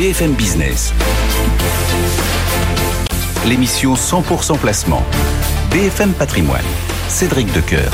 BFM 0.00 0.32
Business. 0.32 0.94
L'émission 3.46 3.92
100% 3.92 4.56
placement. 4.56 5.04
BFM 5.70 6.12
Patrimoine. 6.12 6.64
Cédric 7.10 7.52
Decoeur. 7.52 7.92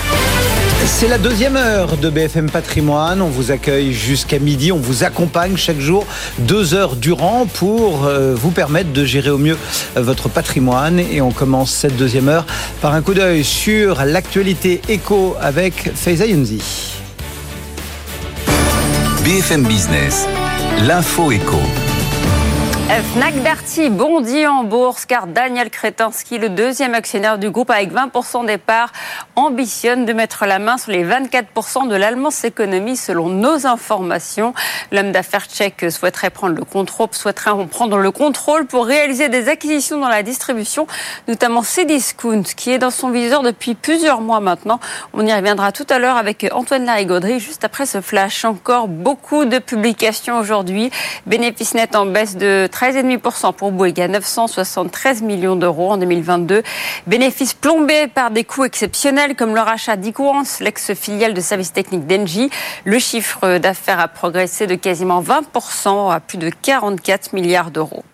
C'est 0.84 1.08
la 1.08 1.18
deuxième 1.18 1.56
heure 1.56 1.96
de 1.96 2.08
BFM 2.08 2.48
Patrimoine. 2.48 3.20
On 3.20 3.28
vous 3.28 3.50
accueille 3.50 3.92
jusqu'à 3.92 4.38
midi. 4.38 4.70
On 4.70 4.78
vous 4.78 5.02
accompagne 5.02 5.56
chaque 5.56 5.80
jour 5.80 6.06
deux 6.38 6.74
heures 6.74 6.94
durant 6.94 7.44
pour 7.46 8.04
euh, 8.04 8.36
vous 8.36 8.52
permettre 8.52 8.92
de 8.92 9.04
gérer 9.04 9.30
au 9.30 9.38
mieux 9.38 9.58
votre 9.96 10.28
patrimoine. 10.28 11.00
Et 11.00 11.20
on 11.20 11.32
commence 11.32 11.72
cette 11.72 11.96
deuxième 11.96 12.28
heure 12.28 12.46
par 12.80 12.94
un 12.94 13.02
coup 13.02 13.14
d'œil 13.14 13.42
sur 13.42 14.04
l'actualité 14.04 14.80
éco 14.88 15.34
avec 15.40 15.90
Faiza 15.96 16.24
Younzi. 16.24 16.62
BFM 19.24 19.64
Business. 19.64 20.28
L'info 20.86 21.32
éco. 21.32 21.58
Fnac 22.88 23.42
Darty 23.42 23.90
bondit 23.90 24.46
en 24.46 24.62
bourse 24.62 25.06
car 25.06 25.26
Daniel 25.26 25.70
Kretinsky, 25.70 26.38
le 26.38 26.48
deuxième 26.48 26.94
actionnaire 26.94 27.36
du 27.36 27.50
groupe 27.50 27.70
avec 27.70 27.92
20% 27.92 28.46
des 28.46 28.58
parts, 28.58 28.92
ambitionne 29.34 30.04
de 30.04 30.12
mettre 30.12 30.46
la 30.46 30.60
main 30.60 30.78
sur 30.78 30.92
les 30.92 31.04
24% 31.04 31.88
de 31.88 31.96
l'Allemance 31.96 32.44
Économie 32.44 32.96
selon 32.96 33.28
nos 33.28 33.66
informations. 33.66 34.54
L'homme 34.92 35.10
d'affaires 35.10 35.46
tchèque 35.46 35.90
souhaiterait 35.90 36.30
prendre 36.30 36.54
le 36.54 36.64
contrôle, 36.64 37.08
souhaiterait 37.10 37.50
prendre 37.66 37.98
le 37.98 38.10
contrôle 38.12 38.66
pour 38.66 38.86
réaliser 38.86 39.28
des 39.28 39.48
acquisitions 39.48 39.98
dans 39.98 40.08
la 40.08 40.22
distribution, 40.22 40.86
notamment 41.26 41.62
Cdiscount 41.62 42.44
qui 42.56 42.70
est 42.70 42.78
dans 42.78 42.92
son 42.92 43.10
viseur 43.10 43.42
depuis 43.42 43.74
plusieurs 43.74 44.20
mois 44.20 44.38
maintenant. 44.38 44.78
On 45.12 45.26
y 45.26 45.34
reviendra 45.34 45.72
tout 45.72 45.86
à 45.90 45.98
l'heure 45.98 46.16
avec 46.16 46.46
Antoine 46.52 46.84
Larigauderie 46.84 47.40
juste 47.40 47.64
après 47.64 47.84
ce 47.84 48.00
flash. 48.00 48.44
Encore 48.44 48.86
beaucoup 48.86 49.44
de 49.44 49.58
publications 49.58 50.38
aujourd'hui. 50.38 50.92
Bénéfice 51.26 51.74
net 51.74 51.96
en 51.96 52.06
baisse 52.06 52.36
de 52.36 52.68
13,5% 52.76 53.54
pour 53.54 53.72
Bouygues 53.72 54.06
973 54.06 55.22
millions 55.22 55.56
d'euros 55.56 55.92
en 55.92 55.96
2022. 55.96 56.62
Bénéfices 57.06 57.54
plombés 57.54 58.06
par 58.06 58.30
des 58.30 58.44
coûts 58.44 58.64
exceptionnels 58.64 59.34
comme 59.34 59.54
le 59.54 59.62
rachat 59.62 59.96
d'Equance, 59.96 60.60
l'ex-filiale 60.60 61.32
de 61.32 61.40
services 61.40 61.72
techniques 61.72 62.06
d'Engie. 62.06 62.50
Le 62.84 62.98
chiffre 62.98 63.56
d'affaires 63.56 63.98
a 63.98 64.08
progressé 64.08 64.66
de 64.66 64.74
quasiment 64.74 65.22
20% 65.22 66.12
à 66.12 66.20
plus 66.20 66.36
de 66.36 66.50
44 66.50 67.32
milliards 67.32 67.70
d'euros. 67.70 68.04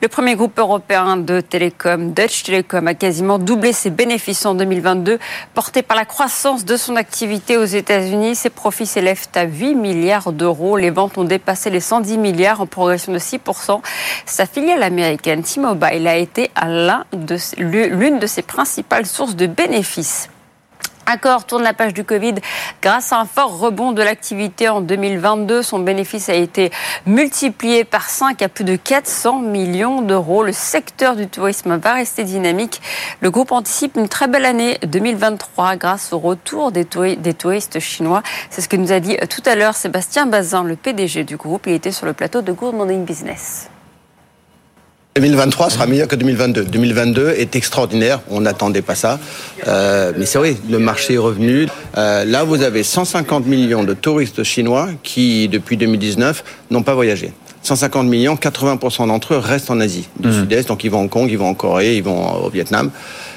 Le 0.00 0.06
premier 0.06 0.36
groupe 0.36 0.56
européen 0.58 1.16
de 1.16 1.40
télécom, 1.40 2.12
Dutch 2.12 2.44
Telecom, 2.44 2.86
a 2.86 2.94
quasiment 2.94 3.40
doublé 3.40 3.72
ses 3.72 3.90
bénéfices 3.90 4.46
en 4.46 4.54
2022, 4.54 5.18
porté 5.54 5.82
par 5.82 5.96
la 5.96 6.04
croissance 6.04 6.64
de 6.64 6.76
son 6.76 6.94
activité 6.94 7.56
aux 7.56 7.64
États-Unis. 7.64 8.36
Ses 8.36 8.50
profits 8.50 8.86
s'élèvent 8.86 9.26
à 9.34 9.42
8 9.42 9.74
milliards 9.74 10.32
d'euros. 10.32 10.76
Les 10.76 10.90
ventes 10.90 11.18
ont 11.18 11.24
dépassé 11.24 11.70
les 11.70 11.80
110 11.80 12.16
milliards 12.18 12.60
en 12.60 12.66
progression 12.66 13.12
de 13.12 13.18
6%. 13.18 13.80
Sa 14.26 14.46
filiale 14.46 14.82
américaine 14.82 15.42
T-Mobile 15.42 16.06
a 16.06 16.16
été 16.16 16.50
l'une 17.58 18.18
de 18.18 18.26
ses 18.26 18.42
principales 18.42 19.06
sources 19.06 19.36
de 19.36 19.46
bénéfices. 19.46 20.28
Accor 21.10 21.46
tourne 21.46 21.62
la 21.62 21.72
page 21.72 21.94
du 21.94 22.04
Covid 22.04 22.34
grâce 22.82 23.14
à 23.14 23.18
un 23.18 23.24
fort 23.24 23.58
rebond 23.58 23.92
de 23.92 24.02
l'activité 24.02 24.68
en 24.68 24.82
2022. 24.82 25.62
Son 25.62 25.78
bénéfice 25.78 26.28
a 26.28 26.34
été 26.34 26.70
multiplié 27.06 27.84
par 27.84 28.10
5 28.10 28.42
à 28.42 28.50
plus 28.50 28.64
de 28.64 28.76
400 28.76 29.38
millions 29.38 30.02
d'euros. 30.02 30.42
Le 30.42 30.52
secteur 30.52 31.16
du 31.16 31.26
tourisme 31.26 31.78
va 31.78 31.94
rester 31.94 32.24
dynamique. 32.24 32.82
Le 33.22 33.30
groupe 33.30 33.52
anticipe 33.52 33.96
une 33.96 34.08
très 34.08 34.28
belle 34.28 34.44
année 34.44 34.76
2023 34.82 35.76
grâce 35.76 36.12
au 36.12 36.18
retour 36.18 36.72
des, 36.72 36.84
touristes 36.84 37.80
chinois. 37.80 38.22
C'est 38.50 38.60
ce 38.60 38.68
que 38.68 38.76
nous 38.76 38.92
a 38.92 39.00
dit 39.00 39.16
tout 39.30 39.42
à 39.46 39.54
l'heure 39.54 39.76
Sébastien 39.76 40.26
Bazin, 40.26 40.62
le 40.62 40.76
PDG 40.76 41.24
du 41.24 41.38
groupe. 41.38 41.66
Il 41.68 41.72
était 41.72 41.90
sur 41.90 42.04
le 42.04 42.12
plateau 42.12 42.42
de 42.42 42.52
Good 42.52 42.74
Morning 42.74 43.06
Business. 43.06 43.70
2023 45.18 45.70
sera 45.70 45.86
meilleur 45.88 46.06
que 46.06 46.14
2022. 46.14 46.66
2022 46.66 47.30
est 47.30 47.56
extraordinaire, 47.56 48.20
on 48.30 48.40
n'attendait 48.40 48.82
pas 48.82 48.94
ça. 48.94 49.18
Euh, 49.66 50.12
mais 50.16 50.26
c'est 50.26 50.38
vrai, 50.38 50.54
le 50.70 50.78
marché 50.78 51.14
est 51.14 51.18
revenu. 51.18 51.66
Euh, 51.96 52.24
là, 52.24 52.44
vous 52.44 52.62
avez 52.62 52.84
150 52.84 53.44
millions 53.44 53.82
de 53.82 53.94
touristes 53.94 54.44
chinois 54.44 54.90
qui, 55.02 55.48
depuis 55.48 55.76
2019, 55.76 56.44
n'ont 56.70 56.84
pas 56.84 56.94
voyagé. 56.94 57.32
150 57.62 58.06
millions, 58.06 58.34
80% 58.34 59.08
d'entre 59.08 59.34
eux 59.34 59.38
restent 59.38 59.70
en 59.70 59.80
Asie 59.80 60.08
du 60.18 60.28
mmh. 60.28 60.32
Sud-Est, 60.32 60.68
donc 60.68 60.84
ils 60.84 60.90
vont 60.90 60.98
à 60.98 61.02
Hong 61.02 61.08
Kong, 61.08 61.28
ils 61.30 61.38
vont 61.38 61.48
en 61.48 61.54
Corée, 61.54 61.96
ils 61.96 62.02
vont 62.02 62.44
au 62.44 62.50
Vietnam 62.50 62.90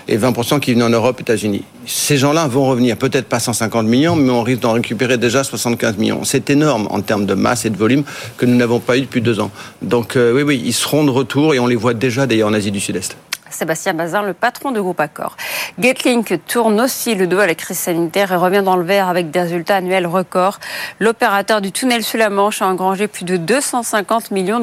et 0.08 0.18
20% 0.18 0.60
qui 0.60 0.74
viennent 0.74 0.84
en 0.84 0.90
Europe, 0.90 1.20
États-Unis. 1.22 1.64
Ces 1.86 2.18
gens-là 2.18 2.48
vont 2.48 2.66
revenir, 2.66 2.98
peut-être 2.98 3.28
pas 3.28 3.40
150 3.40 3.86
millions, 3.86 4.16
mais 4.16 4.32
on 4.32 4.44
risque 4.44 4.62
d'en 4.62 4.74
récupérer 4.74 5.18
déjà 5.18 5.44
75 5.44 5.98
millions. 5.98 6.24
C'est 6.24 6.50
énorme 6.50 6.88
en 6.90 7.02
termes 7.02 7.26
de 7.26 7.34
masse 7.34 7.66
et 7.66 7.70
de 7.70 7.78
volume 7.78 8.04
que 8.38 8.46
nous 8.46 8.56
n'avons 8.56 8.80
pas 8.80 8.98
eu 8.98 9.02
depuis 9.02 9.22
deux 9.22 9.40
ans. 9.40 9.52
Donc 9.82 10.16
euh, 10.16 10.34
oui, 10.34 10.44
oui, 10.44 10.62
ils 10.64 10.74
seront 10.74 11.04
de 11.04 11.12
retour 11.12 11.54
et 11.54 11.60
on 11.60 11.68
les 11.68 11.76
voit 11.76 11.94
déjà 11.94 12.28
d'ailleurs 12.28 12.50
en 12.50 12.54
Asie 12.54 12.72
du 12.72 12.80
Sud-Est. 12.80 13.16
Sébastien 13.54 13.94
Bazin, 13.94 14.22
le 14.22 14.34
patron 14.34 14.72
de 14.72 14.80
Groupe 14.80 15.00
Accor. 15.00 15.38
Getlink 15.80 16.40
tourne 16.48 16.80
aussi 16.82 17.16
le 17.16 17.28
dos 17.28 17.40
à 17.40 17.48
la 17.48 17.56
crise 17.56 17.78
sanitaire 17.78 18.32
et 18.32 18.36
revient 18.36 18.62
dans 18.64 18.76
le 18.76 18.84
vert 18.84 19.10
avec 19.10 19.32
des 19.32 19.42
résultats 19.42 19.78
annuels 19.78 20.08
records. 20.08 20.60
L'opérateur 21.00 21.62
du 21.62 21.72
tunnel 21.72 22.04
sous 22.04 22.18
la 22.18 22.30
Manche 22.30 22.62
a 22.62 22.68
engrangé 22.68 23.08
plus 23.08 23.26
de 23.26 23.38
250 23.38 24.32
millions 24.32 24.60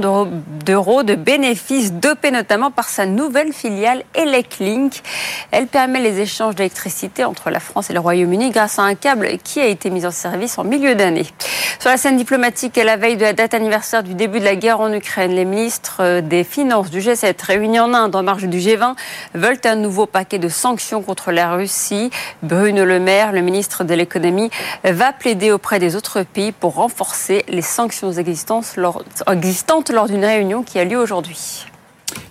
d'euros 0.64 1.02
de 1.02 1.14
bénéfices, 1.14 1.92
dopés 1.92 2.30
notamment 2.30 2.70
par 2.70 2.88
sa 2.88 3.06
nouvelle 3.06 3.52
filiale 3.52 4.02
Electlink. 4.14 5.02
Elle 5.50 5.66
permet 5.66 6.00
les 6.00 6.20
échanges 6.20 6.54
d'électricité 6.54 7.24
entre 7.24 7.50
la 7.50 7.60
France 7.60 7.90
et 7.90 7.92
le 7.92 8.00
Royaume-Uni 8.00 8.50
grâce 8.50 8.78
à 8.78 8.82
un 8.82 8.94
câble 8.94 9.28
qui 9.42 9.60
a 9.60 9.66
été 9.66 9.90
mis 9.90 10.06
en 10.06 10.10
service 10.10 10.58
en 10.58 10.64
milieu 10.64 10.94
d'année. 10.94 11.26
Sur 11.78 11.90
la 11.90 11.96
scène 11.96 12.16
diplomatique, 12.16 12.76
à 12.78 12.84
la 12.84 12.96
veille 12.96 13.16
de 13.16 13.22
la 13.22 13.32
date 13.32 13.54
anniversaire 13.54 14.02
du 14.02 14.14
début 14.14 14.40
de 14.40 14.44
la 14.44 14.56
guerre 14.56 14.80
en 14.80 14.92
Ukraine, 14.92 15.32
les 15.32 15.44
ministres 15.44 16.20
des 16.20 16.44
Finances 16.44 16.90
du 16.90 17.00
G7 17.00 17.34
réunis 17.44 17.80
en 17.80 17.94
Inde 17.94 18.16
en 18.16 18.22
marge 18.22 18.44
du 18.44 18.58
G20 18.58 18.77
veulent 19.34 19.60
un 19.64 19.76
nouveau 19.76 20.06
paquet 20.06 20.38
de 20.38 20.48
sanctions 20.48 21.02
contre 21.02 21.32
la 21.32 21.54
Russie. 21.54 22.10
Bruno 22.42 22.84
Le 22.84 23.00
Maire, 23.00 23.32
le 23.32 23.40
ministre 23.40 23.84
de 23.84 23.94
l'économie, 23.94 24.50
va 24.84 25.12
plaider 25.12 25.50
auprès 25.50 25.78
des 25.78 25.96
autres 25.96 26.22
pays 26.22 26.52
pour 26.52 26.74
renforcer 26.74 27.44
les 27.48 27.62
sanctions 27.62 28.12
existantes 28.12 28.76
lors, 28.76 29.04
d'une 30.08 30.24
réunion 30.24 30.62
qui 30.62 30.78
a 30.78 30.84
lieu 30.84 30.98
aujourd'hui. 30.98 31.66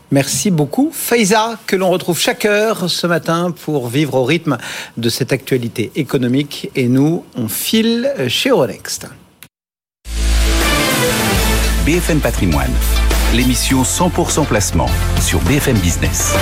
Merci 0.10 0.52
beaucoup. 0.52 0.90
Faiza, 0.94 1.60
que 1.68 1.76
l'on 1.76 1.90
retrouve 1.90 2.18
chaque 2.18 2.46
heure 2.46 2.90
ce 2.90 3.08
matin 3.08 3.52
pour 3.52 3.90
vivre 3.90 4.16
au 4.16 4.24
rythme 4.24 4.58
de 4.96 5.10
cette 5.10 5.34
actualité 5.34 5.92
économique. 5.96 6.72
Et 6.76 6.88
nous, 6.88 7.26
on 7.36 7.50
file 7.50 8.14
chez 8.30 8.50
Euronext. 8.50 9.08
BFM 11.86 12.20
Patrimoine 12.20 12.74
l'émission 13.34 13.84
100% 13.84 14.46
placement 14.46 14.90
sur 15.20 15.40
BFM 15.42 15.78
Business. 15.78 16.34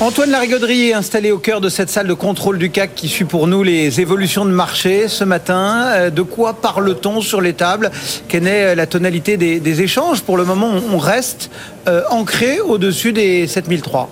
Antoine 0.00 0.30
Larigauderie 0.30 0.90
est 0.90 0.94
installé 0.94 1.30
au 1.30 1.38
cœur 1.38 1.60
de 1.60 1.68
cette 1.68 1.88
salle 1.88 2.08
de 2.08 2.14
contrôle 2.14 2.58
du 2.58 2.70
CAC 2.70 2.94
qui 2.94 3.08
suit 3.08 3.24
pour 3.24 3.46
nous 3.46 3.62
les 3.62 4.00
évolutions 4.00 4.44
de 4.44 4.50
marché 4.50 5.08
ce 5.08 5.24
matin. 5.24 5.86
Euh, 5.86 6.10
de 6.10 6.22
quoi 6.22 6.54
parle-t-on 6.54 7.20
sur 7.20 7.40
les 7.40 7.52
tables? 7.52 7.90
Quelle 8.28 8.48
est 8.48 8.74
la 8.74 8.86
tonalité 8.86 9.36
des, 9.36 9.82
échanges? 9.82 10.20
Pour 10.22 10.36
le 10.36 10.44
moment, 10.44 10.72
on 10.92 10.98
reste 10.98 11.50
euh, 11.88 12.02
ancré 12.10 12.60
au-dessus 12.60 13.12
des 13.12 13.46
7003. 13.46 14.10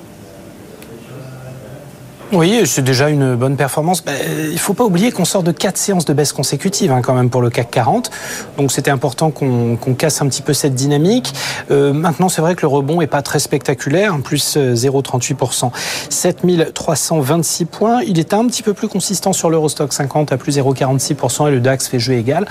Oui, 2.32 2.62
c'est 2.64 2.82
déjà 2.82 3.08
une 3.08 3.34
bonne 3.34 3.56
performance. 3.56 4.04
Ben, 4.04 4.14
il 4.38 4.52
ne 4.52 4.58
faut 4.58 4.72
pas 4.72 4.84
oublier 4.84 5.10
qu'on 5.10 5.24
sort 5.24 5.42
de 5.42 5.50
quatre 5.50 5.76
séances 5.76 6.04
de 6.04 6.12
baisse 6.12 6.32
consécutives 6.32 6.92
hein, 6.92 7.02
quand 7.02 7.14
même 7.14 7.28
pour 7.28 7.42
le 7.42 7.50
CAC 7.50 7.72
40. 7.72 8.10
Donc 8.56 8.70
c'était 8.70 8.92
important 8.92 9.32
qu'on 9.32 9.94
casse 9.98 10.22
un 10.22 10.28
petit 10.28 10.42
peu 10.42 10.52
cette 10.52 10.76
dynamique. 10.76 11.32
Euh, 11.72 11.92
maintenant, 11.92 12.28
c'est 12.28 12.40
vrai 12.40 12.54
que 12.54 12.60
le 12.60 12.68
rebond 12.68 13.00
est 13.00 13.08
pas 13.08 13.22
très 13.22 13.40
spectaculaire, 13.40 14.14
hein, 14.14 14.20
plus 14.22 14.56
0,38%. 14.56 15.72
7326 16.08 17.64
points. 17.64 18.02
Il 18.06 18.20
est 18.20 18.32
un 18.32 18.46
petit 18.46 18.62
peu 18.62 18.74
plus 18.74 18.86
consistant 18.86 19.32
sur 19.32 19.50
l'Eurostock 19.50 19.92
50 19.92 20.30
à 20.30 20.36
plus 20.36 20.56
0,46% 20.56 21.48
et 21.48 21.50
le 21.50 21.58
DAX 21.58 21.88
fait 21.88 21.98
jeu 21.98 22.14
égal. 22.14 22.46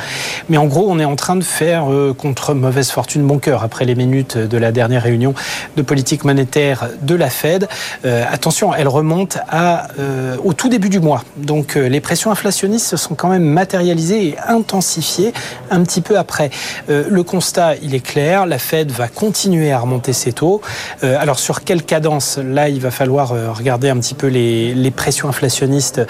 Mais 0.49 0.57
en 0.57 0.65
gros, 0.65 0.87
on 0.89 0.99
est 0.99 1.05
en 1.05 1.15
train 1.15 1.37
de 1.37 1.43
faire 1.43 1.89
euh, 1.89 2.13
contre 2.13 2.53
mauvaise 2.53 2.91
fortune 2.91 3.25
bon 3.25 3.39
cœur 3.39 3.63
après 3.63 3.85
les 3.85 3.95
minutes 3.95 4.37
de 4.37 4.57
la 4.57 4.73
dernière 4.73 5.03
réunion 5.03 5.33
de 5.77 5.81
politique 5.83 6.25
monétaire 6.25 6.89
de 7.01 7.15
la 7.15 7.29
Fed. 7.29 7.69
Euh, 8.03 8.25
attention, 8.29 8.73
elle 8.73 8.89
remonte 8.89 9.37
à 9.47 9.68
euh, 9.99 10.37
au 10.43 10.53
tout 10.53 10.69
début 10.69 10.89
du 10.89 10.99
mois. 10.99 11.23
Donc 11.37 11.75
euh, 11.75 11.87
les 11.87 12.01
pressions 12.01 12.31
inflationnistes 12.31 12.87
se 12.87 12.97
sont 12.97 13.15
quand 13.15 13.29
même 13.29 13.43
matérialisées 13.43 14.27
et 14.27 14.35
intensifiées 14.47 15.33
un 15.69 15.83
petit 15.83 16.01
peu 16.01 16.17
après. 16.17 16.49
Euh, 16.89 17.05
le 17.09 17.23
constat, 17.23 17.75
il 17.81 17.93
est 17.95 17.99
clair, 17.99 18.45
la 18.45 18.59
Fed 18.59 18.91
va 18.91 19.07
continuer 19.07 19.71
à 19.71 19.79
remonter 19.79 20.13
ses 20.13 20.33
taux. 20.33 20.61
alors 21.01 21.39
sur 21.39 21.63
quelle 21.63 21.83
cadence? 21.83 22.37
Là, 22.37 22.69
il 22.69 22.79
va 22.79 22.91
falloir 22.91 23.29
regarder 23.55 23.89
un 23.89 23.97
petit 23.97 24.13
peu 24.13 24.27
les, 24.27 24.91
pressions 24.95 25.29
inflationnistes 25.29 26.01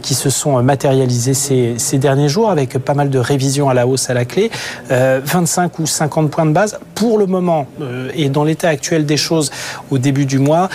qui 0.00 0.14
se 0.14 0.30
sont 0.30 0.62
matérialisées 0.62 1.34
ces, 1.34 1.98
derniers 1.98 2.28
jours 2.28 2.50
avec 2.50 2.78
pas 2.78 2.94
mal 2.94 3.10
de 3.10 3.18
révisions 3.18 3.68
à 3.68 3.74
la 3.74 3.86
hausse 3.86 4.10
à 4.10 4.14
la 4.14 4.24
clé. 4.24 4.50
25 4.90 5.78
ou 5.78 5.86
50 5.86 6.30
points 6.30 6.46
de 6.46 6.52
base 6.52 6.78
pour 6.94 7.18
le 7.18 7.26
moment 7.26 7.66
et 8.14 8.28
dans 8.28 8.44
l'état 8.44 8.68
actuel 8.68 9.06
des 9.06 9.16
choses 9.16 9.50
au 9.90 9.98
début 9.98 10.26
du 10.26 10.38
mois, 10.38 10.68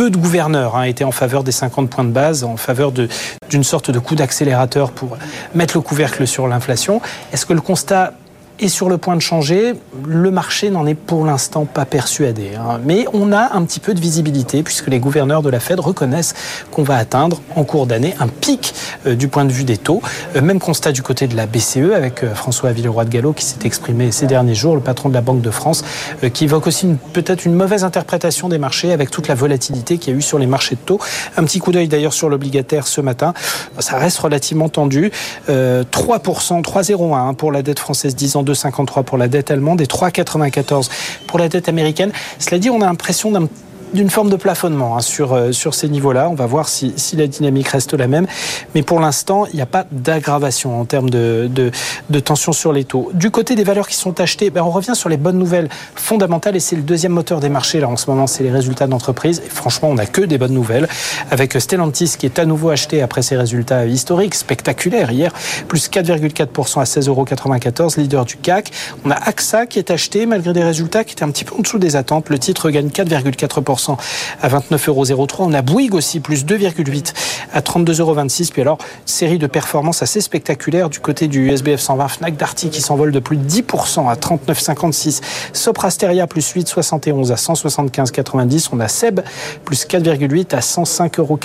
peu 0.00 0.08
de 0.08 0.16
gouverneurs 0.16 0.76
hein, 0.76 0.84
étaient 0.84 1.04
en 1.04 1.10
faveur 1.10 1.44
des 1.44 1.52
50 1.52 1.90
points 1.90 2.04
de 2.04 2.10
base, 2.10 2.42
en 2.42 2.56
faveur 2.56 2.90
d'une 2.90 3.64
sorte 3.64 3.90
de 3.90 3.98
coup 3.98 4.14
d'accélérateur 4.14 4.92
pour 4.92 5.18
mettre 5.54 5.76
le 5.76 5.82
couvercle 5.82 6.26
sur 6.26 6.48
l'inflation. 6.48 7.02
Est-ce 7.34 7.44
que 7.44 7.52
le 7.52 7.60
constat 7.60 8.14
est 8.60 8.68
sur 8.68 8.88
le 8.88 8.98
point 8.98 9.16
de 9.16 9.20
changer. 9.20 9.74
Le 10.06 10.30
marché 10.30 10.70
n'en 10.70 10.86
est 10.86 10.94
pour 10.94 11.24
l'instant 11.24 11.64
pas 11.64 11.84
persuadé. 11.84 12.52
Hein. 12.56 12.80
Mais 12.84 13.06
on 13.12 13.32
a 13.32 13.54
un 13.54 13.64
petit 13.64 13.80
peu 13.80 13.94
de 13.94 14.00
visibilité 14.00 14.62
puisque 14.62 14.88
les 14.88 15.00
gouverneurs 15.00 15.42
de 15.42 15.50
la 15.50 15.60
Fed 15.60 15.80
reconnaissent 15.80 16.34
qu'on 16.70 16.82
va 16.82 16.96
atteindre 16.96 17.40
en 17.56 17.64
cours 17.64 17.86
d'année 17.86 18.14
un 18.20 18.28
pic 18.28 18.74
euh, 19.06 19.14
du 19.14 19.28
point 19.28 19.44
de 19.44 19.52
vue 19.52 19.64
des 19.64 19.78
taux. 19.78 20.02
Euh, 20.36 20.42
même 20.42 20.60
constat 20.60 20.92
du 20.92 21.02
côté 21.02 21.26
de 21.26 21.36
la 21.36 21.46
BCE 21.46 21.92
avec 21.94 22.22
euh, 22.22 22.34
François 22.34 22.72
Villeroy 22.72 23.04
de 23.04 23.10
Gallo 23.10 23.32
qui 23.32 23.44
s'est 23.44 23.64
exprimé 23.64 24.12
ces 24.12 24.26
derniers 24.26 24.54
jours, 24.54 24.74
le 24.74 24.80
patron 24.80 25.08
de 25.08 25.14
la 25.14 25.20
Banque 25.20 25.40
de 25.40 25.50
France, 25.50 25.84
qui 26.32 26.44
évoque 26.44 26.66
aussi 26.66 26.88
peut-être 27.12 27.44
une 27.44 27.54
mauvaise 27.54 27.84
interprétation 27.84 28.48
des 28.48 28.58
marchés 28.58 28.92
avec 28.92 29.10
toute 29.10 29.28
la 29.28 29.34
volatilité 29.34 29.98
qu'il 29.98 30.12
y 30.12 30.16
a 30.16 30.18
eu 30.18 30.22
sur 30.22 30.38
les 30.38 30.46
marchés 30.46 30.74
de 30.74 30.80
taux. 30.80 30.98
Un 31.36 31.44
petit 31.44 31.58
coup 31.58 31.72
d'œil 31.72 31.88
d'ailleurs 31.88 32.12
sur 32.12 32.28
l'obligataire 32.28 32.86
ce 32.86 33.00
matin. 33.00 33.32
Ça 33.78 33.96
reste 33.98 34.18
relativement 34.18 34.68
tendu. 34.68 35.10
3%, 35.48 36.62
3,01 36.62 37.14
hein, 37.14 37.34
pour 37.34 37.52
la 37.52 37.62
dette 37.62 37.78
française 37.78 38.14
10 38.14 38.36
ans, 38.36 38.42
2,53 38.52 39.04
pour 39.04 39.18
la 39.18 39.28
dette 39.28 39.50
allemande 39.50 39.80
et 39.80 39.86
3,94 39.86 40.90
pour 41.26 41.38
la 41.38 41.48
dette 41.48 41.68
américaine. 41.68 42.12
Cela 42.38 42.58
dit, 42.58 42.70
on 42.70 42.80
a 42.80 42.86
l'impression 42.86 43.30
d'un 43.30 43.48
d'une 43.92 44.10
forme 44.10 44.30
de 44.30 44.36
plafonnement 44.36 44.96
hein, 44.96 45.00
sur, 45.00 45.32
euh, 45.32 45.52
sur 45.52 45.74
ces 45.74 45.88
niveaux-là. 45.88 46.28
On 46.28 46.34
va 46.34 46.46
voir 46.46 46.68
si, 46.68 46.92
si, 46.96 47.16
la 47.16 47.26
dynamique 47.26 47.68
reste 47.68 47.94
la 47.94 48.06
même. 48.06 48.26
Mais 48.74 48.82
pour 48.82 49.00
l'instant, 49.00 49.46
il 49.46 49.56
n'y 49.56 49.62
a 49.62 49.66
pas 49.66 49.86
d'aggravation 49.90 50.80
en 50.80 50.84
termes 50.84 51.10
de, 51.10 51.48
de, 51.50 51.70
de, 52.08 52.20
tension 52.20 52.52
sur 52.52 52.72
les 52.72 52.84
taux. 52.84 53.10
Du 53.14 53.30
côté 53.30 53.54
des 53.54 53.64
valeurs 53.64 53.88
qui 53.88 53.96
sont 53.96 54.20
achetées, 54.20 54.50
ben 54.50 54.62
on 54.62 54.70
revient 54.70 54.94
sur 54.94 55.08
les 55.08 55.16
bonnes 55.16 55.38
nouvelles 55.38 55.68
fondamentales 55.94 56.56
et 56.56 56.60
c'est 56.60 56.76
le 56.76 56.82
deuxième 56.82 57.12
moteur 57.12 57.40
des 57.40 57.48
marchés 57.48 57.80
là 57.80 57.88
en 57.88 57.96
ce 57.96 58.08
moment, 58.08 58.26
c'est 58.26 58.42
les 58.42 58.50
résultats 58.50 58.86
d'entreprise. 58.86 59.42
Et 59.44 59.48
franchement, 59.48 59.88
on 59.88 59.94
n'a 59.94 60.06
que 60.06 60.22
des 60.22 60.38
bonnes 60.38 60.54
nouvelles 60.54 60.88
avec 61.30 61.60
Stellantis 61.60 62.14
qui 62.18 62.26
est 62.26 62.38
à 62.38 62.44
nouveau 62.44 62.70
acheté 62.70 63.02
après 63.02 63.22
ses 63.22 63.36
résultats 63.36 63.86
historiques, 63.86 64.34
spectaculaires 64.34 65.10
hier, 65.10 65.32
plus 65.68 65.90
4,4% 65.90 66.80
à 66.80 66.84
16,94 66.84 67.08
euros, 67.08 67.90
leader 67.96 68.24
du 68.24 68.36
CAC. 68.36 68.70
On 69.04 69.10
a 69.10 69.14
AXA 69.14 69.66
qui 69.66 69.78
est 69.78 69.90
acheté 69.90 70.26
malgré 70.26 70.52
des 70.52 70.64
résultats 70.64 71.04
qui 71.04 71.12
étaient 71.12 71.24
un 71.24 71.30
petit 71.30 71.44
peu 71.44 71.54
en 71.56 71.60
dessous 71.60 71.78
des 71.78 71.96
attentes. 71.96 72.28
Le 72.28 72.38
titre 72.38 72.70
gagne 72.70 72.88
4,4% 72.88 73.79
à 73.88 74.48
29,03 74.48 75.12
euros. 75.12 75.26
On 75.38 75.52
a 75.54 75.62
Bouygues 75.62 75.94
aussi, 75.94 76.20
plus 76.20 76.44
2,8 76.44 77.12
à 77.52 77.60
32,26 77.60 78.00
euros. 78.00 78.14
Puis 78.52 78.62
alors, 78.62 78.78
série 79.06 79.38
de 79.38 79.46
performances 79.46 80.02
assez 80.02 80.20
spectaculaires 80.20 80.88
du 80.88 81.00
côté 81.00 81.28
du 81.28 81.50
SBF 81.50 81.80
120, 81.80 82.08
Fnac 82.08 82.36
Darty 82.36 82.70
qui 82.70 82.80
s'envole 82.80 83.12
de 83.12 83.18
plus 83.18 83.36
de 83.36 83.48
10% 83.48 84.08
à 84.08 84.14
39,56. 84.14 85.20
Soprasteria 85.52 86.26
plus 86.26 86.54
8,71 86.54 87.32
à 87.32 87.36
175,90. 87.36 88.68
On 88.72 88.80
a 88.80 88.88
Seb 88.88 89.20
plus 89.64 89.86
4,8 89.86 90.54
à 90.54 90.60
105,40 90.60 91.20
euros. 91.20 91.38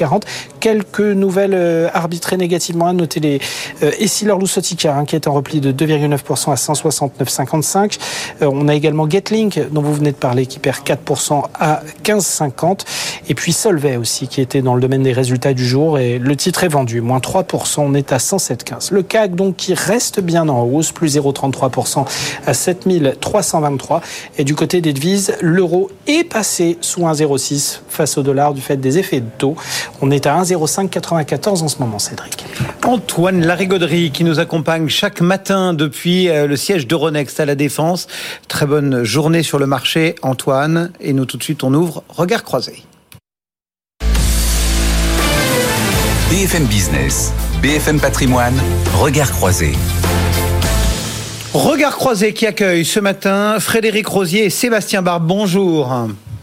Quelques 0.60 1.00
nouvelles 1.00 1.54
euh, 1.54 1.90
arbitrées 1.94 2.38
négativement 2.38 2.88
à 2.88 2.94
noter 2.94 3.20
les 3.20 3.40
euh, 3.84 3.92
Essilor 4.00 4.40
Lusotica 4.40 4.96
hein, 4.96 5.06
qui 5.06 5.16
est 5.16 5.28
en 5.28 5.34
repli 5.34 5.62
de 5.62 5.72
2,9% 5.72 6.52
à 6.52 6.56
169,55. 6.56 7.98
Euh, 8.42 8.50
on 8.52 8.68
a 8.68 8.76
également 8.76 9.10
Getlink 9.10 9.60
dont 9.72 9.82
vous 9.82 9.94
venez 9.94 10.12
de 10.12 10.18
parler 10.18 10.46
qui 10.46 10.60
perd 10.60 10.78
4% 10.86 11.44
à 11.60 11.82
15 12.04 12.25
50 12.26 12.86
Et 13.30 13.36
puis 13.36 13.54
Solvay 13.54 13.98
aussi, 13.98 14.28
qui 14.28 14.42
était 14.42 14.62
dans 14.62 14.76
le 14.76 14.82
domaine 14.82 15.04
des 15.04 15.14
résultats 15.14 15.54
du 15.54 15.66
jour. 15.66 16.00
Et 16.00 16.20
le 16.20 16.36
titre 16.36 16.64
est 16.64 16.70
vendu, 16.70 17.02
moins 17.02 17.20
3%, 17.20 17.80
on 17.80 17.94
est 17.94 18.12
à 18.12 18.18
107,15. 18.18 18.94
Le 18.94 19.04
CAC, 19.04 19.36
donc, 19.36 19.56
qui 19.56 19.74
reste 19.74 20.20
bien 20.20 20.48
en 20.50 20.64
hausse, 20.64 20.92
plus 20.92 21.18
0,33% 21.18 22.06
à 22.46 22.54
7323. 22.54 24.02
Et 24.38 24.44
du 24.44 24.56
côté 24.56 24.82
des 24.82 24.94
devises, 24.94 25.34
l'euro 25.42 25.90
est 26.08 26.24
passé 26.24 26.78
sous 26.82 27.02
1,06 27.02 27.80
face 27.88 28.18
au 28.18 28.24
dollar 28.24 28.54
du 28.54 28.62
fait 28.62 28.78
des 28.78 28.98
effets 28.98 29.22
de 29.22 29.30
taux. 29.38 29.56
On 30.02 30.12
est 30.12 30.26
à 30.26 30.42
1,0594 30.42 31.64
en 31.64 31.68
ce 31.68 31.80
moment, 31.80 32.00
Cédric. 32.00 32.46
Antoine 32.84 33.46
Larigauderie 33.46 34.12
qui 34.12 34.24
nous 34.24 34.40
accompagne 34.40 34.90
chaque 34.90 35.22
matin 35.22 35.74
depuis 35.74 36.30
euh, 36.30 36.48
le 36.48 36.56
siège 36.56 36.88
d'Euronext 36.88 37.40
à 37.40 37.46
la 37.46 37.56
Défense. 37.56 38.08
Très 38.48 38.66
bonne 38.66 39.04
journée 39.04 39.44
sur 39.44 39.60
le 39.60 39.66
marché, 39.66 40.16
Antoine. 40.22 40.92
Et 41.02 41.14
nous, 41.14 41.26
tout 41.26 41.38
de 41.38 41.44
suite, 41.44 41.64
on 41.64 41.74
ouvre 41.74 42.04
Regard 42.18 42.46
croisé. 42.46 42.82
BFM 46.30 46.64
Business, 46.64 47.34
BFM 47.62 48.00
Patrimoine, 48.00 48.58
Regard 48.94 49.34
croisé. 49.34 49.74
Regard 51.54 51.98
croisé 51.98 52.32
qui 52.32 52.48
accueille 52.48 52.86
ce 52.86 53.02
matin 53.02 53.60
Frédéric 53.60 54.08
Rosier 54.08 54.46
et 54.46 54.50
Sébastien 54.50 55.02
Barbe. 55.02 55.28
Bonjour. 55.28 55.94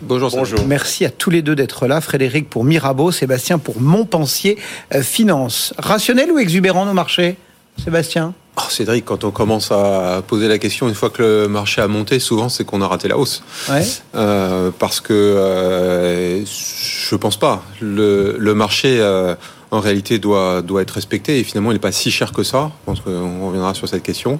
Bonjour, 0.03 0.31
Bonjour. 0.31 0.67
Merci 0.67 1.07
à 1.07 1.11
tous 1.11 1.31
les 1.31 1.41
deux 1.41 1.55
d'être 1.55 1.87
là. 1.87 2.03
Frédéric 2.03 2.51
pour 2.51 2.65
Mirabeau, 2.65 3.11
Sébastien 3.11 3.57
pour 3.59 3.81
Montpensier 3.81 4.59
euh, 4.95 5.01
Finance. 5.03 5.73
Rationnel 5.79 6.31
ou 6.33 6.39
exubérant 6.39 6.85
nos 6.85 6.93
marchés? 6.93 7.39
Sébastien 7.77 8.35
Oh, 8.59 8.69
Cédric, 8.69 9.07
quand 9.07 9.25
on 9.25 9.31
commence 9.31 9.73
à 9.73 10.23
poser 10.27 10.47
la 10.47 10.59
question, 10.59 10.87
une 10.87 10.95
fois 10.95 11.09
que 11.09 11.23
le 11.23 11.49
marché 11.49 11.81
a 11.81 11.89
monté, 11.89 12.19
souvent 12.19 12.51
c'est 12.51 12.65
qu'on 12.65 12.83
a 12.83 12.87
raté 12.87 13.09
la 13.09 13.17
hausse. 13.17 13.43
Ouais. 13.71 13.83
Euh, 14.15 14.71
parce 14.79 15.01
que 15.01 15.15
euh, 15.15 16.45
je 16.45 17.17
pense 17.17 17.39
pas. 17.39 17.63
Le, 17.81 18.37
le 18.39 18.55
marché, 18.55 18.99
euh, 19.01 19.35
en 19.71 19.81
réalité, 19.81 20.19
doit, 20.19 20.61
doit 20.61 20.83
être 20.83 20.91
respecté 20.91 21.39
et 21.39 21.45
finalement, 21.45 21.71
il 21.71 21.77
n'est 21.77 21.81
pas 21.81 21.93
si 21.93 22.11
cher 22.11 22.33
que 22.33 22.43
ça. 22.43 22.71
Je 22.83 22.85
pense 22.85 23.01
qu'on 23.01 23.47
reviendra 23.47 23.73
sur 23.73 23.89
cette 23.89 24.03
question. 24.03 24.39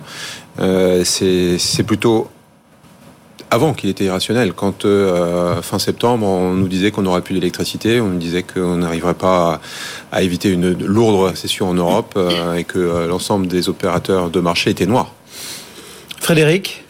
Euh, 0.61 1.05
c'est 1.05 1.83
plutôt 1.87 2.29
avant 3.53 3.75
qu'il 3.75 3.91
était 3.91 4.05
irrationnel. 4.05 4.55
Quand 4.55 4.87
euh, 4.87 5.61
fin 5.61 5.79
septembre, 5.79 6.27
on 6.27 6.55
nous 6.55 6.69
disait 6.69 6.91
qu'on 6.91 7.03
n'aurait 7.03 7.21
plus 7.21 7.35
d'électricité, 7.35 8.01
on 8.01 8.09
nous 8.09 8.19
disait 8.19 8.43
qu'on 8.43 8.79
n'arriverait 8.79 9.13
pas 9.13 9.61
à, 10.11 10.17
à, 10.17 10.23
éviter 10.23 10.49
une 10.49 10.73
lourde 10.73 11.29
récession 11.29 11.69
en 11.69 11.75
Europe 11.75 12.15
euh, 12.17 12.55
et 12.55 12.65
que 12.65 12.79
euh, 12.79 13.07
l'ensemble 13.07 13.47
des 13.49 13.69
opérateurs 13.69 14.31
de 14.31 14.41
marché 14.41 14.71
étaient 14.71 14.87
noirs. 14.87 15.13
Frédéric 16.19 16.83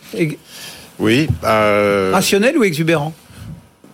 Oui. 1.01 1.27
Euh, 1.43 2.11
rationnel 2.13 2.57
ou 2.57 2.63
exubérant? 2.63 3.13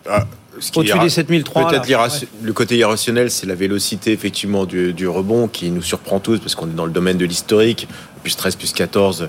Ah, 0.06 0.26
Au-dessus 0.74 0.98
des 0.98 1.08
7003 1.08 1.68
Peut-être 1.68 1.88
ouais. 1.88 2.28
le 2.42 2.52
côté 2.52 2.76
irrationnel, 2.76 3.30
c'est 3.30 3.46
la 3.46 3.54
vélocité 3.54 4.12
effectivement 4.12 4.66
du, 4.66 4.92
du, 4.92 5.06
rebond 5.08 5.48
qui 5.48 5.70
nous 5.70 5.82
surprend 5.82 6.20
tous 6.20 6.38
parce 6.38 6.54
qu'on 6.54 6.66
est 6.66 6.74
dans 6.74 6.86
le 6.86 6.92
domaine 6.92 7.16
de 7.16 7.24
l'historique, 7.24 7.88
plus 8.22 8.36
13, 8.36 8.56
plus 8.56 8.72
14 8.72 9.28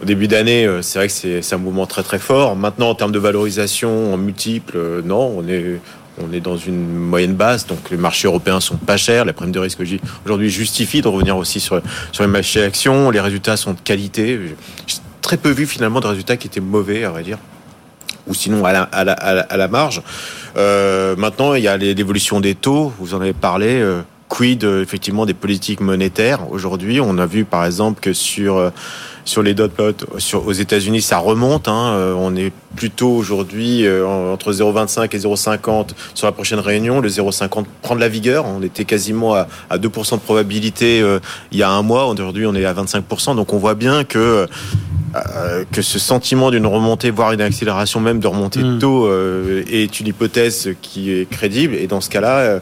au 0.00 0.04
début 0.04 0.28
d'année, 0.28 0.64
euh, 0.64 0.82
c'est 0.82 0.98
vrai 0.98 1.08
que 1.08 1.42
c'est 1.42 1.54
un 1.54 1.58
mouvement 1.58 1.86
très 1.86 2.02
très 2.02 2.18
fort. 2.18 2.54
Maintenant, 2.56 2.90
en 2.90 2.94
termes 2.94 3.12
de 3.12 3.18
valorisation 3.18 4.14
en 4.14 4.16
multiples, 4.16 4.76
euh, 4.76 5.02
non, 5.02 5.34
on 5.36 5.48
est 5.48 5.80
on 6.20 6.32
est 6.32 6.40
dans 6.40 6.56
une 6.56 6.94
moyenne 6.94 7.34
basse, 7.34 7.66
donc 7.66 7.78
les 7.92 7.96
marchés 7.96 8.26
européens 8.26 8.58
sont 8.58 8.76
pas 8.76 8.96
chers. 8.96 9.24
La 9.24 9.32
prime 9.32 9.52
de 9.52 9.58
risque 9.60 9.80
aujourd'hui 10.24 10.50
justifie 10.50 11.00
de 11.00 11.06
revenir 11.06 11.36
aussi 11.36 11.60
sur, 11.60 11.80
sur 12.10 12.24
les 12.24 12.28
marchés 12.28 12.62
actions. 12.62 13.10
Les 13.10 13.20
résultats 13.20 13.56
sont 13.56 13.72
de 13.72 13.80
qualité. 13.80 14.36
J'ai 14.88 14.96
très 15.22 15.36
peu 15.36 15.50
vu 15.50 15.64
finalement 15.64 16.00
de 16.00 16.08
résultats 16.08 16.36
qui 16.36 16.48
étaient 16.48 16.60
mauvais, 16.60 17.04
à 17.04 17.10
vrai 17.10 17.22
dire, 17.22 17.38
ou 18.28 18.34
sinon 18.34 18.64
à 18.64 18.72
la, 18.72 19.68
marge. 19.68 20.02
Euh, 20.56 21.16
maintenant, 21.16 21.54
il 21.54 21.64
y 21.64 21.68
a 21.68 21.76
l'évolution 21.76 22.40
des 22.40 22.54
taux. 22.54 22.92
Vous 22.98 23.14
en 23.14 23.20
avez 23.20 23.32
parlé. 23.32 23.80
Euh, 23.80 24.02
quid 24.28 24.64
effectivement 24.64 25.26
des 25.26 25.34
politiques 25.34 25.80
monétaires 25.80 26.50
aujourd'hui 26.50 27.00
On 27.00 27.18
a 27.18 27.26
vu 27.26 27.44
par 27.44 27.64
exemple 27.64 28.00
que 28.00 28.12
sur 28.12 28.70
sur 29.28 29.42
les 29.42 29.54
dot 29.54 29.70
plots 29.70 29.92
aux 30.34 30.52
États-Unis, 30.52 31.02
ça 31.02 31.18
remonte. 31.18 31.68
Hein. 31.68 31.92
Euh, 31.92 32.14
on 32.16 32.34
est 32.34 32.50
plutôt 32.74 33.10
aujourd'hui 33.10 33.84
euh, 33.84 34.06
entre 34.06 34.52
0,25 34.52 35.14
et 35.14 35.18
0,50 35.18 35.88
sur 36.14 36.26
la 36.26 36.32
prochaine 36.32 36.60
réunion. 36.60 37.00
Le 37.00 37.08
0,50 37.08 37.64
prend 37.82 37.94
de 37.94 38.00
la 38.00 38.08
vigueur. 38.08 38.46
On 38.46 38.62
était 38.62 38.86
quasiment 38.86 39.34
à, 39.34 39.46
à 39.68 39.78
2% 39.78 40.14
de 40.14 40.20
probabilité 40.20 41.02
euh, 41.02 41.20
il 41.52 41.58
y 41.58 41.62
a 41.62 41.70
un 41.70 41.82
mois. 41.82 42.06
Aujourd'hui, 42.06 42.46
on 42.46 42.54
est 42.54 42.64
à 42.64 42.72
25%. 42.72 43.36
Donc 43.36 43.52
on 43.52 43.58
voit 43.58 43.74
bien 43.74 44.04
que 44.04 44.46
euh, 45.16 45.64
que 45.72 45.82
ce 45.82 45.98
sentiment 45.98 46.50
d'une 46.50 46.66
remontée, 46.66 47.10
voire 47.10 47.32
une 47.32 47.40
accélération 47.40 48.00
même 48.00 48.20
de 48.20 48.26
remontée 48.26 48.62
de 48.62 48.78
taux, 48.78 49.06
euh, 49.06 49.62
est 49.70 50.00
une 50.00 50.06
hypothèse 50.06 50.70
qui 50.82 51.12
est 51.12 51.28
crédible. 51.28 51.74
Et 51.74 51.86
dans 51.86 52.00
ce 52.00 52.10
cas-là, 52.10 52.60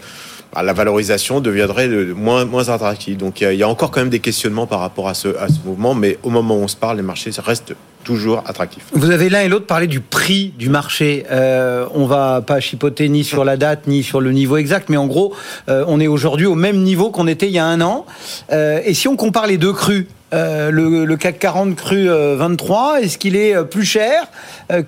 la 0.62 0.72
valorisation 0.72 1.40
deviendrait 1.40 1.88
moins, 1.88 2.44
moins 2.44 2.68
attractive. 2.68 3.16
Donc 3.16 3.40
il 3.40 3.54
y, 3.54 3.62
a 3.62 3.68
encore 3.68 3.90
quand 3.90 4.00
même 4.00 4.10
des 4.10 4.20
questionnements 4.20 4.66
par 4.66 4.80
rapport 4.80 5.08
à 5.08 5.14
ce, 5.14 5.28
mouvement, 5.64 5.94
mais 5.94 6.18
au 6.22 6.30
moment 6.30 6.56
où 6.56 6.60
on 6.60 6.68
se 6.68 6.76
parle, 6.76 6.96
les 6.96 7.02
marchés 7.02 7.30
restent 7.44 7.74
toujours 8.04 8.44
attractifs. 8.46 8.84
Vous 8.92 9.10
avez 9.10 9.28
l'un 9.28 9.40
et 9.40 9.48
l'autre 9.48 9.66
parlé 9.66 9.88
du 9.88 10.00
prix 10.00 10.54
du 10.56 10.68
marché. 10.68 11.26
Euh, 11.30 11.86
on 11.92 12.06
va 12.06 12.40
pas 12.40 12.60
chipoter 12.60 13.08
ni 13.08 13.24
sur 13.24 13.44
la 13.44 13.56
date 13.56 13.88
ni 13.88 14.04
sur 14.04 14.20
le 14.20 14.30
niveau 14.30 14.56
exact, 14.56 14.88
mais 14.88 14.96
en 14.96 15.06
gros, 15.06 15.34
euh, 15.68 15.84
on 15.88 15.98
est 15.98 16.06
aujourd'hui 16.06 16.46
au 16.46 16.54
même 16.54 16.78
niveau 16.78 17.10
qu'on 17.10 17.26
était 17.26 17.48
il 17.48 17.52
y 17.52 17.58
a 17.58 17.66
un 17.66 17.80
an. 17.80 18.06
Euh, 18.52 18.80
et 18.84 18.94
si 18.94 19.08
on 19.08 19.16
compare 19.16 19.48
les 19.48 19.58
deux 19.58 19.72
crus, 19.72 20.06
euh, 20.34 20.70
le, 20.70 21.16
CAC 21.16 21.38
40 21.38 21.74
cru 21.76 22.08
euh, 22.08 22.36
23, 22.36 23.00
est-ce 23.00 23.18
qu'il 23.18 23.36
est 23.36 23.64
plus 23.64 23.84
cher 23.84 24.28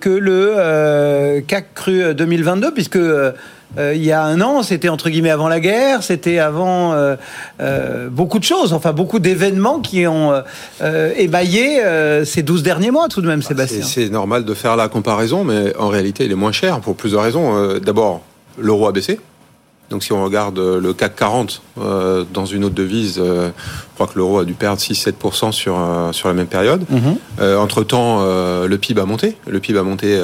que 0.00 0.11
le 0.11 1.41
CAC 1.47 1.75
cru 1.75 2.15
2022 2.15 2.73
puisque 2.73 2.99
euh, 3.77 3.95
il 3.95 4.03
y 4.03 4.13
a 4.13 4.23
un 4.23 4.41
an, 4.41 4.63
c'était 4.63 4.89
entre 4.89 5.11
guillemets 5.11 5.31
avant 5.31 5.49
la 5.49 5.61
guerre, 5.61 6.03
c'était 6.03 6.39
avant 6.39 6.95
euh, 6.95 7.17
euh, 7.61 8.09
beaucoup 8.09 8.39
de 8.39 8.45
choses, 8.45 8.73
enfin 8.73 8.93
beaucoup 8.93 9.19
d'événements 9.19 9.81
qui 9.81 10.07
ont 10.07 10.33
euh, 10.81 11.13
émaillé 11.17 11.85
euh, 11.85 12.25
ces 12.25 12.43
12 12.43 12.63
derniers 12.63 12.91
mois 12.91 13.09
tout 13.09 13.21
de 13.21 13.27
même, 13.27 13.43
Sébastien. 13.43 13.85
C'est 13.85 14.09
normal 14.09 14.45
de 14.45 14.55
faire 14.55 14.77
la 14.77 14.89
comparaison, 14.89 15.45
mais 15.45 15.77
en 15.77 15.89
réalité, 15.89 16.25
il 16.25 16.33
est 16.33 16.37
moins 16.37 16.53
cher 16.53 16.81
pour 16.81 16.97
plusieurs 16.97 17.23
raisons. 17.23 17.79
D'abord, 17.79 18.23
l'euro 18.59 18.89
a 18.89 18.93
baissé. 18.93 19.21
Donc 19.90 20.04
si 20.04 20.12
on 20.12 20.23
regarde 20.23 20.59
euh, 20.59 20.80
le 20.80 20.92
CAC 20.92 21.16
40 21.16 21.62
euh, 21.80 22.25
dans 22.33 22.45
une 22.45 22.64
autre 22.64 22.75
devise, 22.75 23.18
euh, 23.18 23.49
je 23.57 23.95
crois 23.95 24.07
que 24.07 24.18
l'euro 24.18 24.38
a 24.38 24.45
dû 24.45 24.52
perdre 24.52 24.80
6-7% 24.80 25.52
sur, 25.52 25.78
euh, 25.78 26.12
sur 26.12 26.28
la 26.28 26.35
même 26.35 26.47
période. 26.47 26.85
Mhm. 26.90 27.16
Entre-temps, 27.59 28.25
le 28.66 28.76
PIB 28.76 29.00
a 29.00 29.04
monté. 29.04 29.37
Le 29.47 29.61
PIB 29.61 29.78
a 29.78 29.83
monté 29.83 30.21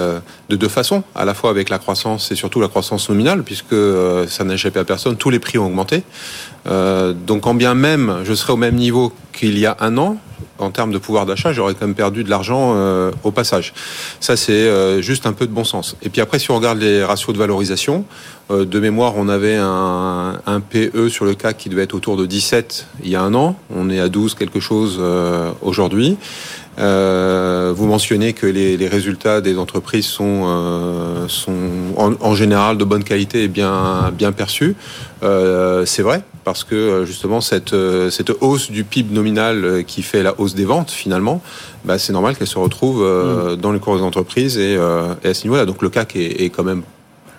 de 0.48 0.56
deux 0.56 0.68
façons, 0.68 1.04
à 1.14 1.24
la 1.24 1.32
fois 1.32 1.50
avec 1.50 1.68
la 1.68 1.78
croissance 1.78 2.32
et 2.32 2.34
surtout 2.34 2.60
la 2.60 2.68
croissance 2.68 3.08
nominale, 3.08 3.44
puisque 3.44 3.74
ça 4.28 4.44
n'a 4.44 4.54
échappé 4.54 4.80
à 4.80 4.84
personne, 4.84 5.16
tous 5.16 5.30
les 5.30 5.38
prix 5.38 5.58
ont 5.58 5.66
augmenté. 5.66 6.02
Donc 6.66 7.42
quand 7.42 7.54
bien 7.54 7.74
même 7.74 8.20
je 8.24 8.32
serais 8.34 8.52
au 8.52 8.56
même 8.56 8.76
niveau 8.76 9.12
qu'il 9.32 9.58
y 9.58 9.66
a 9.66 9.76
un 9.80 9.98
an, 9.98 10.16
en 10.58 10.70
termes 10.70 10.92
de 10.92 10.98
pouvoir 10.98 11.26
d'achat, 11.26 11.52
j'aurais 11.52 11.74
quand 11.74 11.86
même 11.86 11.94
perdu 11.94 12.24
de 12.24 12.30
l'argent 12.30 12.76
au 13.24 13.30
passage. 13.32 13.74
Ça, 14.20 14.36
c'est 14.36 15.02
juste 15.02 15.26
un 15.26 15.32
peu 15.32 15.46
de 15.46 15.52
bon 15.52 15.64
sens. 15.64 15.96
Et 16.02 16.08
puis 16.08 16.20
après, 16.20 16.38
si 16.38 16.50
on 16.52 16.56
regarde 16.56 16.78
les 16.78 17.02
ratios 17.02 17.34
de 17.34 17.38
valorisation, 17.38 18.04
de 18.50 18.80
mémoire, 18.80 19.14
on 19.16 19.28
avait 19.28 19.56
un, 19.56 20.40
un, 20.46 20.60
PE 20.60 21.08
sur 21.08 21.24
le 21.24 21.34
CAC 21.34 21.56
qui 21.56 21.68
devait 21.70 21.82
être 21.82 21.94
autour 21.94 22.16
de 22.16 22.26
17 22.26 22.86
il 23.02 23.10
y 23.10 23.16
a 23.16 23.22
un 23.22 23.34
an. 23.34 23.56
On 23.74 23.90
est 23.90 24.00
à 24.00 24.08
12 24.08 24.34
quelque 24.34 24.60
chose 24.60 24.98
euh, 25.00 25.50
aujourd'hui. 25.62 26.16
Euh, 26.78 27.72
vous 27.76 27.86
mentionnez 27.86 28.32
que 28.32 28.46
les, 28.46 28.76
les, 28.76 28.88
résultats 28.88 29.40
des 29.40 29.58
entreprises 29.58 30.06
sont, 30.06 30.42
euh, 30.44 31.28
sont 31.28 31.52
en, 31.96 32.14
en, 32.20 32.34
général 32.34 32.78
de 32.78 32.84
bonne 32.84 33.04
qualité 33.04 33.44
et 33.44 33.48
bien, 33.48 34.12
bien 34.12 34.32
perçus. 34.32 34.74
Euh, 35.22 35.84
c'est 35.84 36.02
vrai, 36.02 36.22
parce 36.42 36.64
que 36.64 37.04
justement 37.06 37.40
cette, 37.40 37.74
cette 38.10 38.32
hausse 38.40 38.70
du 38.70 38.84
PIB 38.84 39.14
nominal 39.14 39.84
qui 39.86 40.02
fait 40.02 40.22
la 40.22 40.38
hausse 40.40 40.54
des 40.54 40.64
ventes 40.64 40.90
finalement, 40.90 41.42
bah, 41.84 41.98
c'est 41.98 42.12
normal 42.12 42.36
qu'elle 42.36 42.48
se 42.48 42.58
retrouve 42.58 43.04
mmh. 43.04 43.56
dans 43.56 43.72
les 43.72 43.78
cours 43.78 43.96
des 43.96 44.02
entreprises 44.02 44.58
et, 44.58 44.74
et 44.74 45.28
à 45.28 45.34
ce 45.34 45.44
niveau-là. 45.44 45.66
Donc 45.66 45.80
le 45.80 45.90
CAC 45.90 46.16
est, 46.16 46.42
est 46.42 46.50
quand 46.50 46.64
même 46.64 46.82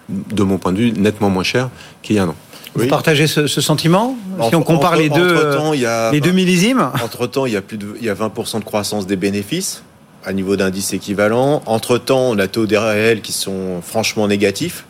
de 0.09 0.43
mon 0.43 0.57
point 0.57 0.71
de 0.71 0.77
vue, 0.77 0.91
nettement 0.91 1.29
moins 1.29 1.43
cher 1.43 1.69
qu'il 2.01 2.15
y 2.15 2.19
a 2.19 2.23
un 2.23 2.29
an. 2.29 2.35
Vous 2.75 2.81
oui. 2.81 2.87
partagez 2.87 3.27
ce, 3.27 3.47
ce 3.47 3.61
sentiment 3.61 4.17
Si 4.49 4.55
on 4.55 4.61
compare 4.61 4.93
entre, 4.93 5.01
les 5.01 5.09
deux, 5.09 5.51
temps, 5.51 5.73
il 5.73 5.79
y 5.79 5.85
a, 5.85 6.11
les 6.11 6.19
deux 6.19 6.33
millésimes 6.33 6.91
Entre 7.03 7.25
temps, 7.25 7.45
il 7.45 7.53
y 7.53 7.55
a 7.55 7.61
plus 7.61 7.77
de, 7.77 7.95
il 7.99 8.05
y 8.05 8.09
a 8.09 8.13
20% 8.13 8.59
de 8.59 8.65
croissance 8.65 9.07
des 9.07 9.15
bénéfices 9.15 9.83
à 10.25 10.33
niveau 10.33 10.55
d'indice 10.55 10.93
équivalent. 10.93 11.61
Entre 11.67 11.97
temps, 11.97 12.29
on 12.31 12.39
a 12.39 12.47
taux 12.47 12.65
des 12.65 12.77
réels 12.77 13.21
qui 13.21 13.31
sont 13.31 13.81
franchement 13.81 14.27
négatifs. 14.27 14.85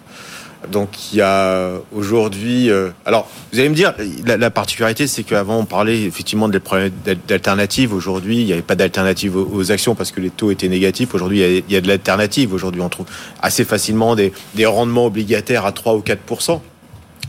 Donc 0.71 1.13
il 1.13 1.17
y 1.17 1.21
a 1.21 1.73
aujourd'hui. 1.93 2.71
Euh, 2.71 2.89
alors 3.05 3.29
vous 3.51 3.59
allez 3.59 3.69
me 3.69 3.75
dire, 3.75 3.93
la, 4.25 4.37
la 4.37 4.49
particularité, 4.49 5.05
c'est 5.05 5.21
qu'avant 5.21 5.59
on 5.59 5.65
parlait 5.65 6.01
effectivement 6.03 6.49
des 6.49 6.59
problèmes 6.59 6.91
d'alternatives. 7.27 7.93
Aujourd'hui, 7.93 8.39
il 8.39 8.45
n'y 8.45 8.53
avait 8.53 8.63
pas 8.63 8.75
d'alternative 8.75 9.35
aux, 9.35 9.47
aux, 9.53 9.71
actions 9.71 9.93
parce 9.93 10.11
que 10.11 10.21
les 10.21 10.31
taux 10.31 10.49
étaient 10.49 10.69
négatifs. 10.69 11.13
Aujourd'hui, 11.13 11.41
il, 11.41 11.63
il 11.67 11.73
y 11.73 11.77
a, 11.77 11.81
de 11.81 11.87
l'alternative. 11.87 12.51
Aujourd'hui, 12.51 12.81
on 12.81 12.89
trouve 12.89 13.05
assez 13.43 13.63
facilement 13.63 14.15
des, 14.15 14.33
des 14.55 14.65
rendements 14.65 15.05
obligataires 15.05 15.65
à 15.67 15.71
3 15.71 15.95
ou 15.95 16.01
4 16.01 16.21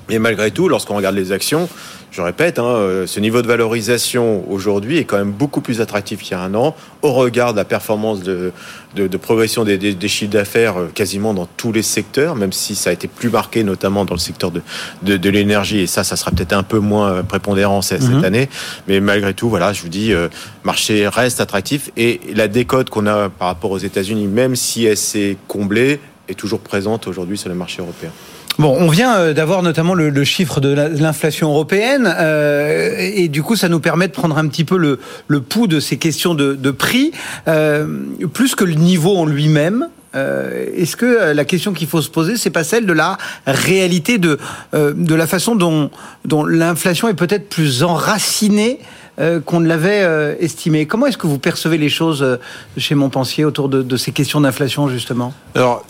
mais 0.08 0.18
malgré 0.18 0.50
tout, 0.50 0.68
lorsqu'on 0.68 0.96
regarde 0.96 1.16
les 1.16 1.32
actions, 1.32 1.68
je 2.12 2.22
répète, 2.22 2.58
hein, 2.58 3.04
ce 3.06 3.20
niveau 3.20 3.42
de 3.42 3.46
valorisation 3.46 4.50
aujourd'hui 4.50 4.96
est 4.98 5.04
quand 5.04 5.18
même 5.18 5.32
beaucoup 5.32 5.60
plus 5.60 5.80
attractif 5.82 6.20
qu'il 6.22 6.30
y 6.32 6.34
a 6.34 6.40
un 6.40 6.54
an, 6.54 6.74
au 7.02 7.12
regard 7.12 7.52
de 7.52 7.58
la 7.58 7.64
performance 7.66 8.22
de, 8.22 8.52
de, 8.94 9.06
de 9.06 9.16
progression 9.18 9.64
des, 9.64 9.76
des, 9.76 9.92
des 9.92 10.08
chiffres 10.08 10.30
d'affaires 10.32 10.76
quasiment 10.94 11.34
dans 11.34 11.46
tous 11.56 11.72
les 11.72 11.82
secteurs, 11.82 12.34
même 12.34 12.52
si 12.52 12.74
ça 12.74 12.90
a 12.90 12.92
été 12.94 13.06
plus 13.08 13.28
marqué 13.28 13.64
notamment 13.64 14.04
dans 14.06 14.14
le 14.14 14.20
secteur 14.20 14.50
de, 14.50 14.62
de, 15.02 15.16
de 15.18 15.30
l'énergie, 15.30 15.80
et 15.80 15.86
ça, 15.86 16.04
ça 16.04 16.16
sera 16.16 16.30
peut-être 16.30 16.54
un 16.54 16.62
peu 16.62 16.78
moins 16.78 17.22
prépondérant 17.22 17.82
cette, 17.82 18.02
Mhm. 18.02 18.24
année. 18.24 18.48
Mais 18.88 19.00
malgré 19.00 19.34
tout, 19.34 19.48
voilà, 19.50 19.72
je 19.72 19.82
vous 19.82 19.88
dis, 19.88 20.12
euh, 20.14 20.28
marché 20.64 21.08
reste 21.08 21.40
attractif, 21.40 21.90
et 21.96 22.20
la 22.34 22.48
décote 22.48 22.88
qu'on 22.88 23.06
a 23.06 23.28
par 23.28 23.48
rapport 23.48 23.72
aux 23.72 23.78
États-Unis, 23.78 24.26
même 24.26 24.56
si 24.56 24.86
elle 24.86 24.96
s'est 24.96 25.36
comblée, 25.48 25.98
est 26.28 26.34
toujours 26.34 26.60
présente 26.60 27.06
aujourd'hui 27.08 27.36
sur 27.36 27.48
le 27.48 27.54
marché 27.54 27.82
européen. 27.82 28.10
Bon, 28.58 28.74
on 28.78 28.88
vient 28.88 29.16
euh, 29.16 29.32
d'avoir 29.34 29.62
notamment 29.62 29.94
le, 29.94 30.08
le, 30.08 30.24
chiffre 30.24 30.60
de 30.60 30.70
l'inflation 30.70 31.50
européenne, 31.50 32.12
euh, 32.18 32.96
et 32.98 33.28
du 33.28 33.42
coup, 33.42 33.54
ça 33.54 33.68
nous 33.68 33.80
permet 33.80 34.08
de 34.08 34.12
prendre 34.12 34.38
un 34.38 34.48
petit 34.48 34.64
peu 34.64 34.78
le, 34.78 34.98
le 35.28 35.40
pouls 35.42 35.66
de 35.66 35.78
ces 35.78 35.98
questions 35.98 36.34
de, 36.34 36.54
de 36.54 36.70
prix, 36.70 37.12
euh, 37.48 37.86
plus 38.32 38.54
que 38.54 38.64
le 38.64 38.74
niveau 38.74 39.16
en 39.16 39.26
lui-même. 39.26 39.88
Euh, 40.14 40.66
Est-ce 40.74 40.96
que 40.96 41.32
la 41.34 41.44
question 41.44 41.74
qu'il 41.74 41.86
faut 41.86 42.00
se 42.00 42.08
poser, 42.08 42.38
c'est 42.38 42.50
pas 42.50 42.64
celle 42.64 42.86
de 42.86 42.92
la 42.94 43.18
réalité 43.46 44.16
de 44.16 44.38
euh, 44.72 44.94
de 44.96 45.14
la 45.14 45.26
façon 45.26 45.54
dont 45.54 45.90
dont 46.24 46.46
l'inflation 46.46 47.08
est 47.08 47.14
peut-être 47.14 47.50
plus 47.50 47.82
enracinée 47.82 48.78
euh, 49.20 49.40
qu'on 49.40 49.60
ne 49.60 49.66
l'avait 49.66 50.02
euh, 50.04 50.34
estimé. 50.40 50.86
Comment 50.86 51.06
est-ce 51.06 51.18
que 51.18 51.26
vous 51.26 51.38
percevez 51.38 51.76
les 51.76 51.90
choses 51.90 52.22
euh, 52.22 52.36
chez 52.78 52.94
Montpensier 52.94 53.44
autour 53.44 53.68
de, 53.68 53.82
de 53.82 53.96
ces 53.98 54.12
questions 54.12 54.40
d'inflation 54.40 54.88
justement? 54.88 55.34
Alors 55.54 55.84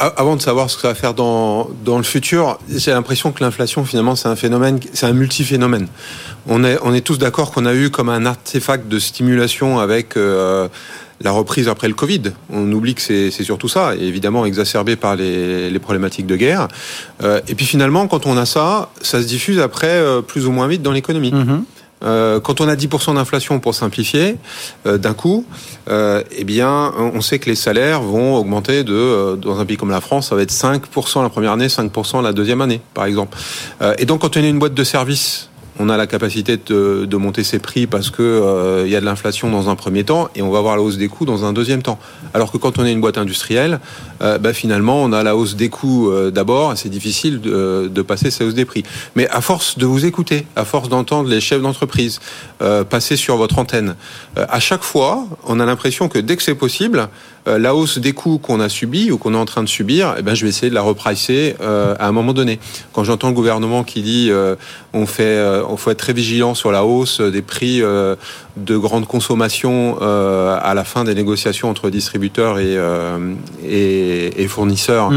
avant 0.00 0.36
de 0.36 0.40
savoir 0.40 0.70
ce 0.70 0.76
que 0.76 0.82
ça 0.82 0.88
va 0.88 0.94
faire 0.94 1.14
dans, 1.14 1.68
dans 1.84 1.98
le 1.98 2.02
futur, 2.02 2.58
j'ai 2.74 2.90
l'impression 2.90 3.32
que 3.32 3.44
l'inflation, 3.44 3.84
finalement, 3.84 4.16
c'est 4.16 4.28
un 4.28 4.36
phénomène, 4.36 4.80
c'est 4.92 5.06
un 5.06 5.12
multiphénomène. 5.12 5.88
On 6.46 6.64
est, 6.64 6.78
on 6.82 6.94
est 6.94 7.02
tous 7.02 7.18
d'accord 7.18 7.50
qu'on 7.50 7.66
a 7.66 7.74
eu 7.74 7.90
comme 7.90 8.08
un 8.08 8.24
artefact 8.24 8.88
de 8.88 8.98
stimulation 8.98 9.78
avec 9.78 10.16
euh, 10.16 10.68
la 11.20 11.32
reprise 11.32 11.68
après 11.68 11.88
le 11.88 11.94
Covid. 11.94 12.22
On 12.50 12.70
oublie 12.72 12.94
que 12.94 13.02
c'est 13.02 13.30
surtout 13.30 13.68
ça, 13.68 13.94
et 13.94 14.02
évidemment 14.02 14.46
exacerbé 14.46 14.96
par 14.96 15.16
les, 15.16 15.70
les 15.70 15.78
problématiques 15.78 16.26
de 16.26 16.36
guerre. 16.36 16.68
Euh, 17.22 17.40
et 17.46 17.54
puis 17.54 17.66
finalement, 17.66 18.06
quand 18.06 18.26
on 18.26 18.36
a 18.36 18.46
ça, 18.46 18.90
ça 19.02 19.20
se 19.20 19.26
diffuse 19.26 19.60
après 19.60 19.88
euh, 19.88 20.22
plus 20.22 20.46
ou 20.46 20.52
moins 20.52 20.66
vite 20.66 20.82
dans 20.82 20.92
l'économie. 20.92 21.32
Mm-hmm. 21.32 21.62
Euh, 22.02 22.40
quand 22.40 22.60
on 22.60 22.68
a 22.68 22.76
10% 22.76 23.14
d'inflation, 23.14 23.60
pour 23.60 23.74
simplifier, 23.74 24.36
euh, 24.86 24.98
d'un 24.98 25.14
coup, 25.14 25.44
euh, 25.88 26.22
eh 26.36 26.44
bien, 26.44 26.92
on 26.96 27.20
sait 27.20 27.38
que 27.38 27.50
les 27.50 27.54
salaires 27.56 28.00
vont 28.00 28.36
augmenter 28.36 28.84
de, 28.84 28.94
euh, 28.94 29.36
dans 29.36 29.58
un 29.58 29.66
pays 29.66 29.76
comme 29.76 29.90
la 29.90 30.00
France, 30.00 30.28
ça 30.28 30.34
va 30.34 30.42
être 30.42 30.52
5% 30.52 31.22
la 31.22 31.28
première 31.28 31.52
année, 31.52 31.68
5% 31.68 32.22
la 32.22 32.32
deuxième 32.32 32.60
année, 32.60 32.80
par 32.94 33.04
exemple. 33.04 33.36
Euh, 33.82 33.94
et 33.98 34.06
donc, 34.06 34.22
quand 34.22 34.36
on 34.36 34.40
est 34.40 34.48
une 34.48 34.58
boîte 34.58 34.74
de 34.74 34.84
service, 34.84 35.49
on 35.80 35.88
a 35.88 35.96
la 35.96 36.06
capacité 36.06 36.58
de, 36.58 37.16
monter 37.16 37.42
ses 37.42 37.58
prix 37.58 37.86
parce 37.86 38.10
que 38.10 38.22
euh, 38.22 38.86
y 38.86 38.96
a 38.96 39.00
de 39.00 39.04
l'inflation 39.04 39.50
dans 39.50 39.68
un 39.68 39.76
premier 39.76 40.04
temps 40.04 40.28
et 40.34 40.42
on 40.42 40.50
va 40.50 40.60
voir 40.60 40.76
la 40.76 40.82
hausse 40.82 40.96
des 40.96 41.08
coûts 41.08 41.24
dans 41.24 41.44
un 41.44 41.52
deuxième 41.52 41.82
temps. 41.82 41.98
Alors 42.34 42.52
que 42.52 42.58
quand 42.58 42.78
on 42.78 42.84
est 42.84 42.92
une 42.92 43.00
boîte 43.00 43.18
industrielle, 43.18 43.80
euh, 44.22 44.38
bah, 44.38 44.52
finalement 44.52 45.02
on 45.02 45.12
a 45.12 45.22
la 45.22 45.36
hausse 45.36 45.56
des 45.56 45.70
coûts 45.70 46.10
euh, 46.10 46.30
d'abord. 46.30 46.72
C'est 46.76 46.90
difficile 46.90 47.40
de, 47.40 47.90
de, 47.92 48.02
passer 48.02 48.30
ces 48.30 48.44
hausses 48.44 48.54
des 48.54 48.66
prix. 48.66 48.84
Mais 49.16 49.28
à 49.28 49.40
force 49.40 49.78
de 49.78 49.86
vous 49.86 50.04
écouter, 50.04 50.46
à 50.54 50.64
force 50.64 50.88
d'entendre 50.88 51.28
les 51.28 51.40
chefs 51.40 51.62
d'entreprise 51.62 52.20
euh, 52.62 52.84
passer 52.84 53.16
sur 53.16 53.36
votre 53.36 53.58
antenne, 53.58 53.96
euh, 54.36 54.44
à 54.50 54.60
chaque 54.60 54.82
fois, 54.82 55.26
on 55.44 55.60
a 55.60 55.64
l'impression 55.64 56.08
que 56.10 56.18
dès 56.18 56.36
que 56.36 56.42
c'est 56.42 56.54
possible, 56.54 57.08
euh, 57.39 57.39
la 57.46 57.74
hausse 57.74 57.98
des 57.98 58.12
coûts 58.12 58.38
qu'on 58.38 58.60
a 58.60 58.68
subi 58.68 59.10
ou 59.10 59.18
qu'on 59.18 59.34
est 59.34 59.38
en 59.38 59.44
train 59.44 59.62
de 59.62 59.68
subir, 59.68 60.14
eh 60.18 60.22
ben, 60.22 60.34
je 60.34 60.44
vais 60.44 60.50
essayer 60.50 60.70
de 60.70 60.74
la 60.74 60.82
repricer 60.82 61.56
euh, 61.60 61.94
à 61.98 62.06
un 62.06 62.12
moment 62.12 62.32
donné. 62.32 62.58
Quand 62.92 63.04
j'entends 63.04 63.28
le 63.28 63.34
gouvernement 63.34 63.82
qui 63.82 64.02
dit 64.02 64.28
euh, 64.30 64.56
on 64.92 65.06
fait, 65.06 65.22
euh, 65.24 65.64
on 65.68 65.76
faut 65.76 65.90
être 65.90 65.98
très 65.98 66.12
vigilant 66.12 66.54
sur 66.54 66.70
la 66.70 66.84
hausse 66.84 67.20
des 67.20 67.42
prix 67.42 67.82
euh, 67.82 68.14
de 68.56 68.76
grande 68.76 69.06
consommation 69.06 69.98
euh, 70.02 70.58
à 70.60 70.74
la 70.74 70.84
fin 70.84 71.04
des 71.04 71.14
négociations 71.14 71.70
entre 71.70 71.90
distributeurs 71.90 72.58
et, 72.58 72.76
euh, 72.76 73.34
et, 73.64 74.42
et 74.42 74.48
fournisseurs. 74.48 75.10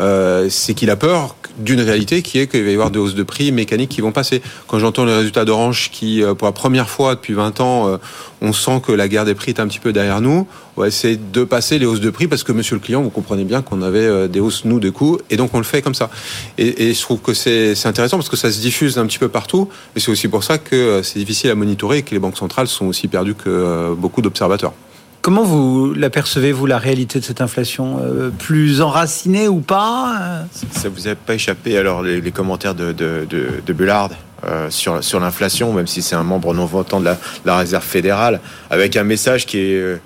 Euh, 0.00 0.48
c'est 0.48 0.72
qu'il 0.72 0.88
a 0.88 0.96
peur 0.96 1.36
d'une 1.58 1.80
réalité 1.80 2.22
qui 2.22 2.38
est 2.38 2.46
qu'il 2.46 2.64
va 2.64 2.70
y 2.70 2.74
avoir 2.74 2.90
des 2.90 2.98
hausses 2.98 3.14
de 3.14 3.22
prix 3.22 3.52
mécaniques 3.52 3.90
qui 3.90 4.00
vont 4.00 4.12
passer. 4.12 4.42
Quand 4.66 4.78
j'entends 4.78 5.04
les 5.04 5.14
résultats 5.14 5.44
d'Orange 5.44 5.90
qui, 5.90 6.22
euh, 6.22 6.34
pour 6.34 6.46
la 6.46 6.52
première 6.52 6.88
fois 6.88 7.14
depuis 7.14 7.34
20 7.34 7.60
ans, 7.60 7.88
euh, 7.88 7.96
on 8.40 8.52
sent 8.52 8.82
que 8.84 8.92
la 8.92 9.08
guerre 9.08 9.24
des 9.24 9.34
prix 9.34 9.50
est 9.50 9.60
un 9.60 9.66
petit 9.66 9.78
peu 9.78 9.92
derrière 9.92 10.20
nous, 10.20 10.46
on 10.76 10.80
va 10.80 10.88
essayer 10.88 11.16
de 11.16 11.44
passer 11.44 11.78
les 11.78 11.86
hausses 11.86 12.00
de 12.00 12.10
prix 12.10 12.28
parce 12.28 12.42
que 12.42 12.52
monsieur 12.52 12.74
le 12.74 12.80
client, 12.80 13.02
vous 13.02 13.10
comprenez 13.10 13.44
bien 13.44 13.62
qu'on 13.62 13.82
avait 13.82 14.00
euh, 14.00 14.28
des 14.28 14.40
hausses, 14.40 14.64
nous, 14.64 14.80
de 14.80 14.90
coûts, 14.90 15.18
et 15.30 15.36
donc 15.36 15.54
on 15.54 15.58
le 15.58 15.64
fait 15.64 15.82
comme 15.82 15.94
ça. 15.94 16.10
Et, 16.58 16.94
je 16.94 17.00
trouve 17.00 17.20
que 17.20 17.34
c'est 17.34 17.86
intéressant 17.86 18.16
parce 18.16 18.28
que 18.28 18.36
ça 18.36 18.50
se 18.50 18.60
diffuse 18.60 18.98
un 18.98 19.06
petit 19.06 19.18
peu 19.18 19.28
partout, 19.28 19.68
et 19.96 20.00
c'est 20.00 20.10
aussi 20.10 20.28
pour 20.28 20.44
ça 20.44 20.58
que 20.58 21.00
c'est 21.02 21.18
difficile 21.18 21.50
à 21.50 21.54
monitorer 21.54 21.98
et 21.98 22.02
que 22.02 22.12
les 22.12 22.18
banques 22.18 22.36
centrales 22.36 22.68
sont 22.68 22.86
aussi 22.86 23.08
perdues 23.08 23.34
que 23.34 23.94
beaucoup 23.94 24.22
d'observateurs. 24.22 24.72
Comment 25.22 25.44
vous 25.44 25.94
l'apercevez-vous, 25.94 26.66
la 26.66 26.78
réalité 26.78 27.20
de 27.20 27.24
cette 27.24 27.40
inflation 27.40 28.00
euh, 28.02 28.30
Plus 28.36 28.80
enracinée 28.80 29.46
ou 29.46 29.60
pas 29.60 30.16
euh? 30.20 30.42
Ça 30.72 30.88
vous 30.88 31.06
a 31.06 31.14
pas 31.14 31.34
échappé 31.34 31.78
alors 31.78 32.02
les, 32.02 32.32
commentaires 32.32 32.74
de, 32.74 32.90
de, 32.90 33.24
de, 33.64 33.72
Bullard 33.72 34.10
euh, 34.44 34.68
sur, 34.68 35.02
sur 35.04 35.20
l'inflation, 35.20 35.72
même 35.72 35.86
si 35.86 36.02
c'est 36.02 36.16
un 36.16 36.24
membre 36.24 36.52
non 36.54 36.66
votant 36.66 36.98
de 36.98 37.04
la, 37.04 37.18
la 37.44 37.56
Réserve 37.56 37.84
fédérale, 37.84 38.40
avec 38.68 38.96
un 38.96 39.04
message 39.04 39.46
qui 39.46 39.58
est 39.58 40.00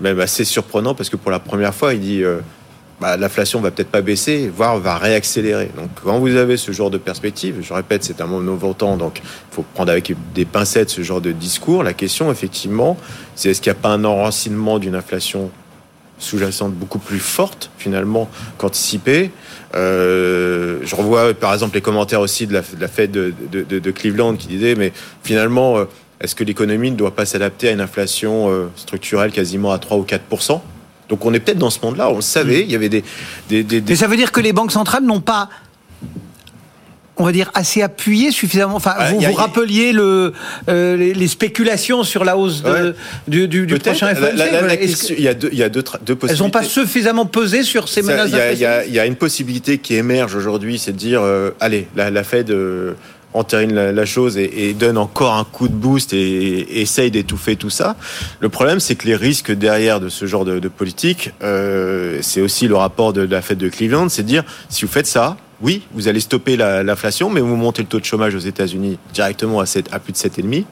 même 0.00 0.18
assez 0.18 0.44
surprenant 0.44 0.92
parce 0.92 1.08
que 1.08 1.16
pour 1.16 1.30
la 1.30 1.38
première 1.38 1.72
fois, 1.72 1.94
il 1.94 2.00
dit 2.00 2.24
bah, 3.00 3.16
l'inflation 3.16 3.60
va 3.60 3.70
peut-être 3.70 3.90
pas 3.90 4.00
baisser, 4.00 4.50
voire 4.54 4.78
va 4.78 4.98
réaccélérer. 4.98 5.70
Donc 5.76 5.88
quand 6.02 6.18
vous 6.18 6.34
avez 6.34 6.56
ce 6.56 6.72
genre 6.72 6.90
de 6.90 6.98
perspective, 6.98 7.58
je 7.62 7.72
répète, 7.72 8.02
c'est 8.02 8.20
un 8.20 8.26
membre 8.26 8.42
non 8.42 8.96
donc 8.96 9.20
il 9.22 9.54
faut 9.54 9.64
prendre 9.74 9.92
avec 9.92 10.12
des 10.34 10.44
pincettes 10.44 10.90
ce 10.90 11.02
genre 11.02 11.20
de 11.20 11.30
discours. 11.30 11.84
La 11.84 11.92
question, 11.92 12.30
effectivement, 12.32 12.96
c'est 13.36 13.50
est-ce 13.50 13.60
qu'il 13.60 13.72
n'y 13.72 13.78
a 13.78 13.80
pas 13.80 13.90
un 13.90 14.04
enracinement 14.04 14.78
d'une 14.78 14.96
inflation 14.96 15.50
sous-jacente 16.18 16.72
beaucoup 16.74 16.98
plus 16.98 17.20
forte 17.20 17.70
finalement 17.78 18.28
qu'anticipée? 18.56 19.30
Euh, 19.76 20.80
je 20.82 20.94
revois 20.96 21.34
par 21.34 21.52
exemple 21.52 21.76
les 21.76 21.82
commentaires 21.82 22.20
aussi 22.20 22.46
de 22.46 22.54
la, 22.54 22.62
de 22.62 22.86
Fed 22.86 23.12
de, 23.12 23.90
Cleveland 23.90 24.34
qui 24.34 24.48
disait 24.48 24.74
mais 24.74 24.92
finalement 25.22 25.76
euh, 25.76 25.84
est-ce 26.20 26.34
que 26.34 26.42
l'économie 26.42 26.90
ne 26.90 26.96
doit 26.96 27.14
pas 27.14 27.26
s'adapter 27.26 27.68
à 27.68 27.72
une 27.72 27.80
inflation 27.80 28.50
euh, 28.50 28.70
structurelle 28.76 29.30
quasiment 29.30 29.70
à 29.70 29.78
3 29.78 29.98
ou 29.98 30.02
4 30.02 30.24
donc 31.08 31.24
on 31.24 31.32
est 31.34 31.40
peut-être 31.40 31.58
dans 31.58 31.70
ce 31.70 31.78
monde-là, 31.82 32.10
on 32.10 32.16
le 32.16 32.20
savait, 32.22 32.60
il 32.62 32.70
y 32.70 32.74
avait 32.74 32.88
des, 32.88 33.02
des, 33.48 33.62
des, 33.64 33.80
des... 33.80 33.90
Mais 33.92 33.96
ça 33.96 34.06
veut 34.06 34.16
dire 34.16 34.30
que 34.32 34.40
les 34.40 34.52
banques 34.52 34.72
centrales 34.72 35.04
n'ont 35.04 35.20
pas 35.20 35.48
on 37.20 37.24
va 37.24 37.32
dire, 37.32 37.50
assez 37.54 37.82
appuyé 37.82 38.30
suffisamment. 38.30 38.76
Enfin, 38.76 38.94
vous, 39.10 39.24
a- 39.24 39.28
vous 39.28 39.34
rappeliez 39.34 39.90
le, 39.90 40.32
euh, 40.68 40.96
les, 40.96 41.14
les 41.14 41.26
spéculations 41.26 42.04
sur 42.04 42.24
la 42.24 42.36
hausse 42.36 42.62
de- 42.62 42.70
Ouais. 42.70 42.92
du, 43.26 43.48
du, 43.48 43.66
du 43.66 43.74
Peut-être. 43.74 43.98
prochain 43.98 44.14
FOMC. 44.14 45.14
Il 45.18 45.24
y 45.24 45.26
a 45.26 45.34
deux, 45.34 45.48
il 45.50 45.58
y 45.58 45.64
a 45.64 45.68
deux, 45.68 45.82
deux 45.82 46.12
elles 46.12 46.16
possibilités. 46.16 46.44
n'ont 46.44 46.50
pas 46.50 46.62
suffisamment 46.62 47.26
pesé 47.26 47.64
sur 47.64 47.88
ces 47.88 48.02
menaces 48.02 48.30
Il 48.30 48.58
y, 48.60 48.64
a- 48.64 48.86
y 48.86 48.92
y 48.92 49.00
une 49.04 49.16
possibilité 49.16 49.78
qui 49.78 49.96
émerge 49.96 50.36
aujourd'hui, 50.36 50.78
c'est 50.78 50.92
de 50.92 50.96
dire, 50.96 51.20
euh, 51.20 51.50
allez, 51.58 51.88
la, 51.96 52.10
la 52.10 52.22
Fed 52.22 52.52
euh, 52.52 52.92
entérine 53.34 53.74
la, 53.74 54.06
chose 54.06 54.36
et, 54.38 54.74
donne 54.74 54.98
encore 54.98 55.34
un 55.34 55.44
coup 55.44 55.68
de 55.68 55.74
boost 55.74 56.12
et, 56.12 56.80
essaye 56.80 57.10
d'étouffer 57.10 57.56
tout 57.56 57.70
ça. 57.70 57.96
Le 58.40 58.48
problème, 58.48 58.80
c'est 58.80 58.94
que 58.94 59.06
les 59.06 59.16
risques 59.16 59.52
derrière 59.52 60.00
de 60.00 60.08
ce 60.08 60.26
genre 60.26 60.44
de, 60.44 60.68
politique, 60.68 61.32
euh, 61.42 62.18
c'est 62.22 62.40
aussi 62.40 62.68
le 62.68 62.76
rapport 62.76 63.12
de, 63.12 63.22
la 63.22 63.42
Fed 63.42 63.58
de 63.58 63.68
Cleveland, 63.68 64.08
c'est 64.08 64.22
de 64.22 64.28
dire, 64.28 64.44
si 64.68 64.84
vous 64.84 64.90
faites 64.90 65.06
ça, 65.06 65.36
oui, 65.60 65.82
vous 65.92 66.08
allez 66.08 66.20
stopper 66.20 66.56
la- 66.56 66.82
l'inflation, 66.82 67.30
mais 67.30 67.40
vous 67.40 67.56
montez 67.56 67.82
le 67.82 67.88
taux 67.88 68.00
de 68.00 68.04
chômage 68.04 68.34
aux 68.34 68.38
États-Unis 68.38 68.98
directement 69.12 69.60
à, 69.60 69.66
7, 69.66 69.88
à 69.92 69.98
plus 69.98 70.12
de 70.12 70.18
7,5 70.18 70.64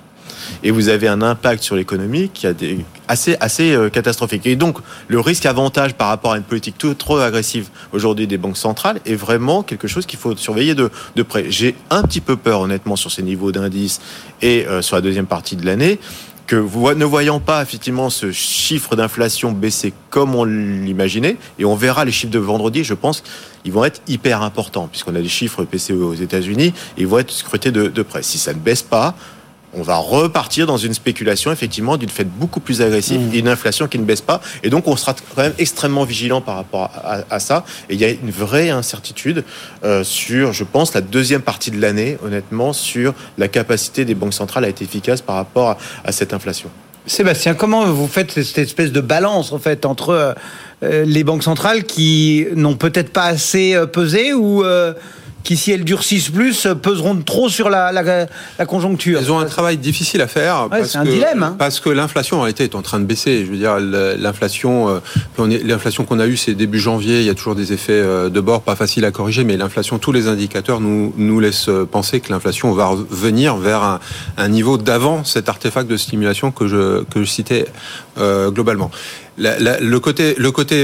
et 0.62 0.70
vous 0.70 0.88
avez 0.88 1.08
un 1.08 1.22
impact 1.22 1.62
sur 1.62 1.76
l'économie 1.76 2.28
qui 2.28 2.46
a 2.46 2.52
des, 2.52 2.84
assez, 3.08 3.36
assez 3.40 3.72
euh, 3.72 3.88
catastrophique. 3.88 4.46
Et 4.46 4.56
donc, 4.56 4.78
le 5.08 5.20
risque-avantage 5.20 5.94
par 5.94 6.08
rapport 6.08 6.32
à 6.32 6.36
une 6.36 6.42
politique 6.42 6.76
tout, 6.78 6.94
trop 6.94 7.18
agressive 7.18 7.68
aujourd'hui 7.92 8.26
des 8.26 8.38
banques 8.38 8.56
centrales 8.56 9.00
est 9.06 9.14
vraiment 9.14 9.62
quelque 9.62 9.88
chose 9.88 10.06
qu'il 10.06 10.18
faut 10.18 10.36
surveiller 10.36 10.74
de, 10.74 10.90
de 11.14 11.22
près. 11.22 11.50
J'ai 11.50 11.74
un 11.90 12.02
petit 12.02 12.20
peu 12.20 12.36
peur, 12.36 12.60
honnêtement, 12.60 12.96
sur 12.96 13.10
ces 13.10 13.22
niveaux 13.22 13.52
d'indice 13.52 14.00
et 14.42 14.66
euh, 14.66 14.82
sur 14.82 14.96
la 14.96 15.02
deuxième 15.02 15.26
partie 15.26 15.56
de 15.56 15.64
l'année, 15.64 15.98
que 16.46 16.56
ne 16.94 17.04
voyant 17.04 17.40
pas 17.40 17.60
effectivement 17.60 18.08
ce 18.08 18.30
chiffre 18.30 18.94
d'inflation 18.96 19.52
baisser 19.52 19.92
comme 20.10 20.34
on 20.34 20.44
l'imaginait, 20.44 21.36
et 21.58 21.64
on 21.64 21.74
verra 21.74 22.04
les 22.04 22.12
chiffres 22.12 22.32
de 22.32 22.38
vendredi, 22.38 22.84
je 22.84 22.94
pense, 22.94 23.22
ils 23.64 23.72
vont 23.72 23.84
être 23.84 24.00
hyper 24.06 24.42
importants, 24.42 24.86
puisqu'on 24.86 25.14
a 25.16 25.20
des 25.20 25.28
chiffres 25.28 25.64
PCE 25.64 25.90
aux 25.90 26.14
États-Unis, 26.14 26.72
ils 26.98 27.06
vont 27.06 27.18
être 27.18 27.32
scrutés 27.32 27.72
de, 27.72 27.88
de 27.88 28.02
près. 28.02 28.22
Si 28.22 28.38
ça 28.38 28.54
ne 28.54 28.58
baisse 28.58 28.82
pas, 28.82 29.16
on 29.76 29.82
va 29.82 29.96
repartir 29.96 30.66
dans 30.66 30.78
une 30.78 30.94
spéculation 30.94 31.52
effectivement 31.52 31.96
d'une 31.96 32.08
fête 32.08 32.28
beaucoup 32.30 32.60
plus 32.60 32.80
agressive 32.82 33.20
et 33.34 33.38
une 33.38 33.48
inflation 33.48 33.86
qui 33.88 33.98
ne 33.98 34.04
baisse 34.04 34.22
pas. 34.22 34.40
Et 34.62 34.70
donc 34.70 34.88
on 34.88 34.96
sera 34.96 35.14
quand 35.34 35.42
même 35.42 35.52
extrêmement 35.58 36.04
vigilant 36.04 36.40
par 36.40 36.56
rapport 36.56 36.90
à, 36.94 37.18
à- 37.18 37.24
à 37.30 37.38
ça. 37.40 37.64
Et 37.90 37.94
il 37.94 38.00
y 38.00 38.04
a 38.04 38.08
une 38.10 38.30
vraie 38.30 38.70
incertitude 38.70 39.44
euh, 39.84 40.02
sur, 40.02 40.52
je 40.52 40.64
pense, 40.64 40.94
la 40.94 41.00
deuxième 41.02 41.42
partie 41.42 41.70
de 41.70 41.80
l'année, 41.80 42.16
honnêtement, 42.24 42.72
sur 42.72 43.12
la 43.38 43.48
capacité 43.48 44.04
des 44.04 44.14
banques 44.14 44.34
centrales 44.34 44.64
à 44.64 44.68
être 44.68 44.82
efficaces 44.82 45.20
par 45.20 45.36
rapport 45.36 45.70
à, 45.70 45.78
à 46.04 46.12
cette 46.12 46.32
inflation. 46.32 46.70
Sébastien, 47.08 47.54
comment 47.54 47.84
vous 47.86 48.08
faites 48.08 48.32
cette 48.32 48.58
espèce 48.58 48.90
de 48.90 49.00
balance 49.00 49.52
en 49.52 49.58
fait 49.60 49.86
entre 49.86 50.34
euh, 50.82 51.04
les 51.04 51.22
banques 51.22 51.44
centrales 51.44 51.84
qui 51.84 52.46
n'ont 52.56 52.74
peut-être 52.74 53.10
pas 53.12 53.26
assez 53.26 53.74
euh, 53.74 53.86
pesé 53.86 54.32
ou 54.34 54.64
euh, 54.64 54.92
qui, 55.46 55.56
si 55.56 55.70
elles 55.70 55.84
durcissent 55.84 56.30
plus, 56.30 56.66
euh, 56.66 56.74
peseront 56.74 57.16
trop 57.22 57.48
sur 57.48 57.70
la, 57.70 57.92
la, 57.92 58.26
la 58.58 58.66
conjoncture 58.66 59.20
Elles 59.20 59.30
ont 59.30 59.38
un 59.38 59.44
travail 59.44 59.78
difficile 59.78 60.20
à 60.20 60.26
faire 60.26 60.64
Ouais, 60.64 60.80
parce 60.80 60.90
c'est 60.90 60.98
un 60.98 61.04
que 61.04 61.10
dilemme, 61.10 61.42
hein. 61.44 61.54
parce 61.56 61.78
que 61.78 61.88
l'inflation 61.88 62.38
en 62.38 62.40
réalité 62.40 62.64
est 62.64 62.74
en 62.74 62.82
train 62.82 62.98
de 62.98 63.04
baisser. 63.04 63.44
Je 63.46 63.50
veux 63.52 63.56
dire 63.56 63.78
l'inflation, 63.78 64.88
euh, 64.88 65.58
l'inflation 65.64 66.04
qu'on 66.04 66.18
a 66.18 66.26
eue 66.26 66.36
c'est 66.36 66.54
début 66.54 66.80
janvier. 66.80 67.20
Il 67.20 67.26
y 67.26 67.30
a 67.30 67.34
toujours 67.34 67.54
des 67.54 67.72
effets 67.72 67.92
euh, 67.92 68.28
de 68.28 68.40
bord 68.40 68.62
pas 68.62 68.74
faciles 68.74 69.04
à 69.04 69.12
corriger, 69.12 69.44
mais 69.44 69.56
l'inflation, 69.56 70.00
tous 70.00 70.10
les 70.10 70.26
indicateurs 70.26 70.80
nous 70.80 71.14
nous 71.16 71.38
laissent 71.38 71.70
penser 71.92 72.18
que 72.18 72.32
l'inflation 72.32 72.72
va 72.72 72.86
revenir 72.86 73.56
vers 73.56 73.84
un, 73.84 74.00
un 74.36 74.48
niveau 74.48 74.78
d'avant 74.78 75.22
cet 75.22 75.48
artefact 75.48 75.88
de 75.88 75.96
stimulation 75.96 76.50
que 76.50 76.66
je 76.66 77.04
que 77.04 77.20
je 77.22 77.30
citais 77.30 77.66
euh, 78.18 78.50
globalement. 78.50 78.90
Le 79.38 79.98
côté, 79.98 80.34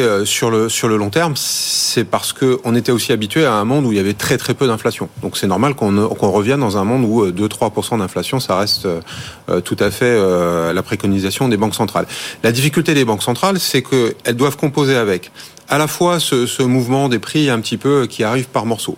euh, 0.00 0.24
sur 0.26 0.50
le 0.50 0.68
sur 0.68 0.88
le 0.88 0.98
long 0.98 1.08
terme, 1.08 1.32
c'est 1.36 2.04
parce 2.04 2.34
que 2.34 2.60
on 2.64 2.74
était 2.74 2.92
aussi 2.92 3.12
habitué 3.12 3.46
à 3.46 3.54
un 3.54 3.64
monde 3.64 3.86
où 3.86 3.92
il 3.92 3.96
y 3.96 4.00
avait 4.00 4.12
très 4.12 4.36
très 4.36 4.52
peu 4.52 4.66
d'inflation. 4.66 5.08
Donc 5.22 5.38
c'est 5.38 5.46
normal 5.46 5.74
qu'on 5.74 6.08
qu'on 6.08 6.30
revienne 6.30 6.60
dans 6.60 6.76
un 6.76 6.84
monde 6.84 7.04
où 7.04 7.26
2-3% 7.26 7.98
d'inflation, 7.98 8.40
ça 8.40 8.58
reste 8.58 8.86
euh, 8.86 9.60
tout 9.62 9.76
à 9.78 9.90
fait 9.90 10.04
euh, 10.04 10.74
la 10.74 10.82
préconisation 10.82 11.48
des 11.48 11.56
banques 11.56 11.74
centrales. 11.74 12.06
La 12.42 12.52
difficulté 12.52 12.92
des 12.92 13.06
banques 13.06 13.22
centrales, 13.22 13.58
c'est 13.58 13.82
qu'elles 13.82 14.36
doivent 14.36 14.58
composer 14.58 14.96
avec 14.96 15.30
à 15.68 15.78
la 15.78 15.86
fois 15.86 16.20
ce, 16.20 16.62
mouvement 16.62 17.08
des 17.08 17.18
prix 17.18 17.50
un 17.50 17.60
petit 17.60 17.76
peu 17.76 18.06
qui 18.06 18.24
arrive 18.24 18.46
par 18.46 18.66
morceaux. 18.66 18.96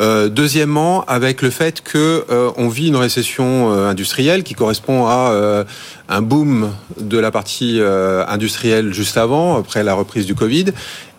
Euh, 0.00 0.28
deuxièmement, 0.28 1.04
avec 1.04 1.40
le 1.40 1.50
fait 1.50 1.80
que 1.80 2.24
euh, 2.28 2.50
on 2.56 2.68
vit 2.68 2.88
une 2.88 2.96
récession 2.96 3.72
euh, 3.72 3.88
industrielle 3.88 4.42
qui 4.42 4.54
correspond 4.54 5.06
à 5.06 5.64
un 6.08 6.22
boom 6.22 6.70
de 7.00 7.18
la 7.18 7.30
partie 7.30 7.80
industrielle 7.80 8.92
juste 8.92 9.16
avant, 9.16 9.56
après 9.58 9.82
la 9.82 9.94
reprise 9.94 10.26
du 10.26 10.34
Covid, 10.34 10.66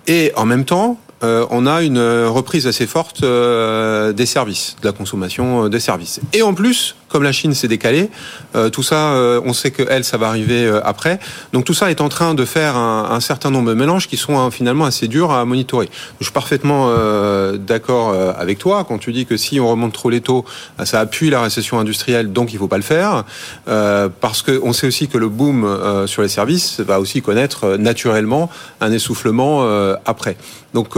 et 0.08 0.32
en 0.36 0.46
même 0.46 0.66
temps, 0.66 1.00
on 1.22 1.66
a 1.66 1.82
une 1.82 2.00
reprise 2.28 2.68
assez 2.68 2.86
forte 2.86 3.22
des 3.22 4.26
services, 4.26 4.76
de 4.82 4.88
la 4.88 4.94
consommation 4.94 5.70
des 5.70 5.80
services. 5.80 6.20
Et 6.34 6.44
en 6.44 6.54
plus, 6.54 6.96
comme 7.08 7.24
la 7.24 7.32
Chine 7.32 7.54
s'est 7.54 7.68
décalée, 7.68 8.10
euh, 8.56 8.70
tout 8.70 8.84
ça, 8.84 9.14
euh, 9.14 9.42
on 9.46 9.54
sait 9.54 9.72
que 9.72 9.84
elle, 9.90 10.04
ça 10.04 10.18
va 10.18 10.28
arriver 10.28 10.66
euh, 10.66 10.82
après. 10.84 11.20
Donc 11.54 11.66
tout 11.66 11.74
ça 11.74 11.90
est 11.92 12.02
en 12.02 12.10
train 12.10 12.34
de 12.34 12.46
faire 12.46 12.76
un, 12.76 13.10
un 13.12 13.20
certain 13.20 13.52
nombre 13.52 13.70
de 13.70 13.76
mélanges 13.76 14.08
qui 14.08 14.18
sont 14.18 14.38
hein, 14.38 14.52
finalement 14.52 14.86
assez 14.86 15.08
durs 15.08 15.32
à 15.32 15.46
monitorer. 15.46 15.90
Je 16.20 16.26
suis 16.26 16.34
parfaitement 16.34 16.90
euh, 16.90 17.58
d'accord 17.58 18.10
euh, 18.10 18.34
avec 18.38 18.58
toi 18.58 18.86
quand 18.88 18.98
tu 18.98 19.14
dis 19.14 19.26
que 19.26 19.38
si 19.38 19.60
on 19.60 19.70
remonte 19.70 19.94
trop 19.94 20.10
les 20.10 20.22
taux, 20.22 20.46
euh, 20.80 20.86
ça 20.86 21.00
appuie 21.00 21.30
la 21.30 21.42
récession 21.42 21.80
industrielle, 21.80 22.34
donc 22.34 22.54
il 22.54 22.60
faut 22.60 22.68
pas 22.68 22.78
le 22.78 22.84
faire, 22.84 23.24
parce 23.66 24.42
que 24.42 24.60
on 24.64 24.74
sait 24.74 24.88
aussi 24.88 25.08
que 25.08 25.18
le 25.18 25.30
boom 25.30 26.06
sur 26.08 26.22
les 26.22 26.28
services 26.28 26.80
va 26.80 27.00
aussi 27.00 27.22
connaître 27.22 27.78
naturellement 27.78 28.50
un 28.82 28.92
essoufflement 28.92 29.68
après. 30.06 30.38
Donc 30.74 30.98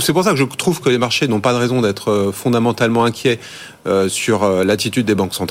c'est 0.00 0.12
pour 0.12 0.24
ça 0.24 0.30
que 0.30 0.36
je 0.36 0.44
trouve 0.44 0.80
que 0.80 0.88
les 0.88 0.98
marchés 0.98 1.28
n'ont 1.28 1.40
pas 1.40 1.52
de 1.52 1.58
raison 1.58 1.80
d'être 1.80 2.30
fondamentalement 2.32 3.04
inquiets 3.04 3.38
sur 4.08 4.64
l'attitude 4.64 5.06
des 5.06 5.14
banques 5.14 5.34
centrales. 5.34 5.48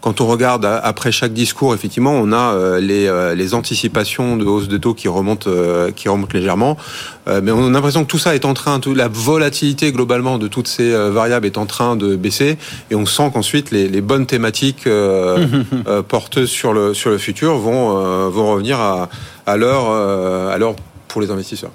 Quand 0.00 0.20
on 0.20 0.26
regarde 0.26 0.64
après 0.64 1.12
chaque 1.12 1.32
discours, 1.32 1.74
effectivement, 1.74 2.12
on 2.12 2.32
a 2.32 2.54
euh, 2.54 2.80
les, 2.80 3.06
euh, 3.06 3.34
les 3.34 3.54
anticipations 3.54 4.36
de 4.36 4.44
hausse 4.44 4.68
de 4.68 4.76
taux 4.76 4.94
qui 4.94 5.08
remontent, 5.08 5.50
euh, 5.50 5.90
qui 5.90 6.08
remontent 6.08 6.36
légèrement. 6.36 6.76
Mais 7.42 7.52
on 7.52 7.68
a 7.68 7.70
l'impression 7.70 8.04
que 8.04 8.10
tout 8.10 8.18
ça 8.18 8.34
est 8.34 8.44
en 8.44 8.52
train, 8.52 8.80
toute 8.80 8.98
la 8.98 9.08
volatilité 9.08 9.92
globalement 9.92 10.36
de 10.36 10.46
toutes 10.46 10.68
ces 10.68 10.92
variables 11.10 11.46
est 11.46 11.56
en 11.56 11.64
train 11.64 11.96
de 11.96 12.16
baisser, 12.16 12.58
et 12.90 12.94
on 12.94 13.06
sent 13.06 13.30
qu'ensuite 13.32 13.70
les, 13.70 13.88
les 13.88 14.02
bonnes 14.02 14.26
thématiques 14.26 14.86
porteuses 16.08 16.50
sur 16.50 16.74
le 16.74 16.92
sur 16.92 17.08
le 17.08 17.16
futur 17.16 17.56
vont 17.56 18.28
vont 18.28 18.52
revenir 18.52 18.78
à 18.78 19.08
à 19.46 19.56
l'heure 19.56 20.76
pour 21.08 21.22
les 21.22 21.30
investisseurs. 21.30 21.70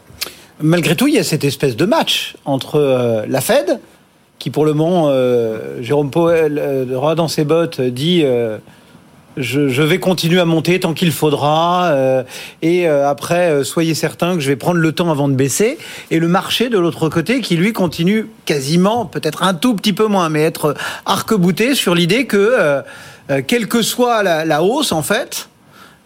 Malgré 0.61 0.95
tout, 0.95 1.07
il 1.07 1.15
y 1.15 1.19
a 1.19 1.23
cette 1.23 1.43
espèce 1.43 1.75
de 1.75 1.85
match 1.85 2.35
entre 2.45 3.25
la 3.27 3.41
Fed, 3.41 3.79
qui 4.39 4.49
pour 4.49 4.65
le 4.65 4.73
moment, 4.73 5.07
euh, 5.09 5.81
Jérôme 5.81 6.11
Powell, 6.11 6.57
euh, 6.57 7.15
dans 7.15 7.27
ses 7.27 7.43
bottes, 7.43 7.81
dit 7.81 8.21
euh, 8.23 8.57
je, 9.35 9.67
je 9.67 9.81
vais 9.81 9.99
continuer 9.99 10.39
à 10.39 10.45
monter 10.45 10.79
tant 10.79 10.93
qu'il 10.93 11.11
faudra, 11.11 11.87
euh, 11.91 12.23
et 12.61 12.87
euh, 12.87 13.09
après, 13.09 13.51
euh, 13.51 13.63
soyez 13.63 13.93
certains 13.93 14.35
que 14.35 14.39
je 14.39 14.47
vais 14.47 14.55
prendre 14.55 14.79
le 14.79 14.91
temps 14.93 15.11
avant 15.11 15.27
de 15.27 15.33
baisser. 15.33 15.77
Et 16.09 16.19
le 16.19 16.27
marché 16.27 16.69
de 16.69 16.79
l'autre 16.79 17.09
côté, 17.09 17.41
qui 17.41 17.57
lui 17.57 17.73
continue 17.73 18.27
quasiment, 18.45 19.05
peut-être 19.05 19.43
un 19.43 19.53
tout 19.53 19.75
petit 19.75 19.93
peu 19.93 20.07
moins, 20.07 20.29
mais 20.29 20.43
être 20.43 20.73
arc-bouté 21.05 21.75
sur 21.75 21.93
l'idée 21.93 22.25
que, 22.25 22.81
quelle 23.45 23.67
que 23.67 23.81
soit 23.81 24.23
la, 24.23 24.45
la 24.45 24.63
hausse, 24.63 24.91
en 24.91 25.03
fait, 25.03 25.48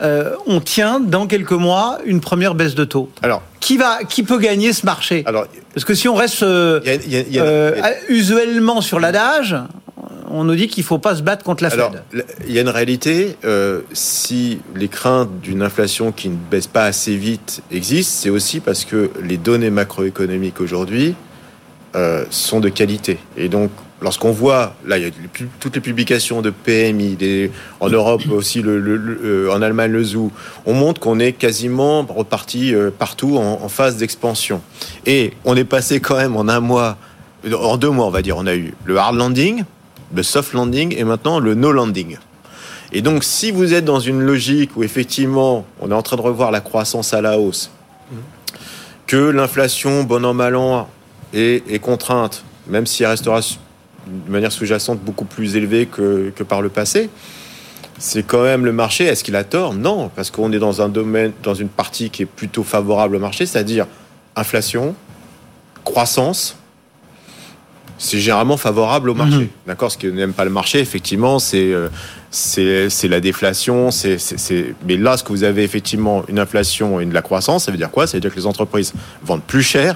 euh, 0.01 0.31
on 0.47 0.59
tient 0.59 0.99
dans 0.99 1.27
quelques 1.27 1.51
mois 1.51 1.99
une 2.05 2.19
première 2.19 2.55
baisse 2.55 2.75
de 2.75 2.83
taux. 2.83 3.09
Alors, 3.21 3.41
Qui 3.59 3.77
va, 3.77 4.03
qui 4.03 4.23
peut 4.23 4.39
gagner 4.39 4.73
ce 4.73 4.85
marché? 4.85 5.23
alors 5.25 5.45
Parce 5.73 5.85
que 5.85 5.93
si 5.93 6.07
on 6.09 6.15
reste 6.15 6.43
euh, 6.43 6.81
y 6.85 6.89
a, 6.89 6.95
y 7.21 7.39
a- 7.39 7.43
euh, 7.43 7.71
il 7.75 7.79
y 7.79 7.83
a- 7.85 7.93
usuellement 8.09 8.81
sur 8.81 8.99
l'adage, 8.99 9.55
on 10.29 10.43
nous 10.45 10.55
dit 10.55 10.67
qu'il 10.67 10.83
faut 10.83 10.97
pas 10.97 11.15
se 11.15 11.21
battre 11.21 11.43
contre 11.45 11.63
la 11.63 11.69
Alors, 11.71 11.91
Fed. 12.11 12.25
il 12.47 12.53
y 12.53 12.57
a 12.57 12.61
une 12.61 12.69
réalité. 12.69 13.37
euh, 13.45 13.81
si 13.93 14.59
les 14.75 14.87
craintes 14.87 15.39
d'une 15.41 15.61
inflation 15.61 16.11
qui 16.11 16.29
ne 16.29 16.35
baisse 16.35 16.67
pas 16.67 16.85
assez 16.85 17.15
vite 17.15 17.61
existent, 17.71 18.13
c'est 18.23 18.29
aussi 18.31 18.59
parce 18.59 18.83
que 18.85 19.11
les 19.21 19.37
données 19.37 19.69
macroéconomiques 19.69 20.59
aujourd'hui 20.59 21.13
euh, 21.95 22.25
sont 22.31 22.59
de 22.59 22.69
qualité. 22.69 23.19
Et 23.37 23.47
donc, 23.49 23.69
lorsqu'on 24.03 24.31
voit, 24.31 24.75
là, 24.85 24.97
il 24.97 25.05
y 25.05 25.07
a 25.07 25.11
toutes 25.59 25.75
les 25.75 25.81
publications 25.81 26.41
de 26.41 26.49
PMI, 26.49 27.15
des- 27.15 27.51
en 27.79 27.89
Europe 27.89 28.21
aussi, 28.29 28.61
le, 28.61 28.77
euh, 29.23 29.51
en 29.51 29.61
Allemagne 29.61 29.91
le 29.91 30.03
ZOO, 30.03 30.31
on 30.65 30.73
montre 30.73 30.99
qu'on 30.99 31.19
est 31.19 31.31
quasiment 31.31 32.03
reparti 32.03 32.75
euh, 32.75 32.91
partout 32.91 33.37
en, 33.37 33.67
phase 33.69 33.97
d'expansion. 33.97 34.61
Et 35.05 35.33
on 35.45 35.55
est 35.55 35.63
passé 35.63 35.99
quand 35.99 36.17
même 36.17 36.35
en 36.35 36.47
un 36.49 36.59
mois, 36.59 36.97
en 37.51 37.77
deux 37.77 37.89
mois, 37.89 38.05
on 38.05 38.11
va 38.11 38.21
dire, 38.21 38.37
on 38.37 38.45
a 38.45 38.55
eu 38.55 38.73
le 38.83 38.97
hard 38.97 39.15
landing, 39.15 39.63
le 40.13 40.21
soft 40.21 40.53
landing 40.53 40.93
et 40.95 41.03
maintenant 41.05 41.39
le 41.39 41.55
no 41.55 41.71
landing. 41.71 42.17
Et 42.91 43.01
donc, 43.01 43.23
si 43.23 43.51
vous 43.51 43.73
êtes 43.73 43.85
dans 43.85 43.99
une 43.99 44.21
logique 44.21 44.77
où 44.77 44.83
effectivement, 44.83 45.65
on 45.79 45.89
est 45.89 45.95
en 45.95 46.03
train 46.03 46.17
de 46.17 46.21
revoir 46.21 46.51
la 46.51 46.59
croissance 46.59 47.13
à 47.13 47.21
la 47.21 47.39
hausse, 47.39 47.71
que 49.07 49.17
l'inflation, 49.17 50.03
bon 50.03 50.23
an, 50.25 50.33
mal 50.33 50.55
an, 50.55 50.87
est, 51.33 51.81
contrainte, 51.81 52.43
même 52.67 52.85
si 52.85 53.03
elle 53.03 53.09
restera 53.09 53.39
de 54.07 54.31
manière 54.31 54.51
sous-jacente 54.51 54.99
beaucoup 54.99 55.25
plus 55.25 55.55
élevée 55.55 55.85
que, 55.85 56.31
que 56.35 56.43
par 56.43 56.61
le 56.61 56.69
passé, 56.69 57.09
c'est 57.97 58.23
quand 58.23 58.43
même 58.43 58.65
le 58.65 58.73
marché. 58.73 59.05
Est-ce 59.05 59.23
qu'il 59.23 59.35
a 59.35 59.43
tort? 59.43 59.73
Non, 59.73 60.09
parce 60.15 60.31
qu'on 60.31 60.51
est 60.51 60.59
dans 60.59 60.81
un 60.81 60.89
domaine, 60.89 61.31
dans 61.43 61.53
une 61.53 61.69
partie 61.69 62.09
qui 62.09 62.23
est 62.23 62.27
plutôt 62.27 62.63
favorable 62.63 63.15
au 63.15 63.19
marché, 63.19 63.45
c'est-à-dire 63.45 63.85
inflation, 64.35 64.95
croissance, 65.83 66.57
c'est 67.99 68.19
généralement 68.19 68.57
favorable 68.57 69.09
au 69.11 69.13
marché. 69.13 69.49
D'accord? 69.67 69.91
Ce 69.91 69.97
qui 69.97 70.07
n'aime 70.07 70.33
pas 70.33 70.43
le 70.43 70.49
marché, 70.49 70.79
effectivement, 70.79 71.39
c'est 71.39 71.71
euh, 71.71 71.89
c'est 72.31 73.07
la 73.07 73.21
déflation. 73.21 73.91
C'est 73.91 74.17
mais 74.85 74.97
là, 74.97 75.15
ce 75.15 75.23
que 75.23 75.29
vous 75.29 75.43
avez 75.43 75.63
effectivement 75.63 76.23
une 76.27 76.39
inflation 76.39 76.99
et 76.99 77.05
de 77.05 77.13
la 77.13 77.21
croissance, 77.21 77.65
ça 77.65 77.71
veut 77.71 77.77
dire 77.77 77.91
quoi? 77.91 78.07
Ça 78.07 78.17
veut 78.17 78.21
dire 78.21 78.31
que 78.31 78.39
les 78.39 78.47
entreprises 78.47 78.93
vendent 79.23 79.43
plus 79.43 79.63
cher 79.63 79.95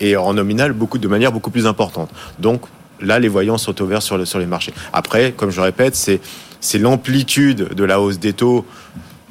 et 0.00 0.16
en 0.16 0.34
nominal 0.34 0.72
beaucoup 0.72 0.98
de 0.98 1.08
manière 1.08 1.32
beaucoup 1.32 1.50
plus 1.50 1.66
importante. 1.66 2.10
Donc 2.38 2.62
là, 3.00 3.18
les 3.18 3.28
voyants 3.28 3.58
sont 3.58 3.80
ouverts 3.82 4.02
sur, 4.02 4.18
le, 4.18 4.24
sur 4.24 4.38
les 4.38 4.46
marchés. 4.46 4.72
Après, 4.92 5.32
comme 5.32 5.50
je 5.50 5.60
répète, 5.60 5.94
c'est 5.94 6.78
l'amplitude 6.78 7.74
de 7.74 7.84
la 7.84 8.00
hausse 8.00 8.18
des 8.18 8.32
taux 8.32 8.64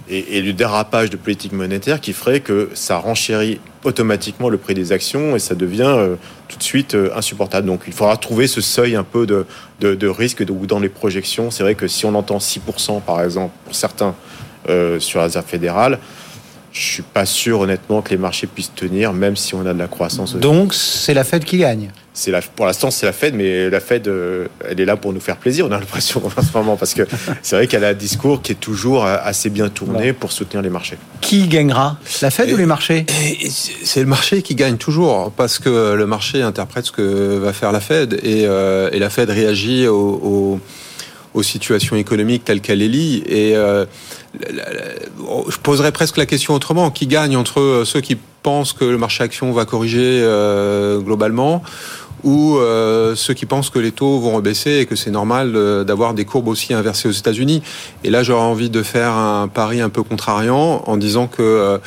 et, 0.09 0.41
du 0.41 0.53
dérapage 0.53 1.09
de 1.09 1.17
politique 1.17 1.51
monétaire 1.51 1.99
qui 1.99 2.13
ferait 2.13 2.39
que 2.39 2.69
ça 2.73 2.97
renchérit 2.97 3.59
automatiquement 3.83 4.49
le 4.49 4.57
prix 4.57 4.73
des 4.73 4.91
actions 4.91 5.35
et 5.35 5.39
ça 5.39 5.55
devient 5.55 5.83
euh, 5.97 6.15
tout 6.47 6.57
de 6.57 6.63
suite 6.63 6.95
euh, 6.95 7.09
insupportable. 7.15 7.67
Donc 7.67 7.81
il 7.87 7.93
faudra 7.93 8.15
trouver 8.17 8.47
ce 8.47 8.61
seuil 8.61 8.95
un 8.95 9.03
peu 9.03 9.25
de, 9.25 10.07
risque 10.07 10.43
ou 10.47 10.67
dans 10.67 10.79
les 10.79 10.89
projections. 10.89 11.51
C'est 11.51 11.63
vrai 11.63 11.75
que 11.75 11.87
si 11.87 12.05
on 12.05 12.13
entend 12.15 12.37
6% 12.37 13.01
par 13.01 13.21
exemple 13.23 13.53
pour 13.65 13.75
certains 13.75 14.15
euh, 14.69 14.99
sur 14.99 15.19
la 15.19 15.25
réserve 15.25 15.45
fédérale, 15.45 15.99
je 16.75 16.81
suis 16.85 17.03
pas 17.03 17.25
sûr 17.25 17.61
honnêtement 17.61 18.01
que 18.01 18.09
les 18.09 18.17
marchés 18.17 18.47
puissent 18.47 18.73
tenir, 18.75 19.13
même 19.13 19.37
si 19.37 19.55
on 19.55 19.65
a 19.65 19.73
de 19.73 19.79
la 19.79 19.87
croissance. 19.87 20.35
Donc 20.35 20.73
c'est 20.73 21.13
la 21.13 21.23
Fed 21.23 21.45
qui 21.45 21.57
gagne. 21.57 21.89
C'est 22.13 22.31
la, 22.31 22.41
pour 22.41 22.65
l'instant 22.65 22.91
c'est 22.91 23.05
la 23.05 23.13
Fed, 23.13 23.33
mais 23.33 23.69
la 23.69 23.79
Fed, 23.79 24.07
euh, 24.09 24.47
elle 24.69 24.79
est 24.81 24.85
là 24.85 24.97
pour 24.97 25.13
nous 25.13 25.19
faire 25.21 25.37
plaisir. 25.37 25.65
On 25.67 25.71
a 25.71 25.79
l'impression 25.79 26.21
en 26.37 26.41
ce 26.41 26.57
moment 26.57 26.75
parce 26.75 26.93
que 26.93 27.03
c'est 27.41 27.55
vrai 27.55 27.67
qu'elle 27.67 27.85
a 27.85 27.89
un 27.89 27.93
discours 27.93 28.41
qui 28.41 28.51
est 28.51 28.59
toujours 28.59 29.05
euh, 29.05 29.15
assez 29.23 29.49
bien 29.49 29.69
tourné 29.69 30.11
pour 30.11 30.33
soutenir 30.33 30.61
les 30.61 30.69
marchés. 30.69 30.97
Qui 31.21 31.47
gagnera? 31.47 31.97
La 32.21 32.29
Fed 32.29 32.51
ou 32.51 32.57
les 32.57 32.65
marchés? 32.65 33.05
C'est 33.85 34.01
le 34.01 34.05
marché 34.07 34.41
qui 34.41 34.55
gagne 34.55 34.75
toujours, 34.77 35.31
parce 35.31 35.59
que 35.59 35.93
le 35.93 36.05
marché 36.05 36.41
interprète 36.41 36.85
ce 36.87 36.91
que 36.91 37.37
va 37.37 37.53
faire 37.53 37.71
la 37.71 37.79
Fed, 37.79 38.19
et, 38.21 38.45
euh, 38.47 38.89
et 38.91 38.99
la 38.99 39.09
Fed 39.09 39.29
réagit 39.29 39.87
aux, 39.87 39.95
aux- 40.23 40.59
aux 41.35 41.43
situations 41.43 41.97
économiques 41.97 42.45
telles 42.45 42.61
qu'elle 42.61 42.79
les 42.79 42.87
lit. 42.87 43.21
Et 43.27 43.55
euh, 43.55 43.85
je 44.39 45.57
poserais 45.57 45.91
presque 45.91 46.17
la 46.17 46.25
question 46.25 46.55
autrement 46.55 46.89
qui 46.89 47.05
gagne 47.07 47.35
entre 47.37 47.83
ceux 47.85 48.01
qui 48.01 48.17
pensent 48.41 48.73
que 48.73 48.85
le 48.85 48.97
marché 48.97 49.23
action 49.23 49.51
va 49.51 49.65
corriger 49.65 50.21
euh, 50.23 50.99
globalement 50.99 51.61
ou 52.23 52.57
euh, 52.57 53.15
ceux 53.15 53.33
qui 53.33 53.45
pensent 53.45 53.69
que 53.69 53.79
les 53.79 53.91
taux 53.91 54.19
vont 54.19 54.35
rebaisser 54.35 54.77
et 54.79 54.85
que 54.85 54.95
c'est 54.95 55.11
normal 55.11 55.53
d'avoir 55.85 56.13
des 56.13 56.25
courbes 56.25 56.47
aussi 56.47 56.73
inversées 56.73 57.09
aux 57.09 57.11
États-Unis? 57.11 57.61
Et 58.03 58.09
là, 58.09 58.23
j'aurais 58.23 58.41
envie 58.41 58.69
de 58.69 58.81
faire 58.81 59.11
un 59.11 59.47
pari 59.47 59.81
un 59.81 59.89
peu 59.89 60.01
contrariant 60.01 60.83
en 60.87 60.97
disant 60.97 61.27
que 61.27 61.79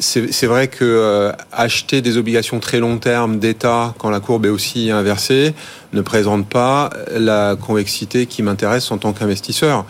c'est 0.00 0.46
vrai 0.46 0.66
que 0.66 0.84
euh, 0.84 1.30
acheter 1.52 2.02
des 2.02 2.16
obligations 2.16 2.58
très 2.58 2.80
long 2.80 2.98
terme 2.98 3.38
d'État 3.38 3.94
quand 3.98 4.10
la 4.10 4.18
courbe 4.20 4.44
est 4.46 4.50
aussi 4.50 4.90
inversée 4.90 5.54
ne 5.92 6.00
présente 6.00 6.48
pas 6.48 6.90
la 7.16 7.54
convexité 7.54 8.26
qui 8.26 8.42
m'intéresse 8.42 8.90
en 8.90 8.98
tant 8.98 9.12
qu'investisseur. 9.12 9.84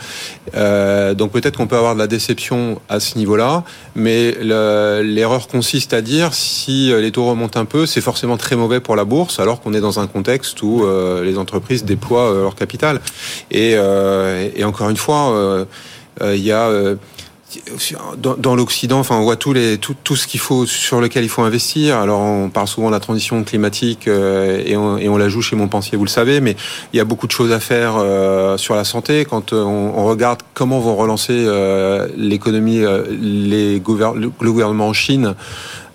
Euh, 0.54 1.14
donc 1.14 1.32
peut-être 1.32 1.56
qu'on 1.56 1.66
peut 1.66 1.78
avoir 1.78 1.94
de 1.94 1.98
la 2.00 2.06
déception 2.06 2.78
à 2.90 3.00
ce 3.00 3.16
niveau-là, 3.16 3.64
mais 3.94 4.32
le- 4.42 5.00
l'erreur 5.02 5.48
consiste 5.48 5.94
à 5.94 6.02
dire 6.02 6.34
si 6.34 6.92
les 6.92 7.10
taux 7.10 7.24
remontent 7.24 7.58
un 7.58 7.64
peu, 7.64 7.86
c'est 7.86 8.02
forcément 8.02 8.36
très 8.36 8.56
mauvais 8.56 8.80
pour 8.80 8.96
la 8.96 9.04
bourse, 9.06 9.40
alors 9.40 9.62
qu'on 9.62 9.72
est 9.72 9.80
dans 9.80 9.98
un 9.98 10.06
contexte 10.06 10.62
où 10.62 10.84
euh, 10.84 11.24
les 11.24 11.38
entreprises 11.38 11.84
déploient 11.84 12.30
euh, 12.30 12.42
leur 12.42 12.54
capital. 12.54 13.00
Et, 13.50 13.72
euh, 13.76 14.50
encore 14.64 14.90
une 14.90 14.98
fois, 14.98 15.32
euh, 15.32 15.64
euh, 16.20 16.36
il 16.36 16.44
y 16.44 16.52
a 16.52 16.68
euh, 16.68 16.96
dans, 18.16 18.34
dans 18.36 18.56
l'Occident, 18.56 18.98
enfin, 18.98 19.16
on 19.16 19.22
voit 19.22 19.36
tous 19.36 19.52
les, 19.52 19.78
tout, 19.78 19.94
tout 20.04 20.16
ce 20.16 20.26
qu'il 20.26 20.40
faut, 20.40 20.66
sur 20.66 21.00
lequel 21.00 21.24
il 21.24 21.28
faut 21.28 21.42
investir. 21.42 21.98
Alors, 21.98 22.20
on 22.20 22.50
parle 22.50 22.68
souvent 22.68 22.88
de 22.88 22.92
la 22.92 23.00
transition 23.00 23.42
climatique 23.44 24.08
euh, 24.08 24.62
et, 24.64 24.76
on, 24.76 24.98
et 24.98 25.08
on 25.08 25.16
la 25.16 25.28
joue 25.28 25.42
chez 25.42 25.56
Montpensier, 25.56 25.96
vous 25.96 26.04
le 26.04 26.10
savez, 26.10 26.40
mais 26.40 26.56
il 26.92 26.96
y 26.96 27.00
a 27.00 27.04
beaucoup 27.04 27.26
de 27.26 27.32
choses 27.32 27.52
à 27.52 27.60
faire 27.60 27.94
euh, 27.96 28.56
sur 28.56 28.74
la 28.74 28.84
santé. 28.84 29.24
Quand 29.24 29.52
euh, 29.52 29.62
on, 29.62 29.98
on 29.98 30.04
regarde 30.06 30.40
comment 30.54 30.80
vont 30.80 30.96
relancer 30.96 31.34
euh, 31.36 32.08
l'économie, 32.16 32.82
euh, 32.82 33.04
les 33.20 33.80
gouver- 33.80 34.12
le 34.16 34.52
gouvernement 34.52 34.88
en 34.88 34.92
Chine, 34.92 35.34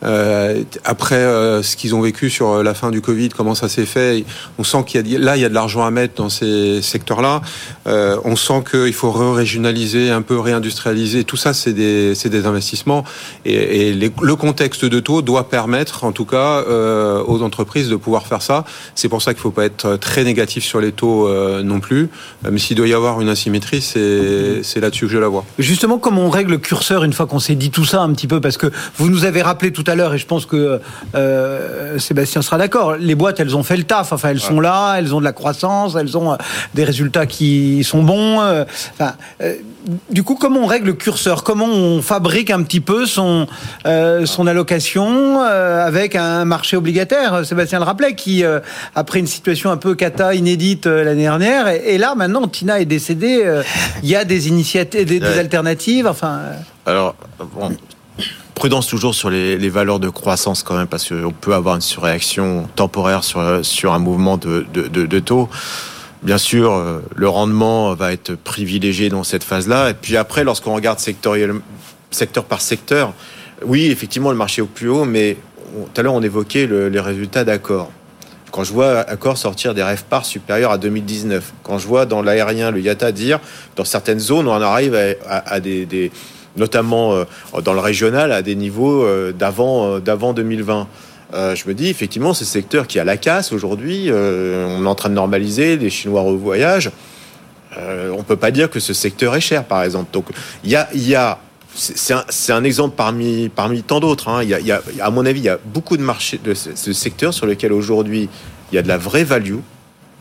euh, 0.04 0.64
après 0.84 1.16
euh, 1.16 1.62
ce 1.64 1.76
qu'ils 1.76 1.96
ont 1.96 2.02
vécu 2.02 2.30
sur 2.30 2.64
la 2.64 2.74
fin 2.74 2.92
du 2.92 3.02
Covid, 3.02 3.30
comment 3.30 3.56
ça 3.56 3.70
s'est 3.70 3.86
fait, 3.86 4.26
on 4.58 4.64
sent 4.64 4.84
qu'il 4.86 5.08
y 5.08 5.16
a 5.16 5.20
là 5.20 5.38
il 5.38 5.42
y 5.42 5.46
a 5.46 5.50
de 5.50 5.54
l'argent 5.54 5.84
à 5.86 5.92
mettre 5.92 6.16
dans 6.16 6.30
ces 6.30 6.82
secteurs-là. 6.82 7.42
Euh, 7.88 8.18
on 8.24 8.36
sent 8.36 8.64
qu'il 8.70 8.94
faut 8.94 9.12
régionaliser, 9.12 10.10
un 10.10 10.22
peu 10.22 10.40
réindustrialiser. 10.40 11.24
Tout 11.24 11.38
ça, 11.38 11.54
c'est 11.54 11.74
des 11.74 12.46
investissements 12.46 13.04
et, 13.46 13.94
le 13.94 14.36
contexte 14.36 14.86
de 14.86 15.00
taux 15.00 15.22
doit 15.22 15.50
permettre, 15.50 16.04
en 16.04 16.12
tout 16.12 16.26
cas, 16.26 16.64
euh, 16.68 17.24
aux 17.26 17.42
entreprises 17.42 17.90
de 17.90 17.96
pouvoir 17.96 18.28
faire 18.28 18.42
ça. 18.42 18.66
C'est 18.96 19.10
pour 19.10 19.22
ça 19.22 19.34
qu'il 19.34 19.42
faut 19.42 19.52
pas 19.52 19.66
être 19.66 19.98
très 19.98 20.24
négatif 20.24 20.64
sur 20.64 20.82
les 20.82 20.92
taux 20.92 21.28
euh, 21.28 21.64
non 21.64 21.80
plus. 21.80 22.10
Euh, 22.46 22.50
Mais 22.52 22.60
s'il 22.60 22.78
doit 22.78 22.88
y 22.88 22.94
avoir 22.94 23.22
une 23.22 23.30
asymétrie, 23.30 23.82
c'est 23.82 24.80
là-dessus 24.80 25.06
que 25.06 25.12
je 25.12 25.18
la 25.18 25.28
vois. 25.28 25.46
Justement, 25.58 25.98
comment 25.98 26.22
on 26.22 26.30
règle 26.30 26.52
le 26.52 26.58
curseur 26.58 27.04
une 27.04 27.14
fois 27.14 27.26
qu'on 27.26 27.40
s'est 27.40 27.56
dit 27.56 27.72
tout 27.72 27.86
ça 27.86 28.02
un 28.02 28.12
petit 28.14 28.28
peu? 28.28 28.42
Parce 28.42 28.58
que 28.58 28.68
vous 28.98 29.10
nous 29.10 29.26
avez 29.26 29.42
rappelé 29.42 29.72
tout 29.72 29.84
à 29.90 29.96
l'heure, 29.96 30.14
et 30.14 30.18
je 30.18 30.26
pense 30.26 30.46
que 30.46 30.80
euh, 31.16 32.00
Sébastien 32.00 32.42
sera 32.42 32.58
d'accord, 32.58 32.96
les 32.96 33.16
boîtes, 33.16 33.40
elles 33.40 33.56
ont 33.56 33.64
fait 33.64 33.78
le 33.78 33.84
taf. 33.84 34.14
Enfin, 34.14 34.30
elles 34.30 34.40
sont 34.40 34.60
là, 34.60 34.96
elles 34.98 35.14
ont 35.14 35.20
de 35.20 35.26
la 35.26 35.34
croissance, 35.34 35.96
elles 36.00 36.18
ont 36.18 36.34
euh, 36.34 36.38
des 36.74 36.84
résultats 36.84 37.26
qui 37.26 37.84
sont 37.84 38.04
bons. 38.04 38.42
euh, 38.42 38.64
enfin, 38.94 39.14
euh, 39.42 39.56
du 40.10 40.24
coup, 40.24 40.36
comment 40.36 40.62
on 40.62 40.66
règle 40.66 40.88
le 40.88 40.94
curseur? 40.94 41.44
Comment 41.44 41.66
on 41.66 42.02
fabrique 42.02 42.52
un 42.52 42.62
petit 42.64 42.82
peu 42.82 43.06
son, 43.06 43.48
euh, 43.86 44.26
son 44.26 44.46
allocation 44.46 45.42
avec 45.42 46.16
un 46.16 46.46
marché 46.46 46.78
obligataire? 46.78 47.46
Sébastien 47.46 47.80
le 47.80 47.86
rappelait, 47.86 48.14
qui, 48.14 48.44
après 48.94 49.20
une 49.20 49.28
situation 49.28 49.72
un 49.72 49.78
peu 49.78 49.96
cata, 49.96 50.36
inédite 50.36 50.86
l'année 50.86 51.24
dernière, 51.24 51.68
et, 51.70 51.96
et 51.96 51.98
là, 51.98 52.14
maintenant, 52.16 52.48
Tina 52.48 52.80
est 52.80 52.86
décédée, 52.86 53.44
il 54.04 54.10
y 54.10 54.16
a 54.16 54.26
des 54.26 54.48
initiatives, 54.50 55.06
des, 55.06 55.40
alternatives, 55.40 56.08
enfin... 56.08 56.40
Alors, 56.86 57.16
bon, 57.40 57.72
prudence 58.60 58.88
toujours 58.88 59.16
sur 59.16 59.30
les, 59.30 59.70
valeurs 59.70 60.02
de 60.02 60.10
croissance 60.10 60.64
quand 60.64 60.76
même, 60.76 60.88
parce 60.88 61.08
qu'on 61.08 61.32
peut 61.32 61.54
avoir 61.54 61.76
une 61.76 61.82
surréaction 61.82 62.68
temporaire 62.76 63.24
sur, 63.24 63.66
sur 63.66 63.94
un 63.94 64.00
mouvement 64.00 64.36
de, 64.36 64.66
de, 64.74 65.20
taux. 65.20 65.48
Bien 66.24 66.38
sûr, 66.38 66.74
euh, 66.74 67.00
le 67.16 67.30
rendement 67.30 67.94
va 67.94 68.12
être 68.12 68.36
privilégié 68.36 69.08
dans 69.08 69.24
cette 69.24 69.46
phase-là. 69.46 69.92
Et 69.92 69.94
puis 69.94 70.18
après, 70.18 70.44
lorsqu'on 70.44 70.76
regarde 70.76 71.00
secteur 71.00 72.44
par 72.50 72.60
secteur, 72.60 73.14
oui, 73.66 73.86
effectivement, 73.86 74.30
le 74.30 74.36
marché 74.36 74.60
est 74.60 74.64
au 74.64 74.68
plus 74.68 74.90
haut, 74.90 75.06
mais 75.06 75.38
tout 75.74 76.02
à 76.02 76.04
l'heure, 76.04 76.14
on 76.14 76.22
évoquait 76.22 76.68
le- 76.68 76.90
les 76.90 77.00
résultats 77.00 77.46
d'accord. 77.46 77.90
Quand 78.52 78.66
je 78.66 78.74
vois 78.74 79.00
Accor 79.00 79.38
sortir 79.38 79.74
des 79.74 79.84
rêves 79.84 80.04
par 80.10 80.26
supérieurs 80.26 80.72
à 80.72 80.78
2019, 80.78 81.54
quand 81.64 81.78
je 81.78 81.88
vois 81.88 82.06
dans 82.06 82.22
l'aérien 82.22 82.72
le 82.72 82.82
IATA 82.82 83.14
dire 83.14 83.40
dans 83.78 83.86
certaines 83.86 84.20
zones 84.20 84.48
on 84.50 84.62
arrive 84.62 84.96
à, 85.30 85.60
des- 85.60 86.12
notamment 86.60 87.14
euh, 87.14 87.24
dans 87.64 87.74
le 87.74 87.80
régional 87.80 88.32
à 88.32 88.42
des 88.42 88.56
niveaux 88.56 89.04
euh, 89.04 89.32
d'avant 89.32 89.96
euh, 89.96 90.00
d'avant 90.00 90.34
2020. 90.34 90.88
Euh, 91.34 91.56
je 91.56 91.68
me 91.68 91.74
dis 91.74 91.90
effectivement 91.90 92.34
ce 92.34 92.46
secteur 92.46 92.88
qui 92.88 93.00
a 93.00 93.04
la 93.04 93.18
casse 93.18 93.52
aujourd'hui, 93.52 94.12
on 94.12 94.84
est 94.84 94.88
en 94.88 94.96
train 94.96 95.10
de 95.10 95.16
normaliser, 95.16 95.78
les 95.78 95.90
Chinois 95.90 96.22
revoyagent. 96.22 96.92
Euh, 97.78 98.12
on 98.18 98.24
peut 98.24 98.36
pas 98.36 98.52
dire 98.52 98.70
que 98.70 98.80
ce 98.80 98.94
secteur 98.94 99.36
est 99.36 99.42
cher, 99.42 99.64
par 99.64 99.84
exemple. 99.84 100.18
Il 100.64 100.72
y 100.72 100.76
a, 101.16 101.40
c'est 101.76 102.54
un, 102.54 102.64
exemple 102.64 102.96
parmi, 102.96 103.84
tant 103.84 104.00
d'autres. 104.00 104.28
hein. 104.28 104.44
Y 104.44 104.72
a, 104.72 104.82
à 105.02 105.10
mon 105.12 105.26
avis, 105.26 105.40
il 105.40 105.46
y 105.46 105.50
a 105.50 105.60
beaucoup 105.64 105.98
de 105.98 106.02
marchés 106.02 106.40
de 106.44 106.54
ce, 106.54 106.94
secteur 106.94 107.34
sur 107.34 107.46
lequel 107.46 107.72
aujourd'hui 107.74 108.30
il 108.72 108.76
y 108.76 108.78
a 108.78 108.82
de 108.82 108.88
la 108.88 108.98
vraie 108.98 109.24
value, 109.24 109.58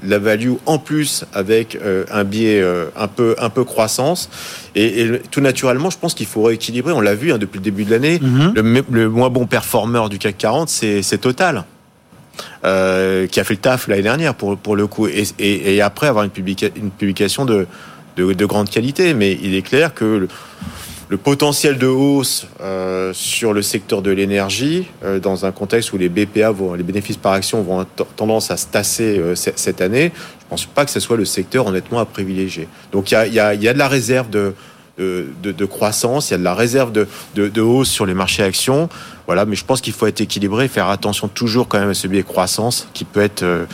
la 0.06 0.18
value 0.18 0.52
en 0.66 0.78
plus 0.78 1.24
avec 1.32 1.76
euh, 1.76 2.04
un 2.12 2.22
biais 2.24 2.60
euh, 2.60 2.86
un 2.96 3.08
peu 3.08 3.34
un 3.38 3.50
peu 3.50 3.64
croissance 3.64 4.30
et, 4.74 5.00
et 5.02 5.18
tout 5.30 5.40
naturellement, 5.40 5.90
je 5.90 5.98
pense 5.98 6.14
qu'il 6.14 6.26
faut 6.26 6.42
rééquilibrer. 6.42 6.92
On 6.92 7.00
l'a 7.00 7.14
vu 7.16 7.32
hein, 7.32 7.38
depuis 7.38 7.58
le 7.58 7.64
début 7.64 7.84
de 7.84 7.90
l'année. 7.90 8.20
Mhm. 8.20 8.84
Le, 8.90 9.08
moins 9.08 9.28
bon 9.30 9.46
performeur 9.46 10.08
du 10.08 10.18
CAC 10.18 10.38
40, 10.38 10.68
c'est 10.68 11.02
c'est 11.02 11.18
Total. 11.18 11.64
euh, 12.64 13.26
qui 13.26 13.40
a 13.40 13.44
fait 13.44 13.54
le 13.54 13.60
taf 13.60 13.88
l'année 13.88 14.02
dernière 14.02 14.34
pour, 14.34 14.56
pour 14.56 14.76
le 14.76 14.86
coup, 14.86 15.08
et, 15.08 15.24
et, 15.40 15.74
et 15.76 15.80
après 15.82 16.06
avoir 16.06 16.24
une, 16.24 16.30
publica- 16.30 16.70
une 16.76 16.90
publication 16.90 17.44
de, 17.44 17.66
de, 18.16 18.32
de 18.32 18.46
grande 18.46 18.70
qualité. 18.70 19.14
Mais 19.14 19.36
il 19.42 19.54
est 19.56 19.62
clair 19.62 19.94
que 19.94 20.04
le, 20.04 20.28
le 21.10 21.16
potentiel 21.16 21.78
de 21.78 21.86
hausse 21.86 22.46
euh, 22.60 23.12
sur 23.14 23.54
le 23.54 23.62
secteur 23.62 24.02
de 24.02 24.10
l'énergie, 24.10 24.86
euh, 25.04 25.18
dans 25.18 25.46
un 25.46 25.52
contexte 25.52 25.92
où 25.94 25.98
les 25.98 26.08
BPA, 26.10 26.50
vont, 26.50 26.74
les 26.74 26.82
bénéfices 26.82 27.16
par 27.16 27.32
action, 27.32 27.62
vont 27.62 27.86
tendance 28.16 28.50
à 28.50 28.58
se 28.58 28.66
tasser 28.66 29.18
euh, 29.18 29.34
ce- 29.34 29.50
cette 29.56 29.80
année, 29.80 30.12
je 30.40 30.46
pense 30.50 30.66
pas 30.66 30.84
que 30.84 30.90
ce 30.90 31.00
soit 31.00 31.16
le 31.16 31.24
secteur 31.24 31.66
honnêtement 31.66 31.98
à 31.98 32.04
privilégier. 32.04 32.68
Donc 32.92 33.10
il 33.10 33.14
y 33.14 33.16
a, 33.16 33.26
y 33.26 33.40
a, 33.40 33.54
y 33.54 33.68
a 33.68 33.72
de 33.72 33.78
la 33.78 33.88
réserve 33.88 34.28
de, 34.28 34.52
de, 34.98 35.26
de- 35.42 35.64
croissance, 35.64 36.28
il 36.28 36.32
y 36.32 36.34
a 36.34 36.38
de 36.38 36.44
la 36.44 36.54
réserve 36.54 36.92
de 36.92 37.60
hausse 37.60 37.88
sur 37.88 38.04
les 38.04 38.14
marchés 38.14 38.42
actions. 38.42 38.88
Voilà, 39.26 39.46
mais 39.46 39.56
je 39.56 39.64
pense 39.64 39.80
qu'il 39.80 39.92
faut 39.92 40.06
être 40.06 40.20
équilibré, 40.20 40.68
faire 40.68 40.88
attention 40.88 41.28
toujours 41.28 41.68
quand 41.68 41.78
même 41.78 41.90
à 41.90 41.94
ce 41.94 42.06
biais 42.08 42.22
croissance 42.22 42.88
qui 42.94 43.04
peut 43.04 43.20
être, 43.20 43.42
euh, 43.44 43.64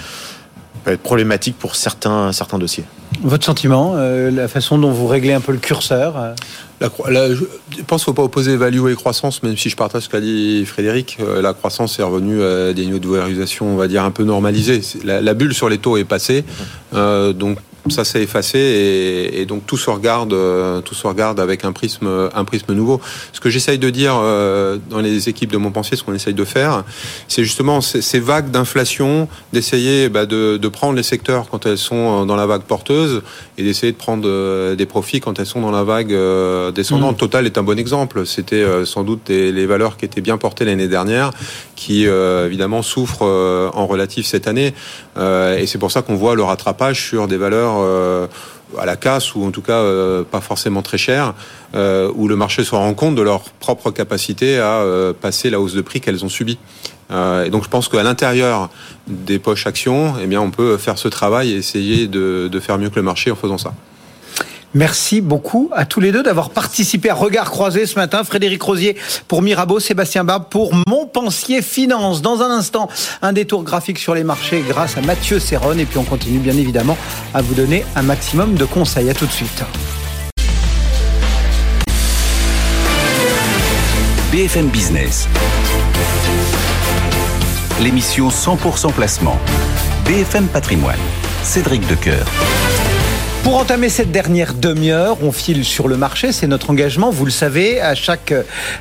peut 0.85 0.92
être 0.92 1.01
problématique 1.03 1.57
pour 1.59 1.75
certains, 1.77 2.31
certains 2.33 2.59
dossiers. 2.59 2.85
Votre 3.22 3.44
sentiment, 3.44 3.94
euh, 3.96 4.31
la 4.31 4.48
façon 4.48 4.79
dont 4.79 4.90
vous 4.90 5.07
réglez 5.07 5.33
un 5.33 5.40
peu 5.40 5.53
le 5.53 5.59
curseur 5.59 6.16
euh 6.16 6.35
la, 6.81 7.33
je 7.35 7.44
pense 7.87 8.05
qu'il 8.05 8.11
ne 8.11 8.14
faut 8.16 8.22
pas 8.22 8.24
opposer 8.24 8.57
value 8.57 8.90
et 8.90 8.94
croissance, 8.94 9.42
même 9.42 9.57
si 9.57 9.70
je 9.70 9.77
partage 9.77 10.03
ce 10.03 10.09
qu'a 10.09 10.20
dit 10.20 10.66
Frédéric. 10.66 11.16
Euh, 11.20 11.40
la 11.40 11.55
croissance 11.55 11.98
est 11.98 12.03
revenue 12.03 12.42
à 12.42 12.72
des 12.74 12.85
niveaux 12.85 12.98
de 12.98 13.09
valorisation, 13.09 13.66
on 13.66 13.77
va 13.77 13.88
dire, 13.88 14.05
un 14.05 14.11
peu 14.11 14.24
normalisés. 14.24 14.83
La, 15.03 15.22
la 15.22 15.35
bulle 15.35 15.55
sur 15.55 15.68
les 15.68 15.79
taux 15.79 15.96
est 15.96 16.05
passée. 16.05 16.44
Euh, 16.92 17.33
donc 17.33 17.59
ça 17.90 18.05
s'est 18.05 18.23
effacé 18.23 18.59
et, 18.59 19.40
et, 19.40 19.47
donc 19.47 19.66
tout 19.66 19.77
se 19.77 19.90
regarde, 19.90 20.33
euh, 20.33 20.81
tout 20.81 20.94
se 20.94 21.07
regarde 21.07 21.38
avec 21.38 21.64
un 21.64 21.73
prisme, 21.73 22.09
un 22.35 22.44
prisme 22.44 22.73
nouveau. 22.73 23.01
Ce 23.33 23.40
que 23.40 23.51
j'essaye 23.51 23.79
de 23.79 23.90
dire 23.90 24.14
euh, 24.16 24.79
dans 24.90 25.01
les 25.01 25.29
équipes 25.29 25.53
de 25.53 25.59
Montpensier, 25.59 25.97
ce 25.97 26.03
qu'on 26.03 26.14
essaye 26.14 26.35
de 26.35 26.44
faire, 26.44 26.85
c'est 27.29 27.44
justement 27.44 27.81
ces, 27.81 28.20
vagues 28.20 28.51
d'inflation, 28.51 29.29
d'essayer 29.53 30.09
bah, 30.09 30.25
de, 30.25 30.57
de, 30.57 30.68
prendre 30.68 30.94
les 30.94 31.03
secteurs 31.03 31.49
quand 31.51 31.66
elles 31.66 31.79
sont 31.79 32.25
dans 32.25 32.37
la 32.37 32.47
vague 32.47 32.62
porteuse 32.62 33.23
et 33.59 33.62
d'essayer 33.62 33.92
de 33.92 33.99
prendre 33.99 34.27
euh, 34.27 34.75
des 34.75 34.87
profits 34.87 35.20
quand 35.20 35.38
elles 35.38 35.47
sont 35.47 35.61
dans 35.61 35.70
la 35.70 35.85
vague 35.85 36.14
descendante. 36.75 37.16
Mmh. 37.16 37.18
Total 37.18 37.47
est 37.47 37.59
un 37.59 37.62
bon 37.62 37.79
exemple. 37.79 38.27
C'était 38.27 38.64
sans 38.85 39.05
doute 39.05 39.20
des, 39.27 39.53
les 39.53 39.66
valeurs 39.66 39.97
qui 39.97 40.05
étaient 40.05 40.20
bien 40.20 40.38
portées 40.38 40.64
l'année 40.64 40.88
dernière, 40.88 41.33
qui 41.76 42.04
évidemment 42.04 42.82
souffrent 42.82 43.22
en 43.22 43.87
relatif 43.87 44.26
cette 44.26 44.46
année. 44.46 44.74
et 45.16 45.66
c'est 45.66 45.78
pour 45.78 45.90
ça 45.90 46.02
qu'on 46.02 46.16
voit 46.16 46.34
le 46.34 46.42
rattrapage 46.42 47.08
sur 47.08 47.28
des 47.28 47.37
valeurs 47.37 47.76
euh, 47.78 48.26
à 48.78 48.87
la 48.87 48.96
casse 48.96 49.34
ou 49.34 49.44
en 49.44 49.50
tout 49.52 49.62
cas 49.62 49.74
euh, 49.78 50.24
pas 50.24 50.40
forcément 50.40 50.82
très 50.82 50.98
cher, 50.98 51.34
euh, 51.74 52.10
où 52.16 52.26
le 52.26 52.34
marché 52.34 52.64
se 52.64 52.74
rend 52.74 52.92
compte 52.94 53.14
de 53.14 53.22
leur 53.22 53.42
propre 53.42 53.90
capacité 53.92 54.58
à 54.58 54.82
passer 55.20 55.50
la 55.50 55.60
hausse 55.60 55.74
de 55.74 55.82
prix 55.82 56.00
qu'elles 56.00 56.24
ont 56.24 56.28
subie. 56.28 56.58
et 57.10 57.50
donc 57.50 57.62
je 57.64 57.68
pense 57.68 57.88
qu'à 57.88 58.02
l'intérieur 58.02 58.70
des 59.06 59.38
poches 59.38 59.66
actions, 59.66 60.14
eh 60.20 60.26
bien 60.26 60.40
on 60.40 60.50
peut 60.50 60.76
faire 60.76 60.98
ce 60.98 61.08
travail 61.08 61.52
et 61.52 61.56
essayer 61.56 62.08
de, 62.08 62.48
de 62.50 62.60
faire 62.60 62.78
mieux 62.78 62.90
que 62.90 62.96
le 62.96 63.02
marché 63.02 63.30
en 63.30 63.37
faisant 63.37 63.58
ça. 63.58 63.74
Merci 64.74 65.20
beaucoup 65.20 65.70
à 65.72 65.84
tous 65.84 66.00
les 66.00 66.10
deux 66.10 66.24
d'avoir 66.24 66.50
participé 66.50 67.08
à 67.08 67.14
Regard 67.14 67.52
Croisé 67.52 67.87
ce 67.87 67.94
matin. 67.94 68.24
Frédéric 68.24 68.60
Rosier 68.60 68.96
pour 69.28 69.40
Mirabeau, 69.40 69.78
Sébastien 69.78 70.24
Barbe 70.24 70.46
pour 70.50 70.72
Montpensier 70.88 71.62
Finance. 71.62 72.22
Dans 72.22 72.42
un 72.42 72.50
instant, 72.50 72.88
un 73.22 73.32
détour 73.32 73.62
graphique 73.62 73.98
sur 73.98 74.16
les 74.16 74.24
marchés 74.24 74.64
grâce 74.68 74.98
à 74.98 75.00
Mathieu 75.00 75.38
Serron. 75.38 75.78
Et 75.78 75.84
puis 75.84 75.98
on 75.98 76.04
continue 76.04 76.40
bien 76.40 76.56
évidemment 76.56 76.98
à 77.34 77.40
vous 77.40 77.54
donner 77.54 77.84
un 77.94 78.02
maximum 78.02 78.54
de 78.54 78.64
conseils. 78.64 79.08
À 79.08 79.14
tout 79.14 79.26
de 79.26 79.32
suite. 79.32 79.62
BFM 84.32 84.66
Business. 84.68 85.28
L'émission 87.80 88.28
100% 88.28 88.92
placement. 88.92 89.38
BFM 90.04 90.48
Patrimoine. 90.48 90.98
Cédric 91.44 91.87
Decoeur. 91.87 92.26
Pour 93.44 93.59
entamer 93.59 93.90
cette 93.90 94.11
dernière 94.11 94.54
demi-heure, 94.54 95.18
on 95.22 95.30
file 95.30 95.66
sur 95.66 95.87
le 95.87 95.98
marché, 95.98 96.33
c'est 96.33 96.46
notre 96.46 96.70
engagement. 96.70 97.11
Vous 97.11 97.26
le 97.26 97.30
savez, 97.30 97.78
à 97.78 97.94
chaque 97.94 98.33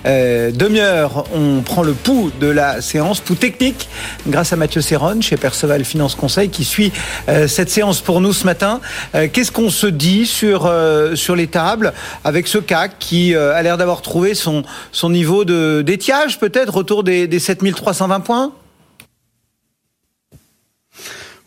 euh, 0.06 0.52
demi-heure, 0.52 1.26
on 1.36 1.62
prend 1.62 1.84
le 1.84 1.92
pouls 1.92 2.32
de 2.40 2.48
la 2.48 2.82
séance, 2.82 3.20
pouls 3.20 3.36
technique, 3.36 3.90
grâce 4.26 4.54
à 4.54 4.56
Mathieu 4.56 4.80
Serron 4.80 5.20
chez 5.20 5.36
Perceval 5.36 5.84
Finance 5.84 6.16
Conseil 6.16 6.48
qui 6.48 6.64
suit 6.64 6.94
euh, 7.28 7.50
cette 7.50 7.70
séance 7.70 8.00
pour 8.00 8.22
nous 8.22 8.32
ce 8.32 8.46
matin. 8.46 8.80
Euh, 9.16 9.28
Qu'est-ce 9.32 9.52
qu'on 9.52 9.70
se 9.70 9.86
dit 9.86 10.26
sur 10.26 10.66
euh, 10.66 11.14
sur 11.16 11.36
les 11.36 11.48
tables 11.48 11.92
avec 12.24 12.48
ce 12.48 12.58
CAC 12.58 12.98
qui 13.00 13.36
euh, 13.36 13.54
a 13.54 13.62
l'air 13.64 13.78
d'avoir 13.78 14.02
trouvé 14.02 14.34
son 14.34 14.64
son 14.94 15.10
niveau 15.10 15.44
d'étiage, 15.44 16.40
peut-être 16.40 16.78
autour 16.78 17.04
des, 17.04 17.28
des 17.28 17.40
7320 17.40 18.22
points? 18.22 18.54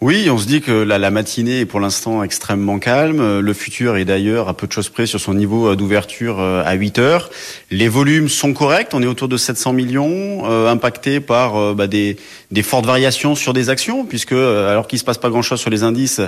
Oui, 0.02 0.28
on 0.30 0.36
se 0.36 0.46
dit 0.46 0.60
que 0.60 0.72
la, 0.72 1.10
matinée 1.10 1.60
est 1.60 1.66
pour 1.66 1.80
l'instant 1.80 2.22
extrêmement 2.22 2.78
calme. 2.78 3.40
Le 3.40 3.52
futur 3.54 3.96
est 3.96 4.04
d'ailleurs 4.04 4.48
à 4.48 4.54
peu 4.54 4.66
de 4.66 4.72
choses 4.72 4.90
près 4.90 5.06
sur 5.06 5.20
son 5.20 5.32
niveau 5.32 5.74
d'ouverture 5.74 6.38
à 6.38 6.74
8 6.74 6.98
heures. 6.98 7.30
Les 7.70 7.88
volumes 7.88 8.28
sont 8.28 8.52
corrects. 8.52 8.90
On 8.92 9.02
est 9.02 9.06
autour 9.06 9.28
de 9.28 9.36
700 9.36 9.72
millions, 9.72 10.42
euh, 10.44 10.70
impactés 10.70 11.20
par 11.20 11.56
euh, 11.56 11.74
bah, 11.74 11.86
des, 11.86 12.16
des, 12.50 12.62
fortes 12.62 12.86
variations 12.86 13.34
sur 13.34 13.52
des 13.52 13.70
actions, 13.70 14.04
puisque 14.04 14.32
alors 14.32 14.86
qu'il 14.86 14.98
se 14.98 15.04
passe 15.04 15.18
pas 15.18 15.30
grand-chose 15.30 15.60
sur 15.60 15.70
les 15.70 15.82
indices, 15.82 16.20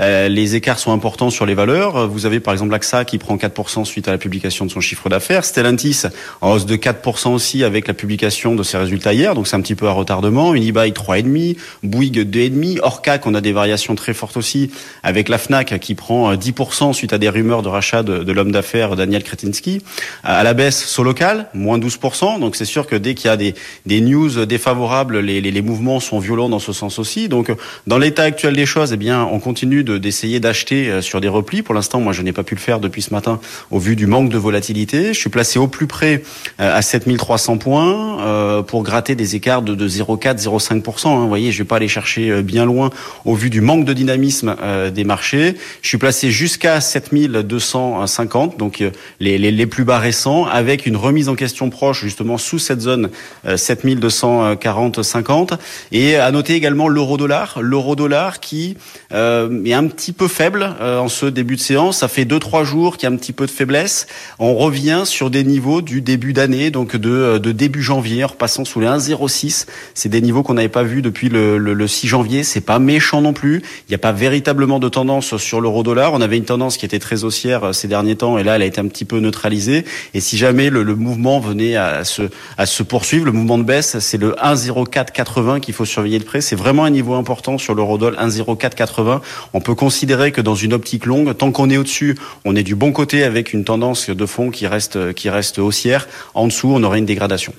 euh, 0.00 0.28
les 0.28 0.54
écarts 0.54 0.78
sont 0.78 0.92
importants 0.92 1.30
sur 1.30 1.46
les 1.46 1.54
valeurs. 1.54 2.08
Vous 2.08 2.26
avez 2.26 2.40
par 2.40 2.52
exemple 2.52 2.72
l'AXA 2.72 3.04
qui 3.04 3.18
prend 3.18 3.36
4% 3.36 3.84
suite 3.84 4.08
à 4.08 4.12
la 4.12 4.18
publication 4.18 4.66
de 4.66 4.70
son 4.70 4.80
chiffre 4.80 5.08
d'affaires. 5.08 5.44
Stellantis 5.44 6.02
en 6.40 6.52
hausse 6.52 6.66
de 6.66 6.76
4% 6.76 7.30
aussi 7.30 7.64
avec 7.64 7.88
la 7.88 7.94
publication 7.94 8.54
de 8.54 8.62
ses 8.62 8.78
résultats 8.78 9.12
hier, 9.12 9.34
donc 9.34 9.46
c'est 9.46 9.56
un 9.56 9.60
petit 9.60 9.74
peu 9.74 9.88
à 9.88 9.92
retardement. 9.92 10.54
Unibail 10.54 10.92
3,5, 10.92 11.56
Bouygues 11.82 12.28
2,5, 12.28 12.80
Orca 12.82 13.18
on 13.24 13.34
a 13.34 13.40
des 13.40 13.52
variations 13.52 13.94
très 13.94 14.14
fortes 14.14 14.36
aussi 14.36 14.70
avec 15.02 15.28
la 15.28 15.38
Fnac 15.38 15.78
qui 15.80 15.94
prend 15.94 16.34
10% 16.34 16.92
suite 16.92 17.12
à 17.12 17.18
des 17.18 17.28
rumeurs 17.28 17.62
de 17.62 17.68
rachat 17.68 18.02
de, 18.02 18.18
de 18.18 18.32
l'homme 18.32 18.52
d'affaires 18.52 18.96
Daniel 18.96 19.22
Kretinsky. 19.22 19.82
À 20.22 20.42
la 20.42 20.54
baisse, 20.54 20.84
Solocal, 20.84 21.48
moins 21.54 21.78
12%. 21.78 22.40
Donc 22.40 22.56
c'est 22.56 22.64
sûr 22.64 22.86
que 22.86 22.96
dès 22.96 23.14
qu'il 23.14 23.28
y 23.28 23.30
a 23.30 23.36
des, 23.36 23.54
des 23.86 24.00
news 24.00 24.46
défavorables, 24.46 25.20
les, 25.20 25.40
les, 25.40 25.50
les, 25.50 25.62
mouvements 25.66 26.00
sont 26.00 26.18
violents 26.18 26.48
dans 26.48 26.58
ce 26.58 26.72
sens 26.72 26.98
aussi. 26.98 27.28
Donc, 27.28 27.52
dans 27.86 27.98
l'état 27.98 28.22
actuel 28.22 28.54
des 28.54 28.66
choses, 28.66 28.92
eh 28.92 28.96
bien, 28.96 29.28
on 29.30 29.38
continue 29.38 29.84
d'essayer 29.84 30.40
d'acheter 30.40 30.88
euh, 30.88 31.02
sur 31.02 31.20
des 31.20 31.28
replis. 31.28 31.62
Pour 31.62 31.74
l'instant, 31.74 32.00
moi, 32.00 32.12
je 32.12 32.22
n'ai 32.22 32.32
pas 32.32 32.42
pu 32.42 32.54
le 32.54 32.60
faire 32.60 32.80
depuis 32.80 33.02
ce 33.02 33.12
matin 33.12 33.40
au 33.70 33.78
vu 33.78 33.96
du 33.96 34.06
manque 34.06 34.30
de 34.30 34.38
volatilité. 34.38 35.12
Je 35.12 35.18
suis 35.18 35.30
placé 35.30 35.58
au 35.58 35.66
plus 35.66 35.86
près 35.86 36.22
euh, 36.60 36.76
à 36.76 36.82
7300 36.82 37.58
points 37.58 38.20
euh, 38.20 38.62
pour 38.62 38.82
gratter 38.82 39.14
des 39.14 39.36
écarts 39.36 39.62
de, 39.62 39.88
0,4, 39.88 40.42
0,5%. 40.42 41.08
Hein. 41.08 41.20
Vous 41.20 41.28
voyez, 41.28 41.52
je 41.52 41.58
vais 41.58 41.64
pas 41.64 41.76
aller 41.76 41.88
chercher 41.88 42.42
bien 42.42 42.64
loin 42.64 42.90
au 43.24 43.34
vu 43.34 43.50
du 43.50 43.60
manque 43.60 43.84
de 43.84 43.92
dynamisme 43.92 44.56
des 44.92 45.04
marchés. 45.04 45.54
Je 45.82 45.88
suis 45.88 45.98
placé 45.98 46.30
jusqu'à 46.30 46.80
7250, 46.80 48.56
donc 48.56 48.82
les, 49.20 49.38
les, 49.38 49.50
les, 49.50 49.66
plus 49.66 49.84
bas 49.84 49.98
récents, 49.98 50.44
avec 50.44 50.86
une 50.86 50.96
remise 50.96 51.28
en 51.28 51.34
question 51.34 51.70
proche 51.70 52.02
justement 52.02 52.38
sous 52.38 52.58
cette 52.58 52.80
zone 52.80 53.10
7240-50 53.46 55.55
et 55.92 56.16
à 56.16 56.30
noter 56.30 56.54
également 56.54 56.88
l'euro-dollar, 56.88 57.58
l'euro-dollar 57.60 58.40
qui 58.40 58.76
euh, 59.12 59.64
est 59.64 59.72
un 59.72 59.86
petit 59.86 60.12
peu 60.12 60.28
faible 60.28 60.74
euh, 60.80 60.98
en 60.98 61.08
ce 61.08 61.26
début 61.26 61.56
de 61.56 61.60
séance. 61.60 61.98
Ça 61.98 62.08
fait 62.08 62.24
deux 62.24 62.38
trois 62.38 62.64
jours 62.64 62.96
qu'il 62.96 63.08
y 63.08 63.12
a 63.12 63.14
un 63.14 63.18
petit 63.18 63.32
peu 63.32 63.46
de 63.46 63.50
faiblesse. 63.50 64.06
On 64.38 64.54
revient 64.54 65.02
sur 65.04 65.30
des 65.30 65.44
niveaux 65.44 65.82
du 65.82 66.00
début 66.00 66.32
d'année, 66.32 66.70
donc 66.70 66.96
de, 66.96 67.10
euh, 67.10 67.38
début 67.38 67.82
janvier, 67.82 68.24
en 68.24 68.28
passant 68.28 68.64
sous 68.64 68.80
les 68.80 68.86
1,06. 68.86 69.66
C'est 69.94 70.08
des 70.08 70.20
niveaux 70.20 70.42
qu'on 70.42 70.54
n'avait 70.54 70.68
pas 70.68 70.82
vus 70.82 71.02
depuis 71.02 71.28
le, 71.28 71.86
6 71.86 72.08
janvier. 72.08 72.42
C'est 72.42 72.60
pas 72.60 72.78
méchant 72.78 73.20
non 73.20 73.32
plus. 73.32 73.62
Il 73.88 73.90
n'y 73.90 73.94
a 73.94 73.98
pas 73.98 74.12
véritablement 74.12 74.78
de 74.78 74.88
tendance 74.88 75.36
sur 75.36 75.60
l'euro-dollar. 75.60 76.12
On 76.12 76.20
avait 76.20 76.36
une 76.36 76.44
tendance 76.44 76.76
qui 76.76 76.84
était 76.84 76.98
très 76.98 77.24
haussière 77.24 77.74
ces 77.74 77.88
derniers 77.88 78.16
temps, 78.16 78.38
et 78.38 78.44
là, 78.44 78.56
elle 78.56 78.62
a 78.62 78.66
été 78.66 78.80
un 78.80 78.88
petit 78.88 79.04
peu 79.04 79.20
neutralisée. 79.20 79.84
Et 80.14 80.20
si 80.20 80.36
jamais 80.36 80.70
le, 80.70 80.84
mouvement 80.96 81.40
venait 81.40 81.76
à 81.76 82.04
se, 82.04 82.22
à 82.58 82.66
se 82.66 82.82
poursuivre, 82.82 83.26
le 83.26 83.32
mouvement 83.32 83.58
de 83.58 83.64
baisse, 83.64 83.98
c'est 83.98 84.18
le 84.18 84.32
1,0480 84.32 85.45
qu'il 85.60 85.74
faut 85.74 85.84
surveiller 85.84 86.18
de 86.18 86.24
près. 86.24 86.40
C'est 86.40 86.56
vraiment 86.56 86.84
un 86.84 86.90
niveau 86.90 87.14
important 87.14 87.58
sur 87.58 87.74
l'euro-dollar, 87.74 88.26
1,0480. 88.26 89.20
On 89.52 89.60
peut 89.60 89.74
considérer 89.74 90.32
que 90.32 90.40
dans 90.40 90.54
une 90.54 90.72
optique 90.72 91.06
longue, 91.06 91.36
tant 91.36 91.52
qu'on 91.52 91.70
est 91.70 91.76
au-dessus, 91.76 92.16
on 92.44 92.56
est 92.56 92.62
du 92.62 92.74
bon 92.74 92.92
côté 92.92 93.24
avec 93.24 93.52
une 93.52 93.64
tendance 93.64 94.10
de 94.10 94.26
fond 94.26 94.50
qui 94.50 94.66
reste, 94.66 95.12
qui 95.14 95.30
reste 95.30 95.58
haussière. 95.58 96.08
En 96.34 96.46
dessous, 96.46 96.68
on 96.72 96.82
aurait 96.82 96.98
une 96.98 97.06
dégradation. 97.06 97.52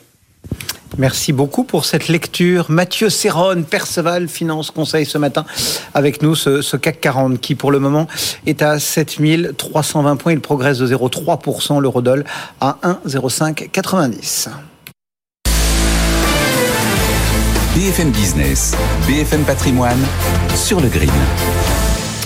Merci 0.97 1.31
beaucoup 1.31 1.63
pour 1.63 1.85
cette 1.85 2.07
lecture. 2.07 2.65
Mathieu 2.69 3.09
Serron, 3.09 3.63
Perceval 3.63 4.27
Finance 4.27 4.71
Conseil 4.71 5.05
ce 5.05 5.17
matin 5.17 5.45
avec 5.93 6.23
nous, 6.23 6.33
ce, 6.33 6.61
ce, 6.61 6.75
CAC 6.75 7.01
40 7.01 7.39
qui 7.39 7.53
pour 7.53 7.71
le 7.71 7.79
moment 7.79 8.07
est 8.47 8.63
à 8.63 8.79
7320 8.79 10.15
points. 10.15 10.33
Il 10.33 10.39
progresse 10.39 10.79
de 10.79 10.87
0,3%, 10.87 11.79
l'eurodoll 11.81 12.25
à 12.61 12.77
1,0590. 13.05 14.49
BFM 17.77 18.09
Business, 18.09 18.75
BFM 19.07 19.43
Patrimoine, 19.43 20.03
sur 20.55 20.81
le 20.81 20.87
green. 20.87 21.11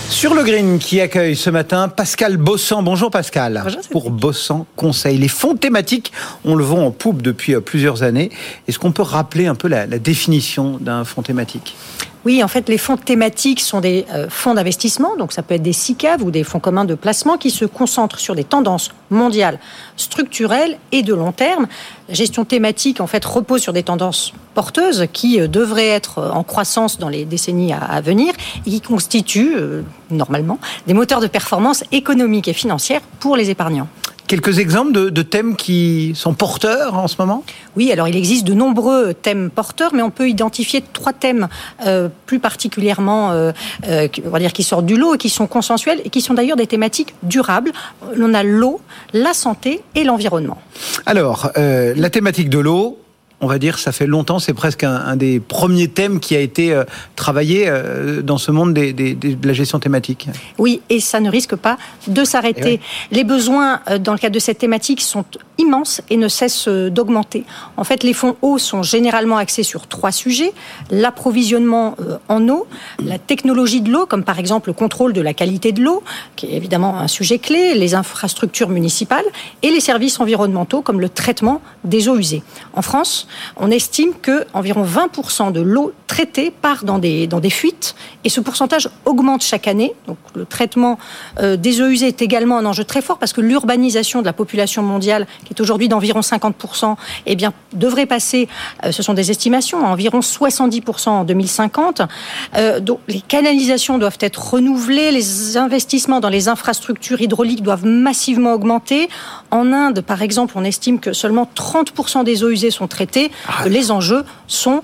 Sur 0.07 0.33
le 0.33 0.43
green 0.43 0.79
qui 0.79 1.01
accueille 1.01 1.35
ce 1.35 1.49
matin 1.49 1.89
Pascal 1.89 2.37
Bossan. 2.37 2.81
Bonjour 2.81 3.11
Pascal. 3.11 3.59
Bonjour, 3.61 3.81
Pour 3.91 4.11
Bossan 4.11 4.65
Conseil. 4.77 5.17
Les 5.17 5.27
fonds 5.27 5.57
thématiques, 5.57 6.13
on 6.45 6.55
le 6.55 6.63
vend 6.63 6.85
en 6.85 6.91
poupe 6.91 7.21
depuis 7.21 7.59
plusieurs 7.59 8.01
années. 8.01 8.29
Est-ce 8.69 8.79
qu'on 8.79 8.93
peut 8.93 9.01
rappeler 9.01 9.47
un 9.47 9.55
peu 9.55 9.67
la, 9.67 9.87
la 9.87 9.99
définition 9.99 10.77
d'un 10.79 11.03
fonds 11.03 11.21
thématique? 11.21 11.75
Oui, 12.23 12.43
en 12.43 12.47
fait, 12.47 12.69
les 12.69 12.77
fonds 12.77 12.97
thématiques 12.97 13.61
sont 13.61 13.81
des 13.81 14.05
euh, 14.13 14.29
fonds 14.29 14.53
d'investissement, 14.53 15.15
donc 15.17 15.33
ça 15.33 15.41
peut 15.41 15.55
être 15.55 15.63
des 15.63 15.73
SICAV 15.73 16.21
ou 16.21 16.29
des 16.29 16.43
fonds 16.43 16.59
communs 16.59 16.85
de 16.85 16.93
placement 16.93 17.37
qui 17.37 17.49
se 17.49 17.65
concentrent 17.65 18.19
sur 18.19 18.35
des 18.35 18.43
tendances 18.43 18.91
mondiales, 19.09 19.59
structurelles 19.97 20.77
et 20.91 21.01
de 21.01 21.15
long 21.15 21.31
terme. 21.31 21.67
La 22.09 22.13
gestion 22.13 22.45
thématique, 22.45 23.01
en 23.01 23.07
fait, 23.07 23.25
repose 23.25 23.61
sur 23.61 23.73
des 23.73 23.81
tendances 23.81 24.33
porteuses 24.53 25.07
qui 25.11 25.41
euh, 25.41 25.47
devraient 25.47 25.87
être 25.87 26.31
en 26.33 26.43
croissance 26.43 26.99
dans 26.99 27.09
les 27.09 27.25
décennies 27.25 27.73
à, 27.73 28.01
venir 28.01 28.33
et 28.67 28.69
qui 28.69 28.81
constituent 28.81 29.55
euh, 29.55 29.81
normalement, 30.11 30.59
des 30.85 30.93
moteurs 30.93 31.21
de 31.21 31.27
performance 31.27 31.83
économique 31.91 32.47
et 32.47 32.53
financière 32.53 33.01
pour 33.19 33.35
les 33.35 33.49
épargnants. 33.49 33.87
Quelques 34.31 34.59
exemples 34.59 34.93
de, 34.93 35.21
thèmes 35.23 35.57
qui 35.57 36.13
sont 36.15 36.33
porteurs 36.33 36.97
en 36.97 37.09
ce 37.09 37.17
moment? 37.19 37.43
Oui, 37.75 37.91
alors 37.91 38.07
il 38.07 38.15
existe 38.15 38.47
de 38.47 38.53
nombreux 38.53 39.13
thèmes 39.13 39.49
porteurs, 39.49 39.93
mais 39.93 40.01
on 40.01 40.09
peut 40.09 40.29
identifier 40.29 40.81
trois 40.93 41.11
thèmes 41.11 41.49
euh, 41.85 42.07
plus 42.27 42.39
particulièrement, 42.39 43.33
euh, 43.33 43.51
euh, 43.89 44.07
on 44.25 44.29
va 44.29 44.39
dire, 44.39 44.53
qui 44.53 44.63
sortent 44.63 44.85
du 44.85 44.95
lot 44.95 45.15
et 45.15 45.17
qui 45.17 45.27
sont 45.27 45.47
consensuels 45.47 45.99
et 46.05 46.09
qui 46.09 46.21
sont 46.21 46.33
d'ailleurs 46.33 46.55
des 46.55 46.65
thématiques 46.65 47.13
durables. 47.23 47.73
On 48.17 48.33
a 48.33 48.41
l'eau, 48.41 48.79
la 49.11 49.33
santé 49.33 49.81
et 49.95 50.05
l'environnement. 50.05 50.61
Alors, 51.05 51.51
la 51.57 52.09
thématique 52.09 52.49
de 52.49 52.59
l'eau, 52.59 52.99
on 53.41 53.47
va 53.47 53.57
dire, 53.57 53.79
ça 53.79 53.91
fait 53.91 54.05
longtemps, 54.05 54.37
c'est 54.37 54.53
presque 54.53 54.83
un, 54.83 55.15
des 55.15 55.39
premiers 55.39 55.87
thèmes 55.87 56.19
qui 56.19 56.35
a 56.35 56.39
été 56.39 56.73
euh, 56.73 56.83
travaillé 57.15 57.65
euh, 57.67 58.21
dans 58.21 58.37
ce 58.37 58.51
monde 58.51 58.73
de 58.73 59.47
la 59.47 59.53
gestion 59.53 59.79
thématique. 59.79 60.29
Oui, 60.59 60.81
et 60.89 60.99
ça 60.99 61.19
ne 61.19 61.29
risque 61.29 61.55
pas 61.55 61.77
de 62.07 62.23
s'arrêter. 62.23 62.79
Eh 62.81 63.15
les 63.15 63.23
besoins 63.23 63.81
euh, 63.89 63.97
dans 63.97 64.13
le 64.13 64.19
cadre 64.19 64.35
de 64.35 64.39
cette 64.39 64.59
thématique 64.59 65.01
sont 65.01 65.25
immenses 65.57 66.01
et 66.11 66.17
ne 66.17 66.27
cessent 66.27 66.67
d'augmenter. 66.67 67.43
En 67.77 67.83
fait, 67.83 68.03
les 68.03 68.13
fonds 68.13 68.35
eau 68.43 68.59
sont 68.59 68.83
généralement 68.83 69.37
axés 69.37 69.63
sur 69.63 69.87
trois 69.87 70.11
sujets 70.11 70.53
l'approvisionnement 70.91 71.95
en 72.27 72.47
eau, 72.47 72.67
la 73.03 73.17
technologie 73.17 73.81
de 73.81 73.91
l'eau, 73.91 74.05
comme 74.05 74.23
par 74.23 74.39
exemple 74.39 74.69
le 74.69 74.73
contrôle 74.73 75.13
de 75.13 75.21
la 75.21 75.33
qualité 75.33 75.71
de 75.71 75.81
l'eau, 75.81 76.03
qui 76.35 76.45
est 76.47 76.53
évidemment 76.53 76.99
un 76.99 77.07
sujet 77.07 77.39
clé, 77.39 77.73
les 77.73 77.95
infrastructures 77.95 78.69
municipales 78.69 79.25
et 79.63 79.71
les 79.71 79.79
services 79.79 80.19
environnementaux, 80.19 80.81
comme 80.81 80.99
le 80.99 81.09
traitement 81.09 81.61
des 81.83 82.07
eaux 82.07 82.17
usées. 82.17 82.43
En 82.73 82.81
France, 82.81 83.27
on 83.57 83.71
estime 83.71 84.13
que 84.21 84.45
environ 84.53 84.83
20% 84.83 85.51
de 85.51 85.61
l'eau 85.61 85.93
traitée 86.07 86.51
part 86.51 86.83
dans 86.83 86.99
des, 86.99 87.49
fuites 87.49 87.95
et 88.23 88.29
ce 88.29 88.41
pourcentage 88.41 88.89
augmente 89.05 89.43
chaque 89.43 89.67
année. 89.67 89.93
Donc 90.07 90.17
le 90.35 90.45
traitement 90.45 90.97
euh, 91.39 91.55
des 91.55 91.81
eaux 91.81 91.87
usées 91.87 92.07
est 92.07 92.21
également 92.21 92.57
un 92.57 92.65
enjeu 92.65 92.83
très 92.83 93.01
fort 93.01 93.17
parce 93.17 93.33
que 93.33 93.41
l'urbanisation 93.41 94.21
de 94.21 94.25
la 94.25 94.33
population 94.33 94.83
mondiale, 94.83 95.27
qui 95.45 95.53
est 95.53 95.61
aujourd'hui 95.61 95.87
d'environ 95.87 96.19
50%, 96.19 96.95
eh 97.25 97.35
bien, 97.35 97.53
devrait 97.73 98.05
passer, 98.05 98.47
euh, 98.83 98.91
ce 98.91 99.03
sont 99.03 99.13
des 99.13 99.31
estimations, 99.31 99.85
à 99.85 99.89
environ 99.89 100.19
70% 100.19 101.09
en 101.09 101.23
2050. 101.23 102.01
Euh, 102.55 102.79
donc 102.79 102.99
les 103.07 103.21
canalisations 103.21 103.97
doivent 103.97 104.17
être 104.19 104.53
renouvelées, 104.53 105.11
les 105.11 105.57
investissements 105.57 106.19
dans 106.19 106.29
les 106.29 106.47
infrastructures 106.47 107.21
hydrauliques 107.21 107.63
doivent 107.63 107.85
massivement 107.85 108.53
augmenter. 108.53 109.09
En 109.51 109.71
Inde, 109.73 110.01
par 110.01 110.21
exemple, 110.21 110.53
on 110.57 110.63
estime 110.63 110.99
que 110.99 111.13
seulement 111.13 111.49
30% 111.55 112.23
des 112.23 112.43
eaux 112.43 112.49
usées 112.49 112.71
sont 112.71 112.87
traitées. 112.87 113.20
Ah. 113.47 113.67
Les 113.67 113.91
enjeux 113.91 114.23
sont 114.47 114.81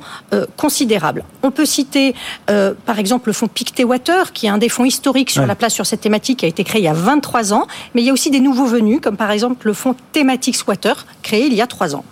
considérables. 0.55 1.23
On 1.43 1.51
peut 1.51 1.65
citer, 1.65 2.13
par 2.85 2.99
exemple, 2.99 3.29
le 3.29 3.33
fonds 3.33 3.47
Pictet 3.47 3.83
Water, 3.83 4.33
qui 4.33 4.45
est 4.45 4.49
un 4.49 4.57
des 4.57 4.69
fonds 4.69 4.85
historiques 4.85 5.29
sur 5.29 5.45
la 5.45 5.55
place 5.55 5.73
sur 5.73 5.85
cette 5.85 6.01
thématique, 6.01 6.39
qui 6.39 6.45
a 6.45 6.49
été 6.49 6.63
créé 6.63 6.81
il 6.81 6.85
y 6.85 6.89
a 6.89 6.93
23 6.93 7.53
ans. 7.53 7.67
Mais 7.93 8.01
il 8.01 8.05
y 8.05 8.09
a 8.09 8.13
aussi 8.13 8.31
des 8.31 8.39
nouveaux 8.39 8.65
venus, 8.65 8.99
comme 9.01 9.17
par 9.17 9.31
exemple 9.31 9.67
le 9.67 9.73
fonds 9.73 9.95
Thematics 10.13 10.67
Water, 10.67 11.05
créé 11.21 11.47
il 11.47 11.53
y 11.53 11.61
a 11.61 11.67
3 11.67 11.95
ans. 11.95 12.03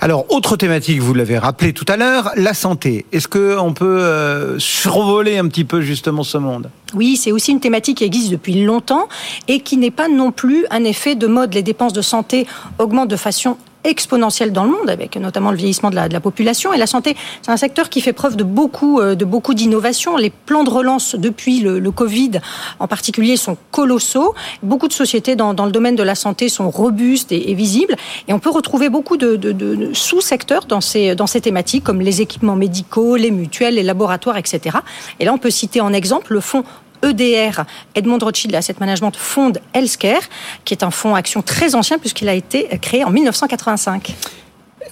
Alors, 0.00 0.26
autre 0.30 0.56
thématique, 0.56 1.00
vous 1.00 1.14
l'avez 1.14 1.38
rappelé 1.38 1.72
tout 1.72 1.84
à 1.88 1.96
l'heure, 1.96 2.30
la 2.36 2.54
santé. 2.54 3.06
Est-ce 3.12 3.28
qu'on 3.28 3.74
peut 3.74 4.00
euh, 4.00 4.58
survoler 4.58 5.38
un 5.38 5.46
petit 5.48 5.64
peu 5.64 5.80
justement 5.82 6.22
ce 6.22 6.38
monde? 6.38 6.70
Oui, 6.94 7.16
c'est 7.16 7.32
aussi 7.32 7.52
une 7.52 7.60
thématique 7.60 7.98
qui 7.98 8.04
existe 8.04 8.30
depuis 8.30 8.64
longtemps 8.64 9.08
et 9.46 9.60
qui 9.60 9.76
n'est 9.76 9.90
pas 9.90 10.08
non 10.08 10.32
plus 10.32 10.66
un 10.70 10.84
effet 10.84 11.14
de 11.14 11.26
mode. 11.26 11.54
Les 11.54 11.62
dépenses 11.62 11.92
de 11.92 12.02
santé 12.02 12.46
augmentent 12.78 13.10
de 13.10 13.16
façon 13.16 13.56
exponentielle 13.84 14.52
dans 14.52 14.64
le 14.64 14.70
monde, 14.70 14.90
avec 14.90 15.16
notamment 15.16 15.50
le 15.50 15.56
vieillissement 15.56 15.90
de 15.90 15.96
la, 15.96 16.20
population. 16.20 16.72
Et 16.72 16.78
la 16.78 16.86
santé, 16.86 17.16
c'est 17.42 17.50
un 17.50 17.56
secteur 17.56 17.88
qui 17.88 18.00
fait 18.00 18.12
preuve 18.12 18.36
de 18.36 18.44
beaucoup, 18.44 19.00
euh, 19.00 19.14
de 19.14 19.24
beaucoup 19.24 19.54
d'innovation. 19.54 20.16
Les 20.16 20.30
plans 20.30 20.64
de 20.64 20.70
relance 20.70 21.14
depuis 21.14 21.60
le, 21.60 21.90
Covid, 21.90 22.32
en 22.78 22.86
particulier, 22.86 23.36
sont 23.36 23.56
colossaux. 23.70 24.34
Beaucoup 24.62 24.86
de 24.86 24.92
sociétés 24.92 25.34
dans, 25.34 25.52
le 25.52 25.72
domaine 25.72 25.96
de 25.96 26.02
la 26.02 26.14
santé 26.14 26.48
sont 26.48 26.70
robustes 26.70 27.32
et, 27.32 27.54
visibles. 27.54 27.96
Et 28.28 28.32
on 28.32 28.38
peut 28.38 28.50
retrouver 28.50 28.88
beaucoup 28.88 29.16
de 29.16 29.90
sous-secteurs 29.92 30.66
dans 30.66 30.80
ces, 30.80 31.14
dans 31.14 31.26
ces 31.26 31.40
thématiques, 31.40 31.84
comme 31.84 32.00
les 32.00 32.20
équipements 32.20 32.56
médicaux, 32.56 33.16
les 33.16 33.30
mutuelles, 33.30 33.74
les 33.74 33.82
laboratoires, 33.82 34.36
etc. 34.36 34.78
Et 35.18 35.24
là, 35.24 35.32
on 35.32 35.38
peut 35.38 35.50
citer 35.50 35.80
en 35.80 35.92
exemple 35.92 36.32
le 36.32 36.40
fonds 36.40 36.64
EDR, 37.02 37.64
Edmond 37.94 38.18
Rothschild 38.22 38.54
Asset 38.54 38.76
Management 38.80 39.16
Fund 39.16 39.60
Healthcare, 39.74 40.22
qui 40.64 40.74
est 40.74 40.82
un 40.82 40.90
fonds 40.90 41.14
action 41.14 41.42
très 41.42 41.74
ancien 41.74 41.98
puisqu'il 41.98 42.28
a 42.28 42.34
été 42.34 42.68
créé 42.80 43.04
en 43.04 43.10
1985. 43.10 44.14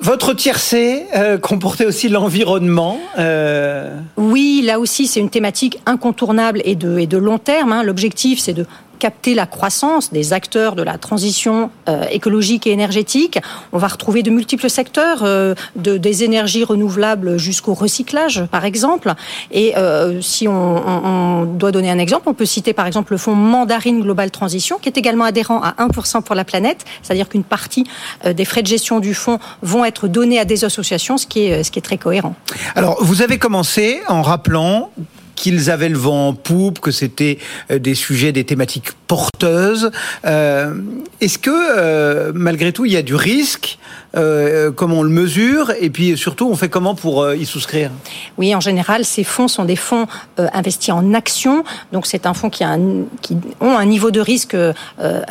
Votre 0.00 0.32
tiercé 0.32 1.06
euh, 1.16 1.38
comportait 1.38 1.86
aussi 1.86 2.08
l'environnement. 2.08 2.98
Euh... 3.18 3.98
Oui, 4.16 4.62
là 4.64 4.78
aussi, 4.78 5.08
c'est 5.08 5.18
une 5.18 5.30
thématique 5.30 5.80
incontournable 5.86 6.62
et 6.64 6.76
de, 6.76 6.98
et 6.98 7.06
de 7.06 7.18
long 7.18 7.38
terme. 7.38 7.72
Hein. 7.72 7.82
L'objectif, 7.82 8.38
c'est 8.38 8.52
de 8.52 8.66
capter 8.98 9.34
la 9.34 9.46
croissance 9.46 10.12
des 10.12 10.32
acteurs 10.32 10.74
de 10.74 10.82
la 10.82 10.98
transition 10.98 11.70
euh, 11.88 12.04
écologique 12.10 12.66
et 12.66 12.70
énergétique. 12.70 13.38
On 13.72 13.78
va 13.78 13.88
retrouver 13.88 14.22
de 14.22 14.30
multiples 14.30 14.68
secteurs, 14.68 15.20
euh, 15.22 15.54
de, 15.76 15.96
des 15.96 16.24
énergies 16.24 16.64
renouvelables 16.64 17.38
jusqu'au 17.38 17.74
recyclage, 17.74 18.44
par 18.50 18.64
exemple. 18.64 19.14
Et 19.50 19.76
euh, 19.76 20.20
si 20.20 20.46
on, 20.48 21.44
doit 21.44 21.72
donner 21.72 21.90
un 21.90 21.98
exemple, 21.98 22.28
on 22.28 22.34
peut 22.34 22.46
citer 22.46 22.72
par 22.72 22.86
exemple 22.86 23.12
le 23.12 23.18
fonds 23.18 23.34
Mandarine 23.34 24.02
Global 24.02 24.30
Transition, 24.30 24.78
qui 24.78 24.88
est 24.88 24.98
également 24.98 25.24
adhérent 25.24 25.62
à 25.62 25.74
1% 25.78 26.22
pour 26.22 26.34
la 26.34 26.44
planète, 26.44 26.84
c'est-à-dire 27.02 27.28
qu'une 27.28 27.44
partie 27.44 27.84
des 28.24 28.44
frais 28.44 28.62
de 28.62 28.66
gestion 28.66 29.00
du 29.00 29.14
fonds 29.14 29.38
vont 29.62 29.84
être 29.84 30.08
donnés 30.08 30.38
à 30.38 30.44
des 30.44 30.64
associations, 30.64 31.16
ce 31.16 31.26
qui 31.26 31.46
est, 31.46 31.62
ce 31.62 31.70
qui 31.70 31.78
est 31.78 31.82
très 31.82 31.98
cohérent. 31.98 32.34
Alors, 32.74 33.02
vous 33.02 33.22
avez 33.22 33.38
commencé 33.38 34.00
en 34.08 34.22
rappelant 34.22 34.90
qu'ils 35.38 35.70
avaient 35.70 35.88
le 35.88 35.96
vent 35.96 36.28
en 36.28 36.34
poupe, 36.34 36.80
que 36.80 36.90
c'était 36.90 37.38
euh, 37.70 37.78
des 37.78 37.94
sujets, 37.94 38.32
des 38.32 38.44
thématiques 38.44 38.90
porteuses. 39.06 39.92
Euh, 40.26 40.74
est-ce 41.20 41.38
que, 41.38 41.50
euh, 41.50 42.32
malgré 42.34 42.72
tout, 42.72 42.84
il 42.84 42.92
y 42.92 42.96
a 42.96 43.02
du 43.02 43.14
risque 43.14 43.78
euh, 44.16 44.70
comment 44.72 45.00
on 45.00 45.02
le 45.02 45.10
mesure 45.10 45.72
et 45.78 45.90
puis 45.90 46.16
surtout 46.16 46.48
on 46.48 46.56
fait 46.56 46.70
comment 46.70 46.94
pour 46.94 47.22
euh, 47.22 47.36
y 47.36 47.44
souscrire 47.44 47.90
Oui, 48.38 48.54
en 48.54 48.60
général, 48.60 49.04
ces 49.04 49.22
fonds 49.22 49.48
sont 49.48 49.66
des 49.66 49.76
fonds 49.76 50.06
euh, 50.38 50.48
investis 50.54 50.94
en 50.94 51.12
actions, 51.12 51.62
donc 51.92 52.06
c'est 52.06 52.24
un 52.24 52.32
fonds 52.32 52.48
qui, 52.48 52.64
a 52.64 52.78
qui 53.20 53.36
ont 53.60 53.76
un 53.76 53.84
niveau 53.84 54.10
de 54.10 54.20
risque 54.20 54.56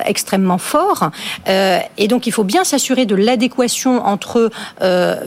extrêmement 0.06 0.58
fort 0.58 1.12
et 1.48 2.08
donc 2.08 2.28
il 2.28 2.32
faut 2.32 2.44
bien 2.44 2.64
s'assurer 2.64 3.06
de 3.06 3.16
l'adéquation 3.16 4.06
entre 4.06 4.50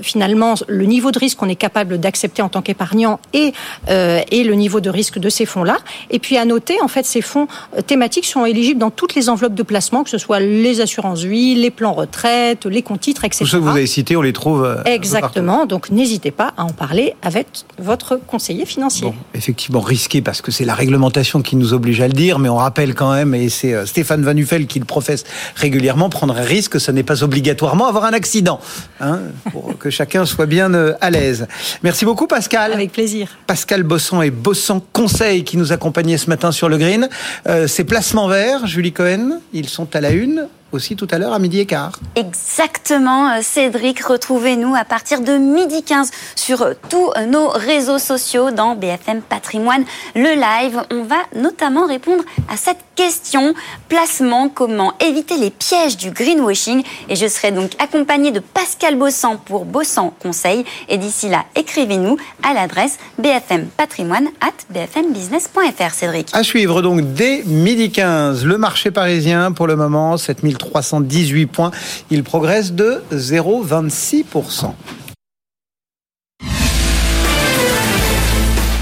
finalement 0.02 0.54
le 0.68 0.84
niveau 0.84 1.10
de 1.10 1.18
risque 1.18 1.38
qu'on 1.38 1.48
est 1.48 1.56
capable 1.56 1.98
d'accepter 1.98 2.42
en 2.42 2.48
tant 2.48 2.62
qu'épargnant 2.62 3.18
et 3.32 3.52
et 3.88 4.44
le 4.44 4.54
niveau 4.54 4.80
de 4.80 4.90
risque 4.90 5.18
de 5.18 5.28
ces 5.28 5.46
fonds-là. 5.46 5.78
Et 6.10 6.18
puis 6.18 6.36
à 6.36 6.44
noter, 6.44 6.76
en 6.82 6.88
fait, 6.88 7.04
ces 7.04 7.22
fonds 7.22 7.48
thématiques 7.86 8.26
sont 8.26 8.44
éligibles 8.44 8.80
dans 8.80 8.90
toutes 8.90 9.14
les 9.14 9.28
enveloppes 9.28 9.54
de 9.54 9.62
placement, 9.62 10.04
que 10.04 10.10
ce 10.10 10.18
soit 10.18 10.40
les 10.40 10.80
assurances 10.80 11.22
vie, 11.22 11.54
les 11.54 11.70
plans 11.70 11.92
retraite, 11.92 12.66
les 12.66 12.82
comptes 12.82 13.00
titres, 13.00 13.24
etc. 13.24 13.39
Tous 13.40 13.46
ceux 13.46 13.58
que 13.58 13.64
vous 13.64 13.70
avez 13.70 13.86
cités, 13.86 14.16
on 14.16 14.22
les 14.22 14.34
trouve. 14.34 14.64
Euh, 14.64 14.82
Exactement. 14.84 15.64
Donc 15.64 15.90
n'hésitez 15.90 16.30
pas 16.30 16.52
à 16.58 16.64
en 16.64 16.70
parler 16.70 17.14
avec 17.22 17.46
votre 17.78 18.20
conseiller 18.26 18.66
financier. 18.66 19.12
effectivement, 19.34 19.80
risqué 19.80 20.20
parce 20.20 20.42
que 20.42 20.50
c'est 20.52 20.66
la 20.66 20.74
réglementation 20.74 21.40
qui 21.40 21.56
nous 21.56 21.72
oblige 21.72 22.02
à 22.02 22.06
le 22.06 22.12
dire, 22.12 22.38
mais 22.38 22.50
on 22.50 22.56
rappelle 22.56 22.94
quand 22.94 23.12
même, 23.14 23.34
et 23.34 23.48
c'est 23.48 23.72
euh, 23.72 23.86
Stéphane 23.86 24.22
Van 24.22 24.34
Nuffel 24.34 24.66
qui 24.66 24.78
le 24.78 24.84
professe 24.84 25.24
régulièrement, 25.56 26.10
prendre 26.10 26.36
un 26.36 26.42
risque, 26.42 26.78
ce 26.78 26.90
n'est 26.90 27.02
pas 27.02 27.24
obligatoirement 27.24 27.88
avoir 27.88 28.04
un 28.04 28.12
accident, 28.12 28.60
hein, 29.00 29.20
pour 29.50 29.78
que 29.78 29.88
chacun 29.88 30.26
soit 30.26 30.46
bien 30.46 30.74
euh, 30.74 30.92
à 31.00 31.10
l'aise. 31.10 31.48
Merci 31.82 32.04
beaucoup, 32.04 32.26
Pascal. 32.26 32.74
Avec 32.74 32.92
plaisir. 32.92 33.28
Pascal 33.46 33.82
Bossan 33.84 34.22
et 34.22 34.30
Bossan 34.30 34.82
Conseil 34.92 35.44
qui 35.44 35.56
nous 35.56 35.72
accompagnaient 35.72 36.18
ce 36.18 36.28
matin 36.28 36.52
sur 36.52 36.68
le 36.68 36.76
Green. 36.76 37.08
Euh, 37.48 37.66
ces 37.66 37.84
placements 37.84 38.28
verts, 38.28 38.66
Julie 38.66 38.92
Cohen, 38.92 39.40
ils 39.52 39.68
sont 39.68 39.88
à 39.96 40.00
la 40.00 40.10
une 40.10 40.46
aussi 40.72 40.96
tout 40.96 41.08
à 41.10 41.18
l'heure 41.18 41.32
à 41.32 41.38
midi 41.38 41.60
et 41.60 41.66
quart. 41.66 41.98
Exactement, 42.16 43.30
euh, 43.30 43.40
Cédric. 43.42 44.04
Retrouvez-nous 44.04 44.74
à 44.74 44.84
partir 44.84 45.20
de 45.20 45.32
midi 45.32 45.82
15 45.82 46.10
sur 46.36 46.62
euh, 46.62 46.74
tous 46.88 47.10
euh, 47.16 47.26
nos 47.26 47.48
réseaux 47.48 47.98
sociaux 47.98 48.50
dans 48.50 48.74
BFM 48.74 49.22
Patrimoine, 49.22 49.84
le 50.14 50.34
live. 50.34 50.82
On 50.90 51.02
va 51.02 51.16
notamment 51.34 51.86
répondre 51.86 52.22
à 52.48 52.56
cette 52.56 52.78
question 52.94 53.54
placement, 53.88 54.48
comment 54.48 54.94
éviter 55.00 55.36
les 55.38 55.50
pièges 55.50 55.96
du 55.96 56.10
greenwashing? 56.10 56.82
Et 57.08 57.16
je 57.16 57.26
serai 57.26 57.50
donc 57.50 57.70
accompagnée 57.78 58.30
de 58.30 58.40
Pascal 58.40 58.96
Bossan 58.96 59.38
pour 59.44 59.64
Bossan 59.64 60.12
Conseil. 60.20 60.64
Et 60.88 60.98
d'ici 60.98 61.28
là, 61.28 61.44
écrivez-nous 61.56 62.16
à 62.42 62.54
l'adresse 62.54 62.98
bfmpatrimoine 63.18 64.28
at 64.40 64.52
bfmbusiness.fr. 64.70 65.94
Cédric. 65.94 66.28
À 66.32 66.42
suivre 66.42 66.82
donc 66.82 67.14
dès 67.14 67.42
midi 67.46 67.90
15, 67.90 68.44
le 68.44 68.58
marché 68.58 68.90
parisien 68.90 69.52
pour 69.52 69.66
le 69.66 69.76
moment, 69.76 70.16
7000 70.16 70.58
318 70.60 71.46
points. 71.46 71.70
Il 72.10 72.22
progresse 72.22 72.72
de 72.72 73.02
0,26%. 73.12 74.72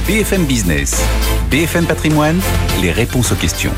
BFM 0.06 0.44
Business, 0.46 1.02
BFM 1.50 1.86
Patrimoine, 1.86 2.40
les 2.82 2.90
réponses 2.90 3.32
aux 3.32 3.36
questions. 3.36 3.72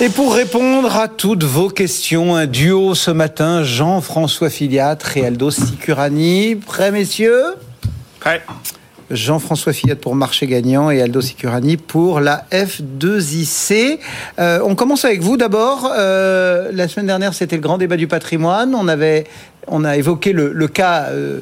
Et 0.00 0.10
pour 0.10 0.34
répondre 0.34 0.94
à 0.94 1.08
toutes 1.08 1.42
vos 1.42 1.70
questions, 1.70 2.36
un 2.36 2.46
duo 2.46 2.94
ce 2.94 3.10
matin, 3.10 3.64
Jean-François 3.64 4.48
Filiat, 4.48 4.96
Realdo 5.02 5.50
Sicurani. 5.50 6.54
Prêt, 6.54 6.92
messieurs? 6.92 7.56
Prêt. 8.20 8.42
Jean-François 9.10 9.72
Fillette 9.72 10.00
pour 10.00 10.14
Marché 10.14 10.46
Gagnant 10.46 10.90
et 10.90 11.00
Aldo 11.00 11.20
Sicurani 11.20 11.76
pour 11.76 12.20
la 12.20 12.44
F2IC. 12.52 13.98
Euh, 14.38 14.60
on 14.64 14.74
commence 14.74 15.04
avec 15.04 15.22
vous 15.22 15.36
d'abord. 15.36 15.90
Euh, 15.96 16.70
la 16.72 16.88
semaine 16.88 17.06
dernière, 17.06 17.34
c'était 17.34 17.56
le 17.56 17.62
grand 17.62 17.78
débat 17.78 17.96
du 17.96 18.06
patrimoine. 18.06 18.74
On 18.74 18.88
avait 18.88 19.24
on 19.70 19.84
a 19.84 19.96
évoqué 19.96 20.32
le, 20.32 20.68
cas 20.68 21.08
euh, 21.10 21.38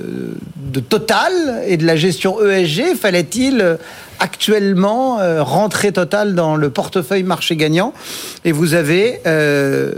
de 0.56 0.80
Total 0.80 1.32
et 1.66 1.76
de 1.76 1.86
la 1.86 1.96
gestion 1.96 2.44
ESG. 2.44 2.96
Fallait-il 2.96 3.78
actuellement 4.20 5.20
euh, 5.20 5.42
rentrer 5.42 5.92
Total 5.92 6.34
dans 6.34 6.56
le 6.56 6.70
portefeuille 6.70 7.22
marché 7.22 7.56
gagnant 7.56 7.92
Et 8.44 8.52
vous 8.52 8.74
avez, 8.74 9.20
euh, 9.26 9.92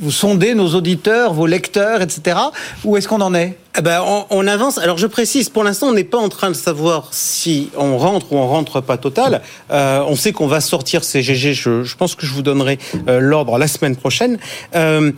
vous 0.00 0.10
sondez 0.10 0.54
nos 0.54 0.74
auditeurs, 0.74 1.34
vos 1.34 1.46
lecteurs, 1.46 2.02
etc. 2.02 2.38
Où 2.84 2.96
est-ce 2.96 3.08
qu'on 3.08 3.20
en 3.20 3.34
est? 3.34 3.56
Eh 3.76 3.82
ben, 3.82 4.02
on, 4.06 4.24
on 4.30 4.46
avance. 4.46 4.78
Alors 4.78 4.98
je 4.98 5.06
précise, 5.06 5.48
pour 5.48 5.64
l'instant, 5.64 5.88
on 5.88 5.92
n'est 5.92 6.04
pas 6.04 6.18
en 6.18 6.28
train 6.28 6.48
de 6.48 6.54
savoir 6.54 7.08
si 7.12 7.70
on 7.76 7.98
rentre 7.98 8.32
ou 8.32 8.36
on 8.36 8.46
rentre 8.46 8.80
pas 8.80 8.96
total. 8.96 9.42
Euh, 9.70 10.02
on 10.06 10.14
sait 10.14 10.32
qu'on 10.32 10.46
va 10.46 10.60
sortir 10.60 11.02
CGG. 11.02 11.52
Je, 11.54 11.82
je 11.82 11.96
pense 11.96 12.14
que 12.14 12.24
je 12.26 12.32
vous 12.32 12.42
donnerai 12.42 12.78
euh, 13.08 13.18
l'ordre 13.20 13.58
la 13.58 13.66
semaine 13.66 13.96
prochaine. 13.96 14.38
Euh, 14.76 15.10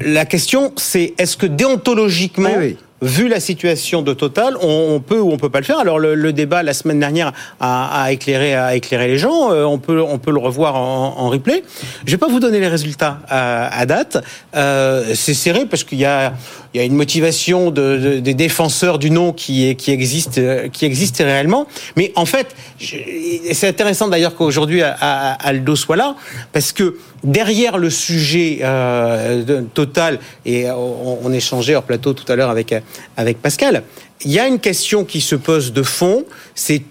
la 0.00 0.24
question, 0.24 0.72
c'est 0.76 1.14
est-ce 1.18 1.36
que 1.36 1.46
déontologiquement, 1.46 2.50
Oui, 2.56 2.58
oui. 2.58 2.76
Vu 3.02 3.28
la 3.28 3.40
situation 3.40 4.00
de 4.00 4.14
Total, 4.14 4.56
on, 4.62 5.00
peut 5.00 5.18
ou 5.18 5.32
on 5.32 5.36
peut 5.36 5.50
pas 5.50 5.58
le 5.58 5.64
faire. 5.64 5.78
Alors 5.78 5.98
le, 5.98 6.32
débat 6.32 6.62
la 6.62 6.72
semaine 6.72 7.00
dernière 7.00 7.32
a, 7.60 8.12
éclairé, 8.12 8.54
a 8.54 8.74
éclairé 8.76 9.08
les 9.08 9.18
gens. 9.18 9.52
Euh, 9.52 9.64
on 9.64 9.78
peut, 9.78 10.00
on 10.00 10.18
peut 10.18 10.30
le 10.30 10.38
revoir 10.38 10.76
en, 10.76 11.28
replay. 11.28 11.62
Je 12.06 12.12
vais 12.12 12.18
pas 12.18 12.28
vous 12.28 12.40
donner 12.40 12.60
les 12.60 12.68
résultats 12.68 13.18
à, 13.28 13.76
à 13.76 13.86
date. 13.86 14.18
Euh, 14.54 15.12
c'est 15.14 15.34
serré 15.34 15.66
parce 15.66 15.82
qu'il 15.82 15.98
y 15.98 16.04
a, 16.04 16.34
il 16.74 16.78
y 16.78 16.80
a 16.80 16.84
une 16.84 16.94
motivation 16.94 17.70
de, 17.70 17.96
de- 17.96 18.18
des 18.20 18.34
défenseurs 18.34 18.98
du 18.98 19.10
non 19.10 19.32
qui, 19.32 19.76
existe, 19.88 20.38
euh, 20.38 20.68
qui 20.68 20.84
existe 20.84 21.18
réellement. 21.18 21.66
Mais 21.96 22.12
en 22.14 22.26
fait, 22.26 22.54
c'est 22.78 23.68
intéressant 23.68 24.08
d'ailleurs 24.08 24.34
qu'aujourd'hui 24.36 24.82
Aldo 24.82 25.74
soit 25.76 25.96
là 25.96 26.14
parce 26.52 26.72
que 26.72 26.96
derrière 27.24 27.78
le 27.78 27.90
sujet 27.90 28.60
euh, 28.62 29.62
total 29.74 30.18
et 30.44 30.70
on, 30.70 31.18
on 31.24 31.32
échangeait 31.32 31.74
hors 31.74 31.82
plateau 31.84 32.12
tout 32.12 32.30
à 32.30 32.36
l'heure 32.36 32.50
avec 32.50 32.74
avec 33.16 33.40
Pascal, 33.40 33.84
il 34.24 34.30
y 34.30 34.38
a 34.38 34.46
une 34.46 34.60
question 34.60 35.04
qui 35.04 35.20
se 35.20 35.34
pose 35.34 35.72
de 35.72 35.82
fond. 35.82 36.24
C'est 36.54 36.82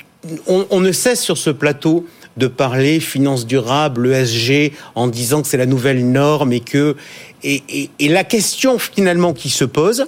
on, 0.48 0.80
ne 0.80 0.92
cesse 0.92 1.22
sur 1.22 1.38
ce 1.38 1.50
plateau 1.50 2.06
de 2.38 2.48
parler 2.48 3.00
finance 3.00 3.46
durable, 3.46 4.14
ESG, 4.14 4.74
en 4.96 5.08
disant 5.08 5.42
que 5.42 5.48
c'est 5.48 5.58
la 5.58 5.66
nouvelle 5.66 6.10
norme 6.12 6.54
et 6.54 6.60
que 6.60 6.96
et, 7.44 7.90
la 8.00 8.24
question 8.24 8.78
finalement 8.78 9.34
qui 9.34 9.50
se 9.50 9.66
pose, 9.66 10.06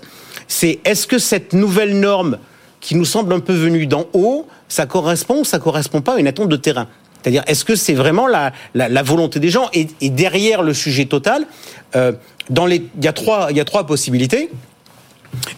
c'est 0.47 0.79
est-ce 0.85 1.07
que 1.07 1.17
cette 1.17 1.53
nouvelle 1.53 1.99
norme 1.99 2.37
qui 2.79 2.95
nous 2.95 3.05
semble 3.05 3.33
un 3.33 3.39
peu 3.39 3.53
venue 3.53 3.87
d'en 3.87 4.05
haut, 4.13 4.47
ça 4.67 4.85
correspond 4.85 5.41
ou 5.41 5.45
ça 5.45 5.57
correspond 5.57 6.01
pas 6.01 6.15
à 6.15 6.19
une 6.19 6.27
attente 6.27 6.49
de 6.49 6.57
terrain? 6.57 6.87
C'est-à-dire, 7.21 7.43
est-ce 7.47 7.63
que 7.63 7.75
c'est 7.75 7.93
vraiment 7.93 8.27
la, 8.27 8.51
la, 8.75 9.01
volonté 9.01 9.39
des 9.39 9.49
gens 9.49 9.69
et, 9.73 9.87
et 10.01 10.09
derrière 10.09 10.61
le 10.61 10.73
sujet 10.73 11.05
total, 11.05 11.47
euh, 11.95 12.11
dans 12.49 12.65
les, 12.65 12.85
il 12.97 13.03
y 13.03 13.07
a 13.07 13.13
trois, 13.13 13.47
il 13.49 13.55
y 13.57 13.61
a 13.61 13.65
trois 13.65 13.85
possibilités. 13.85 14.49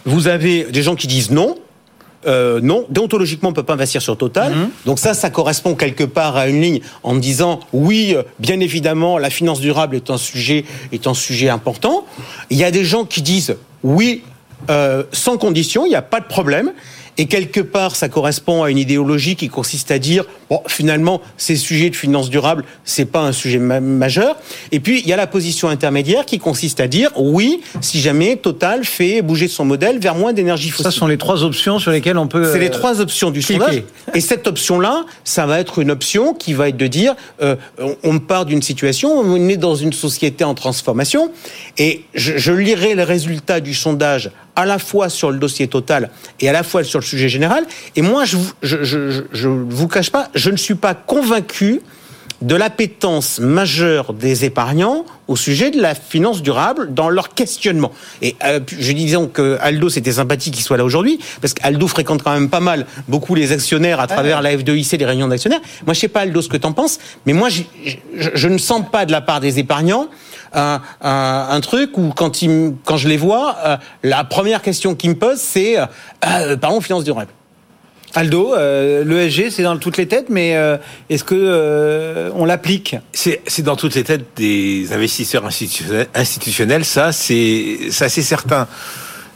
Vous 0.04 0.28
avez 0.28 0.64
des 0.64 0.82
gens 0.82 0.94
qui 0.94 1.06
disent 1.06 1.30
non. 1.30 1.56
Euh, 2.26 2.60
non, 2.60 2.86
déontologiquement, 2.88 3.50
on 3.50 3.52
peut 3.52 3.62
pas 3.62 3.74
investir 3.74 4.02
sur 4.02 4.16
Total. 4.16 4.52
Donc 4.84 4.98
ça, 4.98 5.14
ça 5.14 5.30
correspond 5.30 5.76
quelque 5.76 6.02
part 6.02 6.36
à 6.36 6.48
une 6.48 6.60
ligne 6.60 6.80
en 7.04 7.14
disant 7.14 7.60
oui, 7.72 8.14
euh, 8.16 8.22
bien 8.40 8.58
évidemment, 8.58 9.16
la 9.18 9.30
finance 9.30 9.60
durable 9.60 9.94
est 9.94 10.10
un 10.10 10.18
sujet 10.18 10.64
est 10.90 11.06
un 11.06 11.14
sujet 11.14 11.48
important. 11.50 12.04
Il 12.50 12.56
y 12.56 12.64
a 12.64 12.72
des 12.72 12.84
gens 12.84 13.04
qui 13.04 13.22
disent 13.22 13.56
oui, 13.84 14.22
euh, 14.70 15.04
sans 15.12 15.36
condition, 15.36 15.86
il 15.86 15.90
n'y 15.90 15.94
a 15.94 16.02
pas 16.02 16.20
de 16.20 16.26
problème. 16.26 16.72
Et 17.18 17.26
quelque 17.26 17.60
part, 17.60 17.96
ça 17.96 18.08
correspond 18.08 18.62
à 18.62 18.70
une 18.70 18.78
idéologie 18.78 19.36
qui 19.36 19.48
consiste 19.48 19.90
à 19.90 19.98
dire 19.98 20.24
bon, 20.50 20.60
finalement, 20.66 21.20
ces 21.36 21.56
sujets 21.56 21.90
de 21.90 21.96
finance 21.96 22.28
durable, 22.28 22.64
c'est 22.84 23.06
pas 23.06 23.20
un 23.20 23.32
sujet 23.32 23.58
ma- 23.58 23.80
majeur. 23.80 24.36
Et 24.70 24.80
puis, 24.80 25.00
il 25.00 25.08
y 25.08 25.12
a 25.12 25.16
la 25.16 25.26
position 25.26 25.68
intermédiaire 25.68 26.26
qui 26.26 26.38
consiste 26.38 26.80
à 26.80 26.88
dire 26.88 27.10
oui, 27.16 27.60
si 27.80 28.00
jamais 28.00 28.36
Total 28.36 28.84
fait 28.84 29.22
bouger 29.22 29.48
son 29.48 29.64
modèle 29.64 29.98
vers 29.98 30.14
moins 30.14 30.32
d'énergie 30.32 30.70
fossile. 30.70 30.84
Ça 30.84 30.90
sont 30.90 31.06
les 31.06 31.16
trois 31.18 31.42
options 31.42 31.78
sur 31.78 31.90
lesquelles 31.90 32.18
on 32.18 32.28
peut. 32.28 32.50
C'est 32.52 32.58
les 32.58 32.66
euh, 32.68 32.70
trois 32.70 33.00
options 33.00 33.30
du 33.30 33.40
cliquer. 33.40 33.60
sondage. 33.60 33.82
Et 34.14 34.20
cette 34.20 34.46
option-là, 34.46 35.04
ça 35.24 35.46
va 35.46 35.58
être 35.58 35.78
une 35.78 35.90
option 35.90 36.34
qui 36.34 36.52
va 36.52 36.68
être 36.68 36.76
de 36.76 36.86
dire, 36.86 37.14
euh, 37.42 37.56
on, 38.02 38.18
part 38.18 38.44
d'une 38.44 38.62
situation, 38.62 39.10
on 39.10 39.48
est 39.48 39.56
dans 39.56 39.74
une 39.74 39.92
société 39.92 40.44
en 40.44 40.54
transformation, 40.54 41.30
et 41.78 42.04
je, 42.14 42.36
je 42.36 42.52
lirai 42.52 42.94
les 42.94 43.04
résultats 43.04 43.60
du 43.60 43.74
sondage 43.74 44.30
à 44.56 44.66
la 44.66 44.78
fois 44.78 45.08
sur 45.08 45.30
le 45.30 45.38
dossier 45.38 45.68
total 45.68 46.10
et 46.40 46.48
à 46.48 46.52
la 46.52 46.62
fois 46.62 46.82
sur 46.82 46.98
le 46.98 47.04
sujet 47.04 47.28
général. 47.28 47.64
Et 47.94 48.02
moi, 48.02 48.24
je 48.24 48.36
vous- 48.38 48.52
je, 48.62 48.82
je, 48.82 49.10
je, 49.10 49.22
je 49.32 49.48
vous 49.48 49.86
cache 49.88 50.10
pas, 50.10 50.28
je 50.34 50.50
ne 50.50 50.56
suis 50.56 50.74
pas 50.74 50.94
convaincu 50.94 51.80
de 52.42 52.54
l'appétence 52.54 53.38
majeure 53.40 54.12
des 54.12 54.44
épargnants 54.44 55.06
au 55.26 55.36
sujet 55.36 55.70
de 55.70 55.80
la 55.80 55.94
finance 55.94 56.42
durable 56.42 56.92
dans 56.92 57.08
leur 57.08 57.32
questionnement. 57.32 57.92
Et 58.20 58.36
euh, 58.44 58.60
je 58.78 58.92
dis 58.92 59.06
disons 59.06 59.26
que 59.26 59.56
Aldo, 59.62 59.88
c'était 59.88 60.12
sympathique 60.12 60.52
qu'il 60.54 60.62
soit 60.62 60.76
là 60.76 60.84
aujourd'hui, 60.84 61.18
parce 61.40 61.54
qu'Aldo 61.54 61.88
fréquente 61.88 62.22
quand 62.22 62.32
même 62.34 62.50
pas 62.50 62.60
mal 62.60 62.84
beaucoup 63.08 63.34
les 63.34 63.52
actionnaires 63.52 64.00
à 64.00 64.06
travers 64.06 64.42
la 64.42 64.54
F2IC, 64.54 64.98
les 64.98 65.06
réunions 65.06 65.28
d'actionnaires. 65.28 65.62
Moi, 65.86 65.94
je 65.94 66.00
sais 66.00 66.08
pas, 66.08 66.20
Aldo, 66.20 66.42
ce 66.42 66.48
que 66.50 66.58
t'en 66.58 66.72
penses, 66.72 66.98
mais 67.24 67.32
moi, 67.32 67.48
je, 67.48 67.62
je 68.14 68.48
ne 68.48 68.58
sens 68.58 68.82
pas 68.92 69.06
de 69.06 69.12
la 69.12 69.22
part 69.22 69.40
des 69.40 69.58
épargnants 69.58 70.08
un, 70.52 70.80
un, 71.02 71.46
un 71.50 71.60
truc 71.60 71.96
où, 71.98 72.10
quand, 72.14 72.42
ils, 72.42 72.50
me- 72.50 72.72
quand 72.84 72.96
je 72.96 73.08
les 73.08 73.16
vois, 73.16 73.56
euh, 73.64 73.76
la 74.02 74.24
première 74.24 74.62
question 74.62 74.94
qu'ils 74.94 75.10
me 75.10 75.16
posent, 75.16 75.40
c'est 75.40 75.78
euh, 75.78 75.86
euh, 76.26 76.56
parlons 76.56 76.80
finance 76.80 77.04
durable. 77.04 77.30
Aldo, 78.14 78.54
euh, 78.54 79.04
l'ESG, 79.04 79.50
c'est 79.50 79.62
dans 79.62 79.76
toutes 79.76 79.98
les 79.98 80.08
têtes, 80.08 80.28
mais 80.30 80.56
euh, 80.56 80.78
est-ce 81.10 81.22
que 81.24 81.34
euh, 81.36 82.30
on 82.34 82.46
l'applique? 82.46 82.96
C'est 83.12 83.42
c'est 83.46 83.60
dans 83.62 83.76
toutes 83.76 83.94
les 83.94 84.04
têtes 84.04 84.24
des 84.36 84.90
investisseurs 84.94 85.44
institutionnels, 85.44 86.06
institutionnels 86.14 86.84
ça 86.86 87.12
c'est 87.12 87.90
ça 87.90 88.08
c'est 88.08 88.22
certain. 88.22 88.68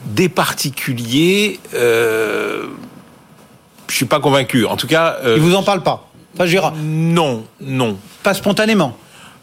Des 0.05 0.29
particuliers, 0.29 1.59
euh, 1.75 2.63
je 3.87 3.95
suis 3.95 4.05
pas 4.05 4.19
convaincu. 4.19 4.65
En 4.65 4.75
tout 4.77 4.87
cas, 4.87 5.17
euh, 5.23 5.35
Ils 5.37 5.43
vous 5.43 5.53
en 5.53 5.61
parlent 5.61 5.83
pas? 5.83 6.07
Enfin, 6.33 6.47
je 6.47 6.55
veux 6.55 6.61
dire, 6.61 6.73
non, 6.83 7.43
non, 7.59 7.97
pas 8.23 8.33
spontanément? 8.33 8.97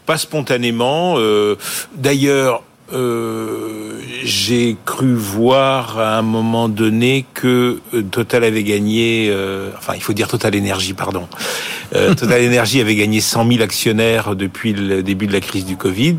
Pas 0.09 0.17
spontanément. 0.17 1.17
euh, 1.19 1.55
D'ailleurs, 1.93 2.63
euh, 2.91 4.01
j'ai 4.23 4.75
cru 4.83 5.13
voir 5.13 5.99
à 5.99 6.17
un 6.17 6.23
moment 6.23 6.67
donné 6.67 7.25
que 7.35 7.77
euh, 7.93 8.01
Total 8.01 8.43
avait 8.43 8.63
gagné, 8.63 9.27
euh, 9.29 9.69
enfin 9.77 9.93
il 9.95 10.01
faut 10.01 10.13
dire 10.13 10.27
Total 10.27 10.55
Énergie, 10.55 10.95
pardon. 10.95 11.27
Euh, 11.93 12.15
Total 12.21 12.41
Énergie 12.41 12.81
avait 12.81 12.95
gagné 12.95 13.21
100 13.21 13.47
000 13.51 13.61
actionnaires 13.61 14.35
depuis 14.35 14.73
le 14.73 15.03
début 15.03 15.27
de 15.27 15.33
la 15.33 15.41
crise 15.41 15.65
du 15.65 15.77
Covid. 15.77 16.17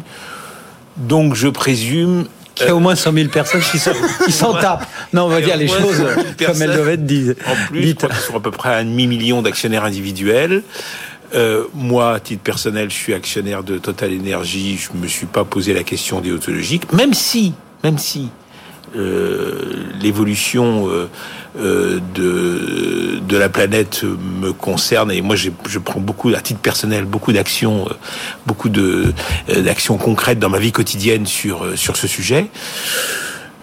Donc 0.96 1.34
je 1.34 1.48
présume 1.48 2.26
Qu'il 2.54 2.68
y 2.68 2.70
a 2.70 2.76
au 2.76 2.78
moins 2.78 2.94
100 2.94 3.12
000 3.12 3.28
personnes 3.30 3.60
qui 4.24 4.30
s'en 4.32 4.52
tapent. 4.54 4.86
Non, 5.12 5.24
on 5.24 5.28
va 5.30 5.40
dire 5.40 5.56
les 5.56 5.66
choses 5.66 5.96
100 5.96 6.04
000 6.04 6.24
comme 6.46 6.62
elles 6.62 6.76
doivent 6.76 6.90
être 6.90 7.04
dites. 7.06 7.36
En 7.44 7.56
plus, 7.66 7.80
je 7.80 7.86
dites. 7.86 8.06
crois 8.06 8.14
sont 8.14 8.36
à 8.36 8.40
peu 8.40 8.52
près 8.52 8.68
à 8.68 8.76
un 8.76 8.84
demi-million 8.84 9.42
d'actionnaires 9.42 9.82
individuels. 9.82 10.62
Euh, 11.34 11.64
moi, 11.74 12.14
à 12.14 12.20
titre 12.20 12.42
personnel, 12.42 12.90
je 12.90 12.94
suis 12.96 13.14
actionnaire 13.14 13.62
de 13.62 13.78
Total 13.78 14.10
Energy. 14.12 14.76
Je 14.78 14.96
me 14.98 15.06
suis 15.06 15.26
pas 15.26 15.44
posé 15.44 15.72
la 15.74 15.82
question 15.84 16.20
déontologique, 16.20 16.92
même 16.92 17.14
si, 17.14 17.52
même 17.84 17.98
si 17.98 18.28
euh, 18.96 19.84
l'évolution 20.00 20.88
euh, 20.88 21.08
euh, 21.60 22.00
de 22.16 23.20
de 23.20 23.36
la 23.36 23.48
planète 23.48 24.02
me 24.02 24.52
concerne 24.52 25.12
et 25.12 25.20
moi 25.22 25.36
j'ai- 25.36 25.52
je 25.68 25.78
prends 25.78 26.00
beaucoup 26.00 26.30
à 26.30 26.40
titre 26.40 26.58
personnel 26.58 27.04
beaucoup 27.04 27.32
d'actions 27.32 27.86
euh, 27.88 27.94
beaucoup 28.46 28.68
de 28.68 29.12
euh, 29.50 29.62
d'actions 29.62 29.96
concrètes 29.96 30.40
dans 30.40 30.48
ma 30.48 30.58
vie 30.58 30.72
quotidienne 30.72 31.24
sur 31.26 31.64
sur 31.78 31.96
ce 31.96 32.08
sujet. 32.08 32.50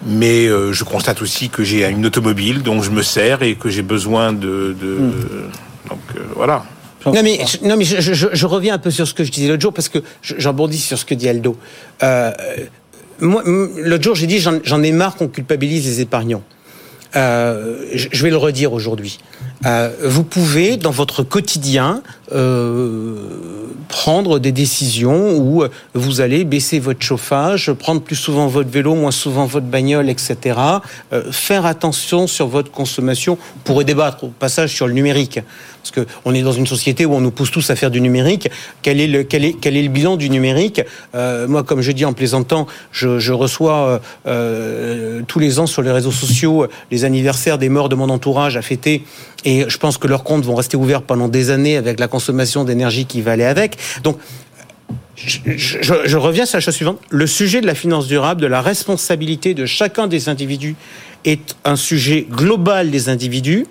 Mais 0.06 0.46
euh, 0.46 0.72
je 0.72 0.84
constate 0.84 1.20
aussi 1.20 1.50
que 1.50 1.62
j'ai 1.62 1.86
une 1.86 2.06
automobile 2.06 2.62
dont 2.62 2.80
je 2.80 2.90
me 2.90 3.02
sers 3.02 3.42
et 3.42 3.56
que 3.56 3.68
j'ai 3.68 3.82
besoin 3.82 4.32
de, 4.32 4.74
de 4.80 4.96
donc 5.90 6.00
euh, 6.16 6.20
voilà 6.36 6.64
Non 7.14 7.22
mais, 7.22 7.38
je, 7.46 7.66
non 7.68 7.76
mais 7.76 7.84
je, 7.84 8.00
je- 8.00 8.14
je- 8.14 8.28
je 8.32 8.46
reviens 8.46 8.74
un 8.74 8.78
peu 8.78 8.90
sur 8.90 9.06
ce 9.06 9.14
que 9.14 9.24
je 9.24 9.30
disais 9.30 9.48
l'autre 9.48 9.62
jour 9.62 9.72
parce 9.72 9.88
que 9.88 9.98
je- 10.22 10.34
j'en 10.38 10.50
rebondis 10.50 10.78
sur 10.78 10.98
ce 10.98 11.04
que 11.04 11.14
dit 11.14 11.28
Aldo. 11.28 11.56
Euh, 12.02 12.32
moi, 13.20 13.42
l'autre 13.44 14.04
jour, 14.04 14.14
j'ai 14.14 14.26
dit 14.26 14.38
j'en 14.38 14.82
ai 14.82 14.92
marre 14.92 15.16
qu'on 15.16 15.28
culpabilise 15.28 15.84
les 15.86 16.00
épargnants. 16.00 16.42
Euh, 17.16 17.76
je 17.94 18.22
vais 18.22 18.30
le 18.30 18.36
redire 18.36 18.72
aujourd'hui. 18.72 19.18
Euh, 19.66 19.90
vous 20.04 20.22
pouvez, 20.22 20.76
dans 20.76 20.90
votre 20.90 21.22
quotidien, 21.22 22.02
euh, 22.32 23.16
prendre 23.88 24.38
des 24.38 24.52
décisions 24.52 25.36
où 25.36 25.62
euh, 25.62 25.68
vous 25.94 26.20
allez 26.20 26.44
baisser 26.44 26.78
votre 26.78 27.02
chauffage, 27.02 27.72
prendre 27.72 28.00
plus 28.00 28.16
souvent 28.16 28.46
votre 28.46 28.70
vélo, 28.70 28.94
moins 28.94 29.10
souvent 29.10 29.46
votre 29.46 29.66
bagnole, 29.66 30.10
etc. 30.10 30.58
Faire 31.32 31.66
attention 31.66 32.26
sur 32.26 32.46
votre 32.46 32.70
consommation. 32.70 33.38
On 33.56 33.60
pourrait 33.60 33.84
débattre 33.84 34.24
au 34.24 34.28
passage 34.28 34.74
sur 34.74 34.86
le 34.86 34.92
numérique. 34.92 35.40
Parce 35.82 36.06
qu'on 36.06 36.34
est 36.34 36.42
dans 36.42 36.52
une 36.52 36.66
société 36.66 37.06
où 37.06 37.14
on 37.14 37.20
nous 37.20 37.30
pousse 37.30 37.50
tous 37.50 37.70
à 37.70 37.76
faire 37.76 37.90
du 37.90 38.00
numérique. 38.00 38.50
Quel 38.82 39.00
est 39.00 39.06
le, 39.06 39.22
quel 39.22 39.44
est, 39.44 39.54
quel 39.54 39.76
est 39.76 39.82
le 39.82 39.88
bilan 39.88 40.16
du 40.16 40.28
numérique? 40.28 40.82
Moi, 41.14 41.62
comme 41.62 41.80
je 41.80 41.92
dis 41.92 42.04
en 42.04 42.12
plaisantant, 42.12 42.66
je, 42.92 43.32
reçois 43.32 44.00
tous 44.24 45.38
les 45.38 45.58
ans 45.58 45.66
sur 45.66 45.82
les 45.82 45.92
réseaux 45.92 46.12
sociaux 46.12 46.66
les 46.90 47.04
anniversaires 47.04 47.58
des 47.58 47.68
morts 47.68 47.88
de 47.88 47.94
mon 47.94 48.10
entourage 48.10 48.56
à 48.56 48.62
fêter. 48.62 49.04
Je 49.68 49.78
pense 49.78 49.98
que 49.98 50.06
leurs 50.06 50.24
comptes 50.24 50.44
vont 50.44 50.54
rester 50.54 50.76
ouverts 50.76 51.02
pendant 51.02 51.28
des 51.28 51.50
années 51.50 51.76
avec 51.76 52.00
la 52.00 52.08
consommation 52.08 52.64
d'énergie 52.64 53.06
qui 53.06 53.22
va 53.22 53.32
aller 53.32 53.44
avec. 53.44 53.76
Donc, 54.02 54.18
je 55.16 56.16
reviens 56.16 56.46
sur 56.46 56.58
la 56.58 56.60
chose 56.60 56.74
suivante. 56.74 57.00
Le 57.10 57.26
sujet 57.26 57.60
de 57.60 57.66
la 57.66 57.74
finance 57.74 58.06
durable, 58.06 58.40
de 58.40 58.46
la 58.46 58.62
responsabilité 58.62 59.54
de 59.54 59.66
chacun 59.66 60.06
des 60.06 60.28
individus 60.28 60.76
est 61.24 61.56
un 61.64 61.76
sujet 61.76 62.26
global 62.30 62.90
des 62.90 63.08
individus. 63.08 63.66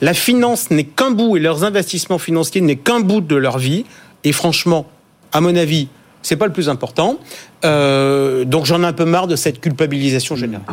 La 0.00 0.14
finance 0.14 0.70
n'est 0.70 0.84
qu'un 0.84 1.10
bout 1.10 1.36
et 1.36 1.40
leurs 1.40 1.64
investissements 1.64 2.18
financiers 2.18 2.60
n'est 2.60 2.76
qu'un 2.76 3.00
bout 3.00 3.20
de 3.20 3.36
leur 3.36 3.58
vie. 3.58 3.84
Et 4.24 4.32
franchement, 4.32 4.86
à 5.32 5.40
mon 5.40 5.54
avis, 5.56 5.88
c'est 6.22 6.36
pas 6.36 6.46
le 6.46 6.52
plus 6.52 6.68
important. 6.68 7.18
Euh, 7.64 8.44
donc 8.44 8.64
j'en 8.64 8.82
ai 8.82 8.86
un 8.86 8.92
peu 8.92 9.04
marre 9.04 9.26
de 9.26 9.36
cette 9.36 9.60
culpabilisation 9.60 10.36
générale. 10.36 10.66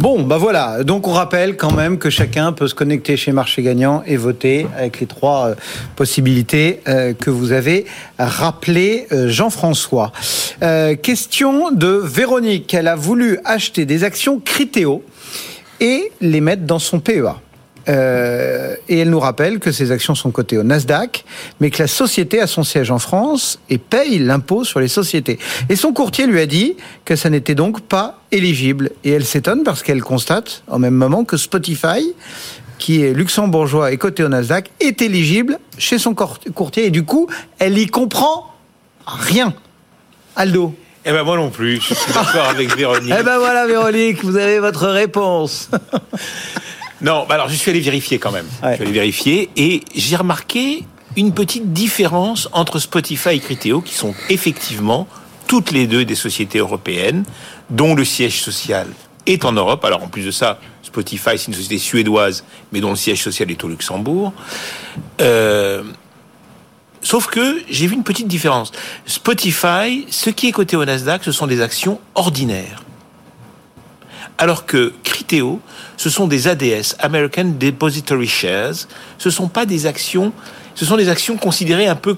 Bon, 0.00 0.22
bah 0.22 0.38
voilà. 0.38 0.82
Donc 0.82 1.06
on 1.06 1.12
rappelle 1.12 1.58
quand 1.58 1.74
même 1.74 1.98
que 1.98 2.08
chacun 2.08 2.52
peut 2.52 2.68
se 2.68 2.74
connecter 2.74 3.18
chez 3.18 3.32
Marché 3.32 3.60
Gagnant 3.60 4.02
et 4.06 4.16
voter 4.16 4.66
avec 4.74 4.98
les 4.98 5.06
trois 5.06 5.48
euh, 5.48 5.54
possibilités 5.94 6.80
euh, 6.88 7.12
que 7.12 7.28
vous 7.28 7.52
avez 7.52 7.84
rappelées, 8.18 9.06
euh, 9.12 9.28
Jean-François. 9.28 10.10
Question 11.02 11.70
de 11.70 12.00
Véronique. 12.02 12.72
Elle 12.72 12.88
a 12.88 12.96
voulu 12.96 13.40
acheter 13.44 13.84
des 13.84 14.02
actions 14.02 14.40
Critéo 14.40 15.04
et 15.80 16.10
les 16.22 16.40
mettre 16.40 16.62
dans 16.62 16.78
son 16.78 16.98
PEA. 17.00 17.36
Euh, 17.88 18.76
et 18.88 18.98
elle 18.98 19.10
nous 19.10 19.20
rappelle 19.20 19.58
que 19.58 19.72
ces 19.72 19.90
actions 19.90 20.14
sont 20.14 20.30
cotées 20.30 20.58
au 20.58 20.62
Nasdaq, 20.62 21.24
mais 21.60 21.70
que 21.70 21.82
la 21.82 21.88
société 21.88 22.40
a 22.40 22.46
son 22.46 22.62
siège 22.62 22.90
en 22.90 22.98
France 22.98 23.58
et 23.68 23.78
paye 23.78 24.18
l'impôt 24.18 24.64
sur 24.64 24.80
les 24.80 24.88
sociétés. 24.88 25.38
Et 25.68 25.76
son 25.76 25.92
courtier 25.92 26.26
lui 26.26 26.40
a 26.40 26.46
dit 26.46 26.76
que 27.04 27.16
ça 27.16 27.30
n'était 27.30 27.54
donc 27.54 27.80
pas 27.80 28.20
éligible. 28.32 28.90
Et 29.04 29.10
elle 29.10 29.24
s'étonne 29.24 29.62
parce 29.62 29.82
qu'elle 29.82 30.02
constate 30.02 30.62
en 30.68 30.78
même 30.78 30.94
moment 30.94 31.24
que 31.24 31.36
Spotify, 31.36 32.14
qui 32.78 33.02
est 33.02 33.12
luxembourgeois 33.12 33.92
et 33.92 33.96
coté 33.96 34.24
au 34.24 34.28
Nasdaq, 34.28 34.70
est 34.80 35.02
éligible 35.02 35.58
chez 35.78 35.98
son 35.98 36.14
courtier. 36.14 36.86
Et 36.86 36.90
du 36.90 37.04
coup, 37.04 37.28
elle 37.58 37.78
y 37.78 37.86
comprend 37.86 38.54
rien. 39.06 39.54
Aldo. 40.36 40.74
Eh 41.04 41.12
ben 41.12 41.22
moi 41.22 41.36
non 41.36 41.48
plus, 41.48 41.80
je 41.80 41.94
suis 41.94 42.12
d'accord 42.12 42.48
avec 42.50 42.76
Véronique. 42.76 43.12
Eh 43.18 43.22
ben 43.22 43.38
voilà, 43.38 43.66
Véronique, 43.66 44.22
vous 44.22 44.36
avez 44.36 44.58
votre 44.58 44.86
réponse. 44.86 45.70
Non, 47.02 47.26
bah 47.28 47.34
alors 47.36 47.48
je 47.48 47.54
suis 47.54 47.70
allé 47.70 47.80
vérifier 47.80 48.18
quand 48.18 48.32
même. 48.32 48.46
Je 48.62 48.74
suis 48.74 48.82
allé 48.82 48.92
vérifier 48.92 49.50
et 49.56 49.82
j'ai 49.94 50.16
remarqué 50.16 50.84
une 51.16 51.32
petite 51.32 51.72
différence 51.72 52.48
entre 52.52 52.78
Spotify 52.78 53.30
et 53.30 53.40
Criteo, 53.40 53.80
qui 53.80 53.94
sont 53.94 54.14
effectivement 54.28 55.08
toutes 55.46 55.72
les 55.72 55.86
deux 55.86 56.04
des 56.04 56.14
sociétés 56.14 56.58
européennes, 56.58 57.24
dont 57.70 57.94
le 57.94 58.04
siège 58.04 58.40
social 58.40 58.86
est 59.26 59.44
en 59.44 59.52
Europe. 59.52 59.84
Alors 59.84 60.02
en 60.02 60.08
plus 60.08 60.24
de 60.24 60.30
ça, 60.30 60.60
Spotify, 60.82 61.36
c'est 61.36 61.48
une 61.48 61.54
société 61.54 61.78
suédoise, 61.78 62.44
mais 62.72 62.80
dont 62.80 62.90
le 62.90 62.96
siège 62.96 63.22
social 63.22 63.50
est 63.50 63.64
au 63.64 63.68
Luxembourg. 63.68 64.32
Euh, 65.20 65.82
Sauf 67.02 67.28
que 67.28 67.62
j'ai 67.70 67.86
vu 67.86 67.94
une 67.94 68.04
petite 68.04 68.28
différence. 68.28 68.72
Spotify, 69.06 70.06
ce 70.10 70.30
qui 70.30 70.48
est 70.48 70.52
coté 70.52 70.76
au 70.76 70.84
Nasdaq, 70.84 71.24
ce 71.24 71.32
sont 71.32 71.46
des 71.46 71.62
actions 71.62 71.98
ordinaires. 72.14 72.82
Alors 74.40 74.64
que 74.64 74.94
Criteo, 75.04 75.60
ce 75.98 76.08
sont 76.08 76.26
des 76.26 76.48
ADS, 76.48 76.96
American 76.98 77.44
Depository 77.60 78.26
Shares. 78.26 78.88
Ce 79.18 79.28
sont 79.28 79.48
pas 79.48 79.66
des 79.66 79.84
actions, 79.84 80.32
ce 80.74 80.86
sont 80.86 80.96
des 80.96 81.10
actions 81.10 81.36
considérées 81.36 81.88
un 81.88 81.94
peu, 81.94 82.16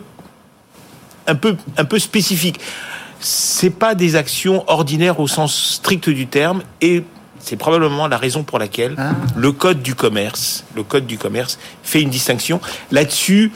un 1.26 1.34
peu, 1.34 1.56
un 1.76 1.84
peu 1.84 1.98
spécifiques. 1.98 2.60
C'est 3.18 3.70
pas 3.70 3.96
des 3.96 4.14
actions 4.14 4.62
ordinaires 4.68 5.18
au 5.18 5.26
sens 5.26 5.52
strict 5.74 6.10
du 6.10 6.28
terme 6.28 6.62
et 6.80 7.02
c'est 7.40 7.56
probablement 7.56 8.06
la 8.06 8.18
raison 8.18 8.44
pour 8.44 8.60
laquelle 8.60 8.94
le 9.34 9.50
code 9.50 9.82
du 9.82 9.96
commerce, 9.96 10.62
le 10.76 10.84
code 10.84 11.06
du 11.06 11.18
commerce 11.18 11.58
fait 11.82 12.02
une 12.02 12.10
distinction. 12.10 12.60
Là-dessus, 12.92 13.50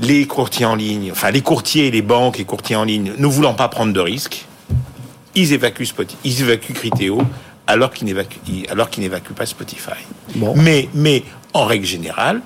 les 0.00 0.26
courtiers 0.26 0.64
en 0.64 0.74
ligne, 0.74 1.12
enfin 1.12 1.30
les 1.30 1.42
courtiers, 1.42 1.90
les 1.90 2.00
banques 2.00 2.40
et 2.40 2.44
courtiers 2.44 2.76
en 2.76 2.84
ligne, 2.84 3.12
ne 3.18 3.26
voulant 3.26 3.52
pas 3.52 3.68
prendre 3.68 3.92
de 3.92 4.00
risques, 4.00 4.46
ils 5.34 5.52
évacuent 5.52 5.86
Spotify, 5.86 6.18
ils 6.24 6.42
évacuent 6.42 6.74
Criteo 6.74 7.22
alors 7.66 7.90
qu'ils 7.92 8.06
n'évacuent, 8.06 8.40
alors 8.70 8.90
qu'ils 8.90 9.02
n'évacuent 9.02 9.34
pas 9.34 9.46
Spotify. 9.46 9.90
Mais, 10.56 10.88
mais 10.94 11.22
en 11.54 11.64
règle 11.64 11.86
générale, 11.86 12.40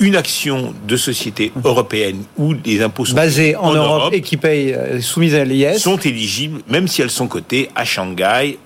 une 0.00 0.16
action 0.16 0.74
de 0.86 0.96
société 0.96 1.52
européenne 1.64 2.24
où 2.36 2.54
les 2.64 2.82
impôts 2.82 3.04
sont 3.04 3.14
Basée 3.14 3.56
en, 3.56 3.72
Europe, 3.72 4.12
et 4.12 4.20
qui 4.20 4.36
paye 4.36 4.72
euh, 4.72 5.00
soumise 5.00 5.34
à 5.34 5.44
l'IS. 5.44 5.78
sont 5.78 5.96
éligibles, 5.98 6.60
même 6.68 6.88
si 6.88 7.02
elles 7.02 7.10
sont 7.10 7.28
cotées 7.28 7.70
à 7.74 7.84
Shanghai, 7.84 8.58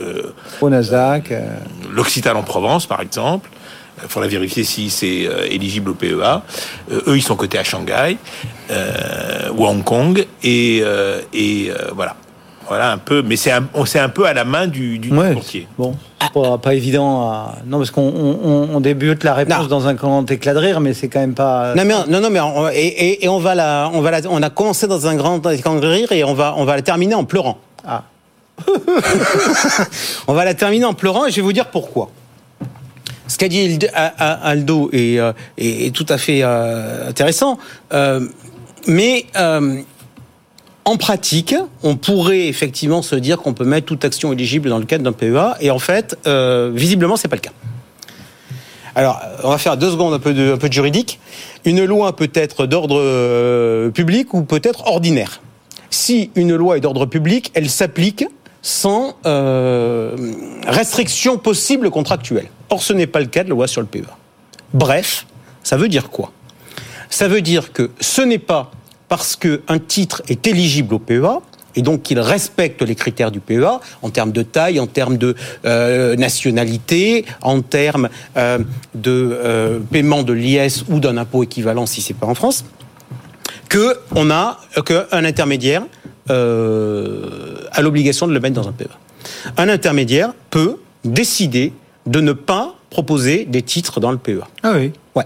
euh, 0.00 0.32
Au 0.60 0.68
Nasdaq. 0.68 1.32
euh, 1.32 1.56
l'Occitan 1.90 2.34
en 2.36 2.42
Provence, 2.42 2.86
par 2.86 3.00
exemple. 3.00 3.48
Il 4.02 4.08
faudra 4.08 4.28
vérifier 4.28 4.62
si 4.64 4.90
c'est 4.90 5.26
euh, 5.26 5.46
éligible 5.50 5.90
au 5.90 5.94
PEA. 5.94 6.42
Euh, 6.90 7.00
eux, 7.06 7.16
ils 7.16 7.22
sont 7.22 7.36
cotés 7.36 7.58
à 7.58 7.64
Shanghai 7.64 8.18
euh, 8.70 9.48
ou 9.56 9.64
à 9.64 9.70
Hong 9.70 9.82
Kong. 9.82 10.26
Et, 10.42 10.82
et 11.32 11.70
voilà. 11.94 12.16
Voilà 12.68 12.90
un 12.92 12.98
peu. 12.98 13.22
Mais 13.22 13.36
c'est 13.36 13.52
un, 13.52 13.66
on- 13.74 13.84
c'est 13.84 13.98
un 13.98 14.08
peu 14.08 14.26
à 14.26 14.32
la 14.34 14.44
main 14.44 14.66
du, 14.66 14.98
du 14.98 15.12
Ouais, 15.12 15.32
courtier. 15.34 15.68
Bon, 15.78 15.94
pas, 16.34 16.58
pas 16.58 16.74
évident. 16.74 17.22
À... 17.30 17.54
Non, 17.66 17.78
parce 17.78 17.90
qu'on 17.90 18.02
on, 18.02 18.38
on- 18.42 18.68
on 18.76 18.80
débute 18.80 19.22
la 19.24 19.34
réponse 19.34 19.68
dans 19.68 19.86
un 19.86 19.94
grand 19.94 20.28
éclat 20.30 20.54
de 20.54 20.58
rire, 20.58 20.80
mais 20.80 20.92
c'est 20.94 21.08
quand 21.08 21.20
même 21.20 21.34
pas. 21.34 21.74
Non 21.74 21.84
mais 21.84 21.94
non 22.08 22.20
non 22.20 22.30
mais 22.30 22.40
on, 22.40 22.68
et, 22.68 22.74
et- 22.74 23.24
et 23.24 23.28
on 23.28 23.38
va 23.38 23.54
la 23.54 23.90
on 23.94 24.00
va 24.00 24.10
la, 24.10 24.20
on 24.28 24.42
a 24.42 24.50
commencé 24.50 24.86
dans 24.86 25.06
un 25.06 25.14
grand 25.14 25.44
écran 25.50 25.76
de 25.76 25.86
rire 25.86 26.10
et 26.12 26.24
on 26.24 26.34
va 26.34 26.54
on 26.56 26.64
va 26.64 26.76
la 26.76 26.82
terminer 26.82 27.14
en 27.14 27.24
pleurant. 27.24 27.58
Ah. 27.86 28.02
on 30.26 30.32
va 30.34 30.44
la 30.44 30.54
terminer 30.54 30.84
en 30.84 30.94
pleurant 30.94 31.26
et 31.26 31.30
je 31.30 31.36
vais 31.36 31.42
vous 31.42 31.52
dire 31.52 31.66
pourquoi. 31.66 32.10
Ce 33.28 33.38
qu'a 33.38 33.48
dit 33.48 33.78
Aldo 34.18 34.88
est, 34.92 35.18
euh, 35.18 35.32
est- 35.58 35.86
est 35.86 35.90
tout 35.94 36.06
à 36.08 36.16
fait 36.18 36.40
euh, 36.42 37.08
intéressant, 37.08 37.58
Euh, 37.92 38.20
mais 38.86 39.26
euh, 39.36 39.80
en 40.86 40.96
pratique, 40.96 41.54
on 41.82 41.96
pourrait 41.96 42.46
effectivement 42.46 43.02
se 43.02 43.16
dire 43.16 43.38
qu'on 43.38 43.52
peut 43.52 43.64
mettre 43.64 43.86
toute 43.86 44.04
action 44.04 44.32
éligible 44.32 44.68
dans 44.68 44.78
le 44.78 44.84
cadre 44.84 45.02
d'un 45.02 45.12
PEA, 45.12 45.56
et 45.60 45.70
en 45.70 45.80
fait, 45.80 46.16
euh, 46.26 46.70
visiblement, 46.72 47.16
c'est 47.16 47.28
pas 47.28 47.36
le 47.36 47.42
cas. 47.42 47.50
Alors, 48.94 49.20
on 49.42 49.50
va 49.50 49.58
faire 49.58 49.76
deux 49.76 49.90
secondes 49.90 50.14
un 50.14 50.20
peu 50.20 50.32
de, 50.32 50.56
juridique. 50.70 51.18
Une 51.64 51.84
loi 51.84 52.14
peut 52.14 52.30
être 52.32 52.66
d'ordre 52.66 52.98
euh, 52.98 53.90
public 53.90 54.32
ou 54.32 54.42
peut 54.42 54.60
être 54.62 54.86
ordinaire. 54.86 55.42
Si 55.90 56.30
une 56.36 56.54
loi 56.54 56.78
est 56.78 56.80
d'ordre 56.80 57.04
public, 57.04 57.50
elle 57.54 57.68
s'applique 57.68 58.24
sans 58.62 59.16
euh, 59.26 60.16
restriction 60.68 61.36
possible 61.36 61.90
contractuelle. 61.90 62.46
Or, 62.70 62.80
ce 62.80 62.92
n'est 62.92 63.06
pas 63.08 63.20
le 63.20 63.26
cas 63.26 63.42
de 63.42 63.48
la 63.48 63.56
loi 63.56 63.66
sur 63.66 63.80
le 63.80 63.86
PEA. 63.88 64.04
Bref, 64.72 65.26
ça 65.64 65.76
veut 65.76 65.88
dire 65.88 66.10
quoi? 66.10 66.30
Ça 67.10 67.26
veut 67.28 67.42
dire 67.42 67.72
que 67.72 67.90
ce 68.00 68.22
n'est 68.22 68.38
pas 68.38 68.70
parce 69.08 69.36
qu'un 69.36 69.78
titre 69.78 70.22
est 70.28 70.46
éligible 70.46 70.94
au 70.94 70.98
PEA 70.98 71.40
et 71.76 71.82
donc 71.82 72.02
qu'il 72.02 72.18
respecte 72.18 72.82
les 72.82 72.94
critères 72.94 73.30
du 73.30 73.40
PEA 73.40 73.80
en 74.02 74.10
termes 74.10 74.32
de 74.32 74.42
taille, 74.42 74.80
en 74.80 74.86
termes 74.86 75.18
de 75.18 75.34
euh, 75.64 76.16
nationalité, 76.16 77.24
en 77.42 77.60
termes 77.60 78.08
euh, 78.36 78.58
de 78.94 79.10
euh, 79.32 79.78
paiement 79.80 80.22
de 80.22 80.32
l'IS 80.32 80.84
ou 80.88 81.00
d'un 81.00 81.16
impôt 81.18 81.42
équivalent 81.42 81.86
si 81.86 82.00
c'est 82.00 82.14
pas 82.14 82.26
en 82.26 82.34
France, 82.34 82.64
que 83.68 83.98
on 84.14 84.30
a 84.30 84.58
qu'un 84.84 85.24
intermédiaire 85.24 85.82
euh, 86.30 87.58
a 87.70 87.82
l'obligation 87.82 88.26
de 88.26 88.32
le 88.32 88.40
mettre 88.40 88.54
dans 88.54 88.68
un 88.68 88.72
PEA. 88.72 88.88
Un 89.56 89.68
intermédiaire 89.68 90.32
peut 90.50 90.78
décider 91.04 91.72
de 92.06 92.20
ne 92.20 92.32
pas 92.32 92.74
proposer 92.90 93.44
des 93.44 93.62
titres 93.62 94.00
dans 94.00 94.10
le 94.10 94.18
PEA. 94.18 94.46
Ah 94.62 94.72
oui. 94.74 94.92
Ouais. 95.14 95.24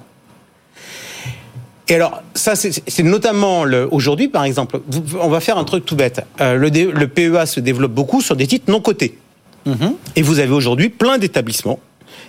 Et 1.90 1.96
alors, 1.96 2.22
ça, 2.34 2.54
c'est 2.54 3.02
notamment 3.02 3.64
aujourd'hui, 3.90 4.28
par 4.28 4.44
exemple, 4.44 4.80
on 5.20 5.28
va 5.28 5.40
faire 5.40 5.58
un 5.58 5.64
truc 5.64 5.84
tout 5.84 5.96
bête. 5.96 6.24
Euh, 6.40 6.56
le, 6.56 7.06
PEA 7.08 7.46
se 7.46 7.58
développe 7.58 7.92
beaucoup 7.92 8.20
sur 8.20 8.36
des 8.36 8.46
titres 8.46 8.70
non 8.70 8.80
cotés. 8.80 9.18
Et 10.16 10.22
vous 10.22 10.38
avez 10.38 10.52
aujourd'hui 10.52 10.88
plein 10.88 11.18
d'établissements 11.18 11.80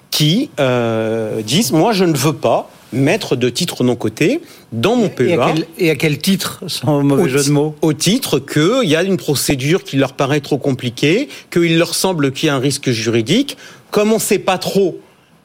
qui 0.10 0.50
euh, 0.60 1.42
disent 1.44 1.72
moi, 1.72 1.94
je 1.94 2.06
ne 2.06 2.18
veux 2.18 2.34
pas 2.34 2.70
mettre 2.92 3.36
de 3.36 3.50
titres 3.50 3.84
non 3.84 3.96
cotés 3.96 4.42
dans 4.72 4.96
mon 4.96 5.10
PEA. 5.10 5.30
Et 5.30 5.34
à 5.34 5.52
quel, 5.54 5.66
et 5.78 5.90
à 5.92 5.96
quel 5.96 6.18
titre, 6.18 6.64
sans 6.68 7.04
mauvais 7.04 7.24
Au 7.24 7.28
jeu 7.28 7.44
de 7.44 7.52
mots 7.52 7.76
Au 7.82 7.94
titre 7.94 8.40
qu'il 8.40 8.90
y 8.90 8.96
a 8.96 9.04
une 9.04 9.18
procédure 9.18 9.84
qui 9.84 9.96
leur 9.96 10.14
paraît 10.14 10.42
trop 10.42 10.58
compliquée, 10.58 11.30
qu'il 11.52 11.78
leur 11.78 11.96
semble 11.96 12.32
qu'il 12.32 12.48
y 12.48 12.50
a 12.50 12.56
un 12.56 12.60
risque 12.60 12.90
juridique. 12.90 13.58
Comme 13.92 14.12
on 14.12 14.16
ne 14.16 14.20
sait 14.20 14.40
pas 14.40 14.58
trop 14.58 15.00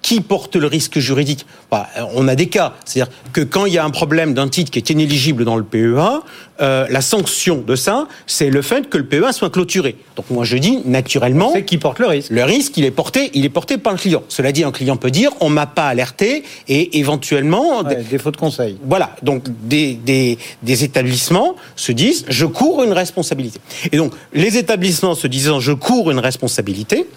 qui 0.06 0.20
porte 0.20 0.54
le 0.54 0.68
risque 0.68 1.00
juridique, 1.00 1.46
bah, 1.68 1.88
on 2.14 2.28
a 2.28 2.36
des 2.36 2.46
cas. 2.46 2.74
C'est-à-dire 2.84 3.12
que 3.32 3.40
quand 3.40 3.66
il 3.66 3.72
y 3.72 3.78
a 3.78 3.84
un 3.84 3.90
problème 3.90 4.34
d'un 4.34 4.46
titre 4.46 4.70
qui 4.70 4.78
est 4.78 4.88
inéligible 4.88 5.44
dans 5.44 5.56
le 5.56 5.64
PEA, 5.64 6.22
euh, 6.60 6.86
la 6.88 7.00
sanction 7.00 7.64
de 7.66 7.74
ça, 7.74 8.06
c'est 8.24 8.48
le 8.48 8.62
fait 8.62 8.88
que 8.88 8.98
le 8.98 9.06
PEA 9.06 9.32
soit 9.32 9.50
clôturé. 9.50 9.96
Donc 10.14 10.30
moi 10.30 10.44
je 10.44 10.58
dis 10.58 10.78
naturellement, 10.84 11.50
c'est 11.52 11.64
qui 11.64 11.78
porte 11.78 11.98
le 11.98 12.06
risque. 12.06 12.30
Le 12.30 12.44
risque, 12.44 12.76
il 12.76 12.84
est 12.84 12.92
porté, 12.92 13.32
il 13.34 13.44
est 13.44 13.48
porté 13.48 13.78
par 13.78 13.94
le 13.94 13.98
client. 13.98 14.22
Cela 14.28 14.52
dit, 14.52 14.62
un 14.62 14.70
client 14.70 14.96
peut 14.96 15.10
dire, 15.10 15.32
on 15.40 15.48
m'a 15.48 15.66
pas 15.66 15.88
alerté 15.88 16.44
et 16.68 17.00
éventuellement 17.00 17.82
défaut 17.82 18.30
de 18.30 18.36
conseil. 18.36 18.76
Voilà, 18.84 19.16
donc 19.24 19.42
des, 19.64 19.94
des, 19.94 20.38
des 20.62 20.84
établissements 20.84 21.56
se 21.74 21.90
disent, 21.90 22.24
je 22.28 22.46
cours 22.46 22.84
une 22.84 22.92
responsabilité. 22.92 23.58
Et 23.90 23.96
donc 23.96 24.12
les 24.32 24.56
établissements 24.56 25.16
se 25.16 25.26
disant, 25.26 25.58
je 25.58 25.72
cours 25.72 26.12
une 26.12 26.20
responsabilité. 26.20 27.08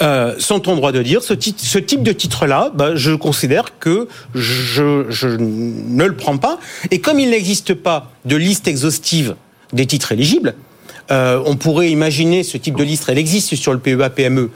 Euh, 0.00 0.34
sont 0.38 0.68
en 0.68 0.76
droit 0.76 0.92
de 0.92 1.02
dire 1.02 1.22
ce, 1.22 1.34
titre, 1.34 1.60
ce 1.62 1.78
type 1.78 2.02
de 2.02 2.12
titre-là, 2.12 2.70
bah, 2.74 2.94
je 2.94 3.12
considère 3.12 3.78
que 3.80 4.06
je, 4.34 5.06
je 5.08 5.28
ne 5.28 6.04
le 6.04 6.14
prends 6.14 6.38
pas. 6.38 6.58
Et 6.90 7.00
comme 7.00 7.18
il 7.18 7.30
n'existe 7.30 7.74
pas 7.74 8.12
de 8.24 8.36
liste 8.36 8.68
exhaustive 8.68 9.34
des 9.72 9.86
titres 9.86 10.12
éligibles, 10.12 10.54
euh, 11.10 11.42
on 11.46 11.56
pourrait 11.56 11.90
imaginer 11.90 12.42
ce 12.42 12.58
type 12.58 12.76
de 12.76 12.84
liste, 12.84 13.06
elle 13.08 13.18
existe 13.18 13.56
sur 13.56 13.72
le 13.72 13.78
PEA 13.78 14.10
PME. 14.10 14.50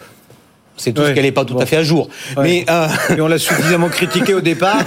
C'est 0.76 0.92
tout 0.92 1.02
ce 1.02 1.10
qu'elle 1.10 1.24
n'est 1.24 1.32
pas 1.32 1.44
tout 1.44 1.58
à 1.58 1.66
fait 1.66 1.76
à 1.76 1.82
jour. 1.82 2.08
Mais 2.38 2.64
euh... 2.68 2.88
Et 3.16 3.20
on 3.20 3.28
l'a 3.28 3.38
suffisamment 3.38 3.88
critiqué 3.88 4.34
au 4.34 4.40
départ. 4.40 4.82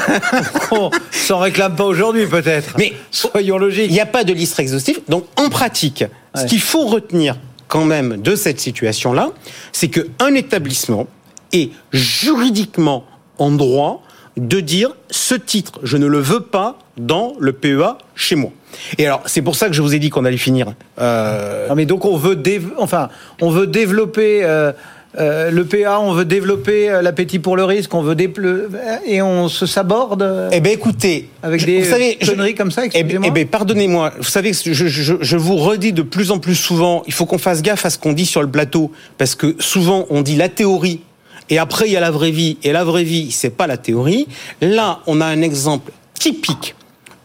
on 0.71 0.89
s'en 1.11 1.39
réclame 1.39 1.75
pas 1.75 1.85
aujourd'hui 1.85 2.25
peut-être. 2.25 2.73
Mais 2.77 2.93
soyons 3.11 3.57
logiques. 3.57 3.87
Il 3.89 3.93
n'y 3.93 3.99
a 3.99 4.05
pas 4.05 4.23
de 4.23 4.33
liste 4.33 4.59
exhaustive. 4.59 4.99
Donc 5.09 5.25
en 5.35 5.49
pratique, 5.49 6.01
ouais. 6.01 6.41
ce 6.41 6.47
qu'il 6.47 6.59
faut 6.59 6.85
retenir 6.85 7.35
quand 7.75 7.83
même 7.83 8.21
de 8.21 8.35
cette 8.37 8.61
situation-là, 8.61 9.31
c'est 9.73 9.89
qu'un 9.89 10.33
établissement 10.33 11.07
est 11.51 11.71
juridiquement 11.91 13.03
en 13.37 13.51
droit 13.51 14.01
de 14.37 14.61
dire 14.61 14.95
ce 15.09 15.35
titre, 15.35 15.79
je 15.83 15.97
ne 15.97 16.07
le 16.07 16.19
veux 16.19 16.39
pas 16.39 16.79
dans 16.95 17.33
le 17.37 17.51
PEA 17.51 17.97
chez 18.15 18.35
moi. 18.35 18.51
Et 18.97 19.05
alors, 19.05 19.23
c'est 19.25 19.41
pour 19.41 19.57
ça 19.57 19.67
que 19.67 19.73
je 19.73 19.81
vous 19.81 19.93
ai 19.93 19.99
dit 19.99 20.09
qu'on 20.09 20.23
allait 20.23 20.37
finir. 20.37 20.73
Euh... 20.99 21.67
Non, 21.67 21.75
mais 21.75 21.85
donc 21.85 22.05
on 22.05 22.15
veut, 22.15 22.41
enfin, 22.77 23.09
on 23.41 23.49
veut 23.49 23.67
développer. 23.67 24.45
Euh... 24.45 24.71
Euh, 25.17 25.49
le 25.49 25.65
PA, 25.65 25.99
on 26.01 26.13
veut 26.13 26.25
développer 26.25 26.89
euh, 26.89 27.01
l'appétit 27.01 27.39
pour 27.39 27.55
le 27.55 27.63
risque, 27.63 27.93
on 27.93 28.01
veut 28.01 28.15
déple... 28.15 28.69
et 29.05 29.21
on 29.21 29.47
se 29.47 29.65
saborde. 29.65 30.49
Eh 30.51 30.59
ben 30.59 30.73
écoutez, 30.73 31.29
avec 31.41 31.65
des 31.65 31.81
vous 31.81 31.89
savez, 31.89 32.17
conneries 32.17 32.51
je... 32.51 32.55
comme 32.57 32.71
ça. 32.71 32.83
Eh 32.93 33.03
ben, 33.03 33.21
eh 33.23 33.31
ben 33.31 33.47
pardonnez-moi. 33.47 34.13
Vous 34.17 34.23
savez, 34.23 34.51
je, 34.53 34.73
je, 34.73 35.15
je, 35.19 35.37
vous 35.37 35.55
redis 35.55 35.93
de 35.93 36.01
plus 36.01 36.31
en 36.31 36.39
plus 36.39 36.55
souvent, 36.55 37.03
il 37.07 37.13
faut 37.13 37.25
qu'on 37.25 37.37
fasse 37.37 37.61
gaffe 37.61 37.85
à 37.85 37.89
ce 37.89 37.97
qu'on 37.97 38.13
dit 38.13 38.25
sur 38.25 38.41
le 38.41 38.49
plateau, 38.49 38.91
parce 39.17 39.35
que 39.35 39.55
souvent 39.59 40.05
on 40.09 40.21
dit 40.21 40.35
la 40.35 40.49
théorie. 40.49 41.01
Et 41.49 41.59
après, 41.59 41.85
il 41.87 41.91
y 41.91 41.97
a 41.97 42.01
la 42.01 42.11
vraie 42.11 42.31
vie. 42.31 42.57
Et 42.63 42.71
la 42.71 42.83
vraie 42.83 43.03
vie, 43.03 43.31
c'est 43.31 43.51
pas 43.51 43.67
la 43.67 43.77
théorie. 43.77 44.27
Là, 44.61 44.99
on 45.05 45.21
a 45.21 45.25
un 45.25 45.41
exemple 45.41 45.91
typique 46.19 46.75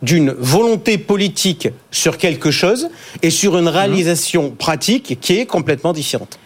d'une 0.02 0.30
volonté 0.32 0.98
politique 0.98 1.68
sur 1.90 2.18
quelque 2.18 2.50
chose 2.50 2.88
et 3.22 3.30
sur 3.30 3.58
une 3.58 3.68
réalisation 3.68 4.50
pratique 4.50 5.18
qui 5.20 5.38
est 5.38 5.46
complètement 5.46 5.92
différente. 5.92 6.38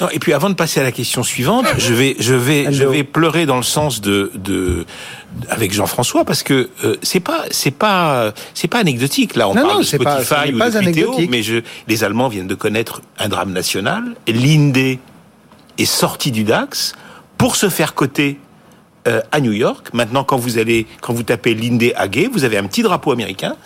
Non, 0.00 0.08
et 0.10 0.18
puis 0.18 0.32
avant 0.32 0.50
de 0.50 0.54
passer 0.54 0.80
à 0.80 0.82
la 0.82 0.92
question 0.92 1.22
suivante, 1.22 1.66
je 1.78 1.94
vais, 1.94 2.16
je 2.18 2.34
vais, 2.34 2.72
je 2.72 2.84
vais 2.84 3.02
pleurer 3.02 3.46
dans 3.46 3.56
le 3.56 3.62
sens 3.62 4.00
de, 4.00 4.30
de 4.34 4.84
avec 5.48 5.72
Jean-François 5.72 6.24
parce 6.24 6.42
que 6.42 6.68
euh, 6.84 6.96
c'est 7.02 7.20
pas, 7.20 7.44
c'est 7.50 7.70
pas, 7.70 8.32
c'est 8.54 8.68
pas 8.68 8.78
anecdotique. 8.78 9.36
Là, 9.36 9.48
on 9.48 9.54
non, 9.54 9.62
parle 9.62 9.72
non, 9.74 9.78
de 9.80 9.84
Spotify 9.84 10.28
pas, 10.28 10.46
ou 10.48 10.58
pas 10.58 10.70
de 10.70 10.78
vidéo, 10.80 11.16
mais 11.30 11.42
je, 11.42 11.56
les 11.88 12.04
Allemands 12.04 12.28
viennent 12.28 12.46
de 12.46 12.54
connaître 12.54 13.00
un 13.18 13.28
drame 13.28 13.52
national. 13.52 14.14
L'Inde 14.26 14.98
est 15.78 15.84
sorti 15.84 16.30
du 16.30 16.44
DAX 16.44 16.94
pour 17.38 17.56
se 17.56 17.68
faire 17.68 17.94
coter 17.94 18.38
euh, 19.06 19.20
à 19.32 19.40
New 19.40 19.52
York. 19.52 19.88
Maintenant, 19.92 20.24
quand 20.24 20.36
vous 20.36 20.58
allez, 20.58 20.86
quand 21.00 21.12
vous 21.12 21.22
tapez 21.22 21.54
l'Inde 21.54 21.92
AG, 21.96 22.28
vous 22.32 22.44
avez 22.44 22.58
un 22.58 22.64
petit 22.64 22.82
drapeau 22.82 23.12
américain. 23.12 23.56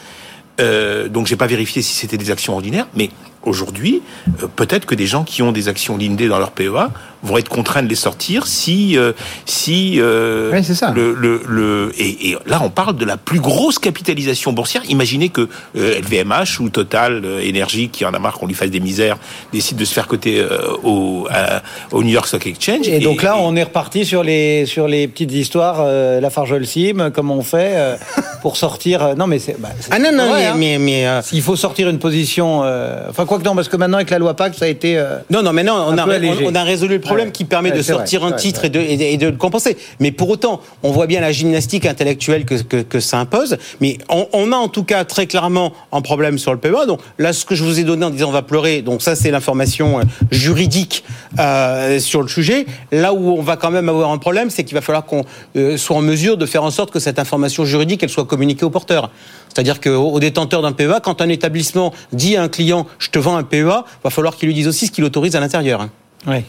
Euh, 0.60 1.08
donc, 1.08 1.26
j'ai 1.26 1.36
pas 1.36 1.46
vérifié 1.46 1.82
si 1.82 1.94
c'était 1.94 2.18
des 2.18 2.30
actions 2.30 2.54
ordinaires, 2.54 2.86
mais 2.94 3.10
aujourd'hui, 3.42 4.02
euh, 4.42 4.46
peut-être 4.54 4.86
que 4.86 4.94
des 4.94 5.06
gens 5.06 5.24
qui 5.24 5.42
ont 5.42 5.52
des 5.52 5.68
actions 5.68 5.96
Lindé 5.96 6.28
dans 6.28 6.38
leur 6.38 6.52
PEA 6.52 6.90
vont 7.22 7.38
être 7.38 7.48
contraints 7.48 7.82
de 7.82 7.88
les 7.88 7.94
sortir 7.94 8.46
si 8.46 8.96
euh, 8.96 9.12
si 9.44 9.96
euh, 9.98 10.50
oui, 10.52 10.64
ça. 10.64 10.92
le 10.92 11.14
le, 11.14 11.42
le 11.48 11.92
et, 11.98 12.30
et, 12.30 12.36
là 12.46 12.60
on 12.62 12.70
parle 12.70 12.96
de 12.96 13.04
la 13.04 13.16
plus 13.16 13.40
grosse 13.40 13.78
capitalisation 13.78 14.52
boursière. 14.52 14.82
Imaginez 14.88 15.28
que 15.28 15.48
euh, 15.76 16.00
LVMH 16.00 16.60
ou 16.60 16.70
Total 16.70 17.22
euh, 17.24 17.40
Énergie 17.40 17.88
qui 17.88 18.04
en 18.04 18.14
a 18.14 18.18
marre 18.18 18.34
qu'on 18.38 18.46
lui 18.46 18.54
fasse 18.54 18.70
des 18.70 18.80
misères 18.80 19.18
décide 19.52 19.76
de 19.76 19.84
se 19.84 19.92
faire 19.92 20.06
coter 20.06 20.40
euh, 20.40 20.48
au 20.82 21.26
à, 21.30 21.62
au 21.92 22.02
New 22.02 22.10
York 22.10 22.26
Stock 22.26 22.46
Exchange. 22.46 22.88
Et, 22.88 22.96
et 22.96 23.00
donc 23.00 23.22
là 23.22 23.36
on 23.38 23.54
est 23.56 23.64
reparti 23.64 24.04
sur 24.04 24.22
les 24.22 24.66
sur 24.66 24.88
les 24.88 25.08
petites 25.08 25.32
histoires 25.32 25.84
la 25.84 26.30
Farjol 26.30 26.66
Sim 26.66 27.10
comment 27.14 27.36
on 27.36 27.42
fait 27.42 27.98
pour 28.42 28.56
sortir 28.56 29.14
non 29.16 29.26
mais 29.26 29.38
c'est 29.38 29.60
bah, 29.60 29.68
ah 29.90 29.98
non 29.98 30.12
non 30.12 30.28
vrai, 30.28 30.40
mais, 30.40 30.46
hein. 30.46 30.54
mais, 30.56 30.78
mais 30.78 31.20
il 31.32 31.42
faut 31.42 31.56
sortir 31.56 31.88
une 31.88 31.98
position 31.98 32.60
enfin 33.08 33.26
quoi 33.30 33.38
que 33.38 33.44
non 33.44 33.54
parce 33.54 33.68
que 33.68 33.76
maintenant 33.76 33.98
avec 33.98 34.10
la 34.10 34.18
loi 34.18 34.34
Pacte 34.34 34.58
ça 34.58 34.64
a 34.64 34.68
été 34.68 35.02
non 35.30 35.42
non 35.42 35.52
mais 35.52 35.62
non 35.62 35.74
on 35.88 35.96
a 35.96 36.04
on, 36.04 36.46
on 36.46 36.54
a 36.54 36.64
résolu 36.64 36.94
le 36.96 37.00
problème 37.00 37.28
ouais. 37.28 37.32
qui 37.32 37.44
permet 37.44 37.70
ouais, 37.70 37.76
de 37.76 37.82
sortir 37.82 38.20
vrai, 38.20 38.32
un 38.32 38.36
titre 38.36 38.64
et, 38.64 38.70
de, 38.70 38.80
et, 38.80 39.16
de, 39.16 39.26
le 39.26 39.36
compenser. 39.36 39.76
Mais 40.00 40.10
pour 40.10 40.28
autant, 40.30 40.60
on 40.82 40.90
voit 40.90 41.06
bien 41.06 41.20
la 41.20 41.32
gymnastique 41.32 41.86
intellectuelle 41.86 42.44
que, 42.44 42.54
que, 42.62 42.82
que 42.82 43.00
ça 43.00 43.18
impose. 43.18 43.58
Mais 43.80 43.98
on, 44.08 44.26
on, 44.32 44.52
a 44.52 44.56
en 44.56 44.68
tout 44.68 44.84
cas 44.84 45.04
très 45.04 45.26
clairement 45.26 45.72
un 45.92 46.00
problème 46.00 46.38
sur 46.38 46.52
le 46.52 46.58
PEA. 46.58 46.86
Donc 46.86 47.00
là, 47.18 47.32
ce 47.32 47.44
que 47.44 47.54
je 47.54 47.64
vous 47.64 47.78
ai 47.78 47.84
donné 47.84 48.04
en 48.04 48.10
disant 48.10 48.28
on 48.28 48.32
va 48.32 48.42
pleurer, 48.42 48.82
donc 48.82 49.02
ça 49.02 49.14
c'est 49.14 49.30
l'information 49.30 50.00
juridique 50.30 51.04
euh, 51.38 51.98
sur 52.00 52.22
le 52.22 52.28
sujet. 52.28 52.66
Là 52.92 53.12
où 53.12 53.30
on 53.38 53.42
va 53.42 53.56
quand 53.56 53.70
même 53.70 53.88
avoir 53.88 54.10
un 54.10 54.18
problème, 54.18 54.50
c'est 54.50 54.64
qu'il 54.64 54.74
va 54.74 54.80
falloir 54.80 55.04
qu'on 55.04 55.24
euh, 55.56 55.76
soit 55.76 55.96
en 55.96 56.02
mesure 56.02 56.36
de 56.36 56.46
faire 56.46 56.64
en 56.64 56.70
sorte 56.70 56.90
que 56.90 56.98
cette 56.98 57.18
information 57.18 57.64
juridique 57.64 58.02
elle 58.02 58.08
soit 58.08 58.24
communiquée 58.24 58.64
au 58.64 58.70
porteur. 58.70 59.10
C'est-à-dire 59.52 59.80
qu'au 59.80 60.20
détenteur 60.20 60.62
d'un 60.62 60.72
PEA, 60.72 61.00
quand 61.02 61.20
un 61.20 61.28
établissement 61.28 61.92
dit 62.12 62.36
à 62.36 62.42
un 62.42 62.48
client 62.48 62.86
je 62.98 63.10
te 63.10 63.18
vends 63.20 63.36
un 63.36 63.42
PEA, 63.42 63.84
va 64.02 64.10
falloir 64.10 64.36
qu'il 64.36 64.48
lui 64.48 64.54
dise 64.54 64.68
aussi 64.68 64.86
ce 64.86 64.92
qu'il 64.92 65.04
autorise 65.04 65.36
à 65.36 65.40
l'intérieur. 65.40 65.88
Oui. 66.26 66.44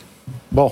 Bon. 0.52 0.72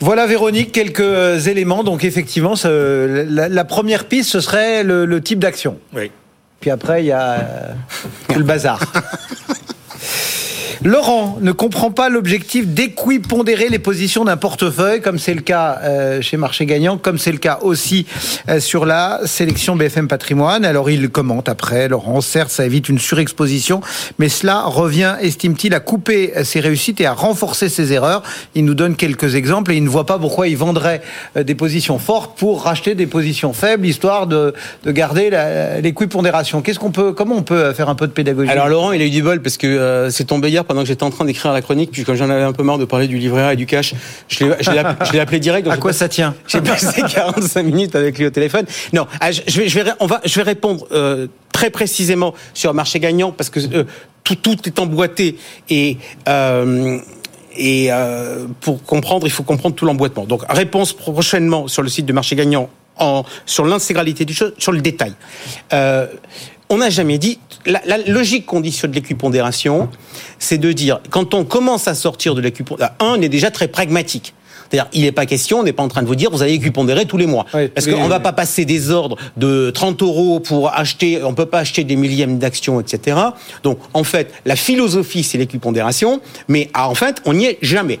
Voilà 0.00 0.26
Véronique, 0.26 0.72
quelques 0.72 1.46
éléments. 1.46 1.84
Donc 1.84 2.04
effectivement, 2.04 2.56
ce, 2.56 3.26
la, 3.28 3.48
la, 3.48 3.64
première 3.64 4.06
piste, 4.06 4.30
ce 4.30 4.40
serait 4.40 4.82
le, 4.82 5.04
le 5.04 5.20
type 5.20 5.38
d'action. 5.38 5.78
Oui. 5.94 6.10
Puis 6.60 6.70
après, 6.70 7.02
il 7.02 7.06
y 7.06 7.12
a 7.12 7.32
euh, 7.32 7.72
le 8.36 8.42
bazar. 8.42 8.80
Laurent 10.82 11.36
ne 11.42 11.52
comprend 11.52 11.90
pas 11.90 12.08
l'objectif 12.08 12.66
d'équipondérer 12.66 13.68
les 13.68 13.78
positions 13.78 14.24
d'un 14.24 14.38
portefeuille, 14.38 15.02
comme 15.02 15.18
c'est 15.18 15.34
le 15.34 15.42
cas 15.42 15.78
euh, 15.82 16.22
chez 16.22 16.38
Marché 16.38 16.64
Gagnant, 16.64 16.96
comme 16.96 17.18
c'est 17.18 17.32
le 17.32 17.38
cas 17.38 17.58
aussi 17.60 18.06
euh, 18.48 18.60
sur 18.60 18.86
la 18.86 19.20
sélection 19.26 19.76
BFM 19.76 20.08
Patrimoine. 20.08 20.64
Alors 20.64 20.88
il 20.88 21.10
commente 21.10 21.50
après, 21.50 21.88
Laurent, 21.88 22.22
certes, 22.22 22.50
ça 22.50 22.64
évite 22.64 22.88
une 22.88 22.98
surexposition, 22.98 23.82
mais 24.18 24.30
cela 24.30 24.62
revient, 24.62 25.16
estime-t-il, 25.20 25.74
à 25.74 25.80
couper 25.80 26.32
ses 26.44 26.60
réussites 26.60 26.98
et 27.02 27.06
à 27.06 27.12
renforcer 27.12 27.68
ses 27.68 27.92
erreurs. 27.92 28.22
Il 28.54 28.64
nous 28.64 28.74
donne 28.74 28.96
quelques 28.96 29.34
exemples 29.34 29.72
et 29.72 29.76
il 29.76 29.84
ne 29.84 29.90
voit 29.90 30.06
pas 30.06 30.18
pourquoi 30.18 30.48
il 30.48 30.56
vendrait 30.56 31.02
euh, 31.36 31.42
des 31.42 31.54
positions 31.54 31.98
fortes 31.98 32.38
pour 32.38 32.62
racheter 32.62 32.94
des 32.94 33.06
positions 33.06 33.52
faibles, 33.52 33.84
histoire 33.84 34.26
de, 34.26 34.54
de 34.84 34.92
garder 34.92 35.28
l'équipondération. 35.82 36.62
Qu'est-ce 36.62 36.78
qu'on 36.78 36.90
peut, 36.90 37.12
comment 37.12 37.36
on 37.36 37.42
peut 37.42 37.74
faire 37.74 37.90
un 37.90 37.94
peu 37.94 38.06
de 38.06 38.12
pédagogie? 38.12 38.50
Alors 38.50 38.68
Laurent, 38.68 38.92
il 38.92 39.02
a 39.02 39.04
eu 39.04 39.10
du 39.10 39.22
bol 39.22 39.42
parce 39.42 39.58
que 39.58 39.66
euh, 39.66 40.08
c'est 40.08 40.24
tombé 40.24 40.48
hier 40.48 40.64
pendant 40.70 40.82
que 40.82 40.86
j'étais 40.86 41.02
en 41.02 41.10
train 41.10 41.24
d'écrire 41.24 41.52
la 41.52 41.62
chronique, 41.62 41.90
puis 41.90 42.04
quand 42.04 42.14
j'en 42.14 42.30
avais 42.30 42.44
un 42.44 42.52
peu 42.52 42.62
marre 42.62 42.78
de 42.78 42.84
parler 42.84 43.08
du 43.08 43.18
livret 43.18 43.42
A 43.42 43.52
et 43.54 43.56
du 43.56 43.66
cash, 43.66 43.92
je 44.28 44.44
l'ai 45.12 45.18
appelé 45.18 45.40
direct. 45.40 45.64
Donc 45.64 45.74
à 45.74 45.78
quoi 45.78 45.92
ça 45.92 46.08
tient 46.08 46.32
J'ai 46.46 46.60
passé 46.60 47.02
45 47.12 47.64
minutes 47.64 47.96
avec 47.96 48.16
lui 48.16 48.26
au 48.26 48.30
téléphone. 48.30 48.66
Non, 48.92 49.08
je 49.20 49.58
vais, 49.58 49.68
je 49.68 49.80
vais, 49.80 49.90
on 49.98 50.06
va, 50.06 50.20
je 50.24 50.32
vais 50.36 50.44
répondre 50.44 50.86
euh, 50.92 51.26
très 51.52 51.70
précisément 51.70 52.34
sur 52.54 52.72
marché 52.72 53.00
gagnant 53.00 53.32
parce 53.32 53.50
que 53.50 53.58
euh, 53.58 53.82
tout, 54.22 54.36
tout 54.36 54.56
est 54.64 54.78
emboîté 54.78 55.38
et. 55.68 55.98
Euh, 56.28 57.00
et 57.56 57.88
euh, 57.90 58.46
pour 58.60 58.84
comprendre, 58.84 59.26
il 59.26 59.30
faut 59.30 59.42
comprendre 59.42 59.74
tout 59.74 59.86
l'emboîtement. 59.86 60.24
Donc, 60.24 60.42
réponse 60.48 60.92
prochainement 60.92 61.66
sur 61.66 61.82
le 61.82 61.88
site 61.88 62.06
de 62.06 62.12
marché 62.12 62.36
gagnant 62.36 62.70
en, 62.96 63.24
sur 63.44 63.66
l'intégralité 63.66 64.24
du 64.24 64.34
chose, 64.34 64.54
sur 64.56 64.70
le 64.70 64.80
détail. 64.80 65.14
Euh, 65.72 66.06
on 66.70 66.78
n'a 66.78 66.88
jamais 66.88 67.18
dit. 67.18 67.38
La, 67.66 67.82
la 67.84 67.98
logique 67.98 68.46
qu'on 68.46 68.60
dit 68.60 68.72
sur 68.72 68.88
de 68.88 68.94
l'équipondération, 68.94 69.90
c'est 70.38 70.56
de 70.56 70.72
dire 70.72 71.00
quand 71.10 71.34
on 71.34 71.44
commence 71.44 71.88
à 71.88 71.94
sortir 71.94 72.34
de 72.34 72.40
l'équipondération, 72.40 72.96
un, 73.00 73.18
on 73.18 73.22
est 73.22 73.28
déjà 73.28 73.50
très 73.50 73.68
pragmatique. 73.68 74.32
C'est-à-dire, 74.70 74.88
il 74.92 75.02
n'est 75.02 75.12
pas 75.12 75.26
question, 75.26 75.58
on 75.58 75.62
n'est 75.64 75.72
pas 75.72 75.82
en 75.82 75.88
train 75.88 76.02
de 76.02 76.06
vous 76.06 76.14
dire, 76.14 76.30
vous 76.30 76.42
allez 76.42 76.52
équipondérer 76.52 77.04
tous 77.04 77.16
les 77.16 77.26
mois. 77.26 77.44
Oui, 77.54 77.66
Parce 77.68 77.86
qu'on 77.86 77.98
ne 77.98 78.02
oui. 78.04 78.08
va 78.08 78.20
pas 78.20 78.32
passer 78.32 78.64
des 78.64 78.92
ordres 78.92 79.16
de 79.36 79.70
30 79.70 80.00
euros 80.02 80.38
pour 80.38 80.72
acheter, 80.72 81.24
on 81.24 81.34
peut 81.34 81.46
pas 81.46 81.58
acheter 81.58 81.82
des 81.82 81.96
millièmes 81.96 82.38
d'actions, 82.38 82.80
etc. 82.80 83.16
Donc, 83.64 83.80
en 83.94 84.04
fait, 84.04 84.32
la 84.44 84.54
philosophie, 84.54 85.24
c'est 85.24 85.38
l'équipondération, 85.38 86.20
mais 86.46 86.70
ah, 86.72 86.88
en 86.88 86.94
fait, 86.94 87.20
on 87.24 87.34
n'y 87.34 87.46
est 87.46 87.58
jamais. 87.62 87.98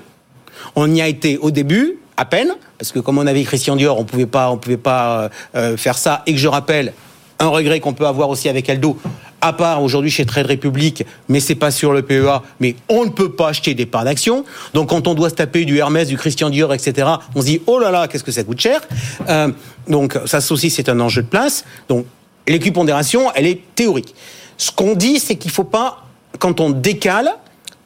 On 0.76 0.94
y 0.94 1.02
a 1.02 1.08
été 1.08 1.38
au 1.38 1.50
début, 1.50 1.98
à 2.16 2.24
peine, 2.24 2.52
parce 2.78 2.92
que 2.92 3.00
comme 3.00 3.18
on 3.18 3.26
avait 3.26 3.42
Christian 3.42 3.74
Dior, 3.74 3.98
on 3.98 4.04
pouvait 4.04 4.26
pas, 4.26 4.50
on 4.50 4.56
pouvait 4.56 4.76
pas 4.76 5.28
euh, 5.56 5.76
faire 5.76 5.98
ça, 5.98 6.22
et 6.26 6.32
que 6.34 6.38
je 6.38 6.46
rappelle, 6.48 6.92
un 7.40 7.48
regret 7.48 7.80
qu'on 7.80 7.94
peut 7.94 8.06
avoir 8.06 8.28
aussi 8.28 8.48
avec 8.48 8.68
Aldo, 8.68 8.98
à 9.40 9.52
part 9.52 9.82
aujourd'hui 9.82 10.10
chez 10.10 10.26
Trade 10.26 10.46
Republic, 10.46 11.04
mais 11.28 11.40
c'est 11.40 11.54
pas 11.54 11.70
sur 11.70 11.92
le 11.92 12.02
PEA, 12.02 12.42
mais 12.60 12.76
on 12.88 13.04
ne 13.04 13.10
peut 13.10 13.32
pas 13.32 13.48
acheter 13.48 13.74
des 13.74 13.86
parts 13.86 14.04
d'actions. 14.04 14.44
Donc 14.74 14.90
quand 14.90 15.08
on 15.08 15.14
doit 15.14 15.30
se 15.30 15.34
taper 15.34 15.64
du 15.64 15.78
Hermès, 15.78 16.06
du 16.06 16.16
Christian 16.16 16.50
Dior, 16.50 16.72
etc., 16.74 17.08
on 17.34 17.40
se 17.40 17.46
dit 17.46 17.62
oh 17.66 17.78
là 17.78 17.90
là, 17.90 18.06
qu'est-ce 18.06 18.22
que 18.22 18.32
ça 18.32 18.44
coûte 18.44 18.60
cher. 18.60 18.80
Euh, 19.28 19.48
donc 19.88 20.18
ça 20.26 20.38
aussi 20.50 20.70
c'est 20.70 20.88
un 20.88 21.00
enjeu 21.00 21.22
de 21.22 21.28
place. 21.28 21.64
Donc 21.88 22.04
l'équipondération, 22.46 23.32
elle 23.34 23.46
est 23.46 23.60
théorique. 23.74 24.14
Ce 24.58 24.70
qu'on 24.70 24.94
dit, 24.94 25.18
c'est 25.18 25.36
qu'il 25.36 25.50
faut 25.50 25.64
pas, 25.64 26.04
quand 26.38 26.60
on 26.60 26.70
décale, 26.70 27.30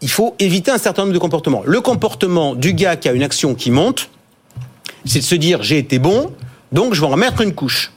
il 0.00 0.10
faut 0.10 0.34
éviter 0.40 0.72
un 0.72 0.78
certain 0.78 1.02
nombre 1.02 1.14
de 1.14 1.18
comportements. 1.18 1.62
Le 1.64 1.80
comportement 1.80 2.54
du 2.54 2.74
gars 2.74 2.96
qui 2.96 3.08
a 3.08 3.12
une 3.12 3.22
action 3.22 3.54
qui 3.54 3.70
monte, 3.70 4.10
c'est 5.04 5.20
de 5.20 5.24
se 5.24 5.34
dire 5.36 5.62
j'ai 5.62 5.78
été 5.78 5.98
bon, 5.98 6.32
donc 6.72 6.94
je 6.94 7.00
vais 7.00 7.06
en 7.06 7.10
remettre 7.10 7.40
une 7.40 7.54
couche. 7.54 7.93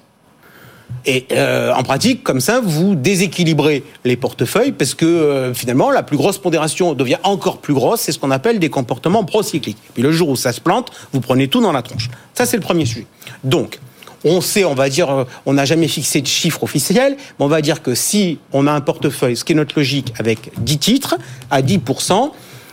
Et 1.05 1.25
euh, 1.31 1.73
en 1.73 1.83
pratique, 1.83 2.23
comme 2.23 2.41
ça, 2.41 2.59
vous 2.61 2.95
déséquilibrez 2.95 3.83
les 4.03 4.17
portefeuilles 4.17 4.73
parce 4.73 4.93
que 4.93 5.05
euh, 5.05 5.53
finalement, 5.53 5.89
la 5.89 6.03
plus 6.03 6.17
grosse 6.17 6.37
pondération 6.37 6.93
devient 6.93 7.17
encore 7.23 7.59
plus 7.59 7.73
grosse. 7.73 8.01
C'est 8.01 8.11
ce 8.11 8.19
qu'on 8.19 8.31
appelle 8.31 8.59
des 8.59 8.69
comportements 8.69 9.23
procycliques. 9.23 9.77
Puis 9.93 10.03
le 10.03 10.11
jour 10.11 10.29
où 10.29 10.35
ça 10.35 10.51
se 10.51 10.59
plante, 10.59 10.91
vous 11.13 11.21
prenez 11.21 11.47
tout 11.47 11.61
dans 11.61 11.71
la 11.71 11.81
tronche. 11.81 12.09
Ça, 12.33 12.45
c'est 12.45 12.57
le 12.57 12.63
premier 12.63 12.85
sujet. 12.85 13.05
Donc, 13.43 13.79
on 14.25 14.41
sait, 14.41 14.65
on 14.65 14.73
va 14.73 14.89
dire, 14.89 15.09
euh, 15.09 15.23
on 15.45 15.53
n'a 15.53 15.65
jamais 15.65 15.87
fixé 15.87 16.21
de 16.21 16.27
chiffre 16.27 16.63
officiel, 16.63 17.15
mais 17.39 17.45
on 17.45 17.47
va 17.47 17.61
dire 17.61 17.81
que 17.81 17.95
si 17.95 18.39
on 18.51 18.67
a 18.67 18.71
un 18.71 18.81
portefeuille, 18.81 19.37
ce 19.37 19.45
qui 19.45 19.53
est 19.53 19.55
notre 19.55 19.77
logique, 19.77 20.13
avec 20.19 20.51
10 20.57 20.77
titres 20.77 21.15
à 21.49 21.61
10%, 21.61 22.31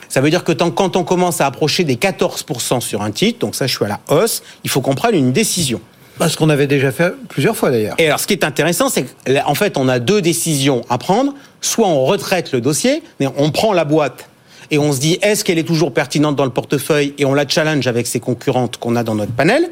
ça 0.09 0.21
veut 0.21 0.31
dire 0.31 0.45
que 0.45 0.53
quand 0.53 0.97
on 0.97 1.05
commence 1.05 1.41
à 1.41 1.47
approcher 1.47 1.85
des 1.85 1.97
14% 1.97 2.81
sur 2.81 3.03
un 3.03 3.11
titre, 3.11 3.41
donc 3.41 3.55
ça 3.55 3.67
je 3.67 3.75
suis 3.75 3.85
à 3.85 3.89
la 3.89 4.01
hausse, 4.09 4.43
il 4.62 4.71
faut 4.71 4.81
qu'on 4.81 4.95
prenne 4.95 5.15
une 5.15 5.33
décision. 5.33 5.81
Ce 6.21 6.37
qu'on 6.37 6.49
avait 6.49 6.67
déjà 6.67 6.93
fait 6.93 7.12
plusieurs 7.29 7.57
fois 7.57 7.71
d'ailleurs. 7.71 7.97
Et 7.99 8.07
alors, 8.07 8.21
ce 8.21 8.27
qui 8.27 8.35
est 8.35 8.45
intéressant, 8.45 8.89
c'est 8.89 9.05
qu'en 9.27 9.55
fait, 9.55 9.77
on 9.77 9.89
a 9.89 9.99
deux 9.99 10.23
décisions 10.23 10.83
à 10.89 10.99
prendre. 10.99 11.35
Soit 11.61 11.89
on 11.89 12.05
retraite 12.05 12.53
le 12.53 12.61
dossier, 12.61 13.03
on 13.37 13.51
prend 13.51 13.73
la 13.73 13.85
boîte 13.85 14.29
et 14.71 14.79
on 14.79 14.93
se 14.93 15.01
dit 15.01 15.19
est-ce 15.23 15.45
qu'elle 15.45 15.59
est 15.59 15.65
toujours 15.65 15.93
pertinente 15.93 16.37
dans 16.37 16.45
le 16.45 16.51
portefeuille 16.51 17.15
et 17.19 17.25
on 17.25 17.35
la 17.35 17.47
challenge 17.47 17.87
avec 17.87 18.07
ses 18.07 18.21
concurrentes 18.21 18.77
qu'on 18.77 18.97
a 18.97 19.03
dans 19.03 19.15
notre 19.15 19.33
panel. 19.33 19.71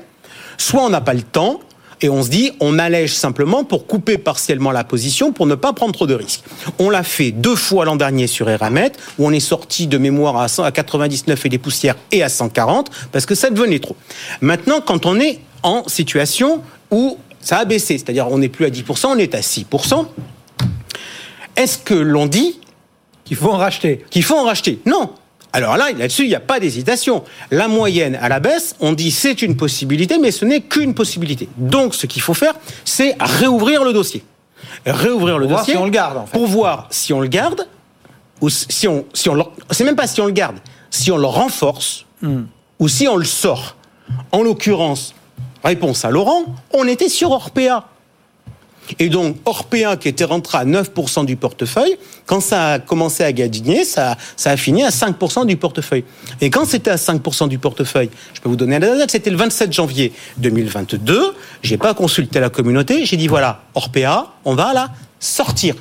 Soit 0.58 0.82
on 0.82 0.90
n'a 0.90 1.00
pas 1.00 1.14
le 1.14 1.22
temps 1.22 1.60
et 2.00 2.08
on 2.08 2.22
se 2.22 2.28
dit 2.28 2.52
on 2.60 2.78
allège 2.78 3.14
simplement 3.14 3.64
pour 3.64 3.86
couper 3.86 4.18
partiellement 4.18 4.70
la 4.70 4.84
position 4.84 5.32
pour 5.32 5.46
ne 5.46 5.54
pas 5.54 5.72
prendre 5.72 5.92
trop 5.92 6.06
de 6.06 6.14
risques. 6.14 6.44
On 6.78 6.90
l'a 6.90 7.02
fait 7.02 7.30
deux 7.30 7.56
fois 7.56 7.84
l'an 7.84 7.96
dernier 7.96 8.26
sur 8.26 8.48
Eramet 8.48 8.92
où 9.18 9.26
on 9.26 9.32
est 9.32 9.40
sorti 9.40 9.86
de 9.86 9.98
mémoire 9.98 10.36
à, 10.36 10.48
100, 10.48 10.64
à 10.64 10.72
99 10.72 11.46
et 11.46 11.48
des 11.48 11.58
poussières 11.58 11.96
et 12.10 12.22
à 12.22 12.28
140 12.28 12.90
parce 13.12 13.26
que 13.26 13.34
ça 13.34 13.50
devenait 13.50 13.78
trop. 13.78 13.96
Maintenant, 14.40 14.80
quand 14.80 15.06
on 15.06 15.18
est 15.18 15.40
en 15.62 15.86
situation 15.88 16.62
où 16.90 17.18
ça 17.40 17.58
a 17.58 17.64
baissé, 17.64 17.98
c'est-à-dire 17.98 18.28
on 18.30 18.38
n'est 18.38 18.48
plus 18.48 18.64
à 18.66 18.70
10%, 18.70 19.06
on 19.08 19.18
est 19.18 19.34
à 19.34 19.40
6%. 19.40 20.06
Est-ce 21.56 21.78
que 21.78 21.94
l'on 21.94 22.26
dit 22.26 22.60
qu'il 23.24 23.36
faut 23.36 23.50
en 23.50 23.56
racheter 23.58 24.04
Qu'il 24.10 24.22
faut 24.22 24.36
en 24.38 24.44
racheter? 24.44 24.80
Non. 24.86 25.10
Alors 25.52 25.76
là, 25.76 25.90
là-dessus, 25.92 26.22
il 26.24 26.28
n'y 26.28 26.34
a 26.34 26.40
pas 26.40 26.60
d'hésitation. 26.60 27.24
La 27.50 27.68
moyenne 27.68 28.14
à 28.22 28.28
la 28.30 28.40
baisse, 28.40 28.74
on 28.80 28.92
dit 28.92 29.10
c'est 29.10 29.42
une 29.42 29.56
possibilité, 29.56 30.18
mais 30.18 30.30
ce 30.30 30.46
n'est 30.46 30.62
qu'une 30.62 30.94
possibilité. 30.94 31.48
Donc, 31.58 31.94
ce 31.94 32.06
qu'il 32.06 32.22
faut 32.22 32.32
faire, 32.32 32.54
c'est 32.84 33.16
réouvrir 33.20 33.84
le 33.84 33.92
dossier. 33.92 34.24
Réouvrir 34.86 35.38
le 35.38 35.46
pour 35.46 35.58
dossier. 35.58 35.74
Voir 35.74 35.82
si 35.82 35.82
on 35.82 35.84
le 35.84 35.90
garde, 35.90 36.16
en 36.16 36.26
fait. 36.26 36.38
Pour 36.38 36.46
voir 36.46 36.86
si 36.90 37.12
on 37.12 37.20
le 37.20 37.28
garde, 37.28 37.66
ou 38.40 38.48
si 38.48 38.88
on, 38.88 39.04
si 39.12 39.28
on 39.28 39.34
le, 39.34 39.42
c'est 39.70 39.84
même 39.84 39.94
pas 39.94 40.06
si 40.06 40.20
on 40.22 40.26
le 40.26 40.32
garde, 40.32 40.56
si 40.90 41.10
on 41.10 41.18
le 41.18 41.26
renforce, 41.26 42.06
Hmm. 42.22 42.44
ou 42.78 42.86
si 42.86 43.08
on 43.08 43.16
le 43.16 43.24
sort. 43.24 43.76
En 44.30 44.42
l'occurrence, 44.42 45.12
réponse 45.64 46.04
à 46.04 46.10
Laurent, 46.10 46.44
on 46.72 46.86
était 46.86 47.08
sur 47.08 47.30
Orpea. 47.30 47.88
Et 48.98 49.08
donc, 49.08 49.36
Orpea, 49.44 49.96
qui 49.96 50.08
était 50.08 50.24
rentré 50.24 50.58
à 50.58 50.64
9% 50.64 51.24
du 51.24 51.36
portefeuille, 51.36 51.96
quand 52.26 52.40
ça 52.40 52.72
a 52.72 52.78
commencé 52.78 53.22
à 53.22 53.32
gadiner, 53.32 53.84
ça, 53.84 54.16
a 54.44 54.56
fini 54.56 54.82
à 54.82 54.90
5% 54.90 55.46
du 55.46 55.56
portefeuille. 55.56 56.04
Et 56.40 56.50
quand 56.50 56.64
c'était 56.64 56.90
à 56.90 56.96
5% 56.96 57.48
du 57.48 57.58
portefeuille, 57.58 58.10
je 58.34 58.40
peux 58.40 58.48
vous 58.48 58.56
donner 58.56 58.78
la 58.78 58.96
date, 58.96 59.10
c'était 59.10 59.30
le 59.30 59.36
27 59.36 59.72
janvier 59.72 60.12
2022, 60.38 61.34
j'ai 61.62 61.78
pas 61.78 61.94
consulté 61.94 62.40
la 62.40 62.50
communauté, 62.50 63.04
j'ai 63.04 63.16
dit 63.16 63.28
voilà, 63.28 63.62
Orpea, 63.74 64.32
on 64.44 64.54
va 64.54 64.72
la 64.72 64.88
sortir. 65.20 65.76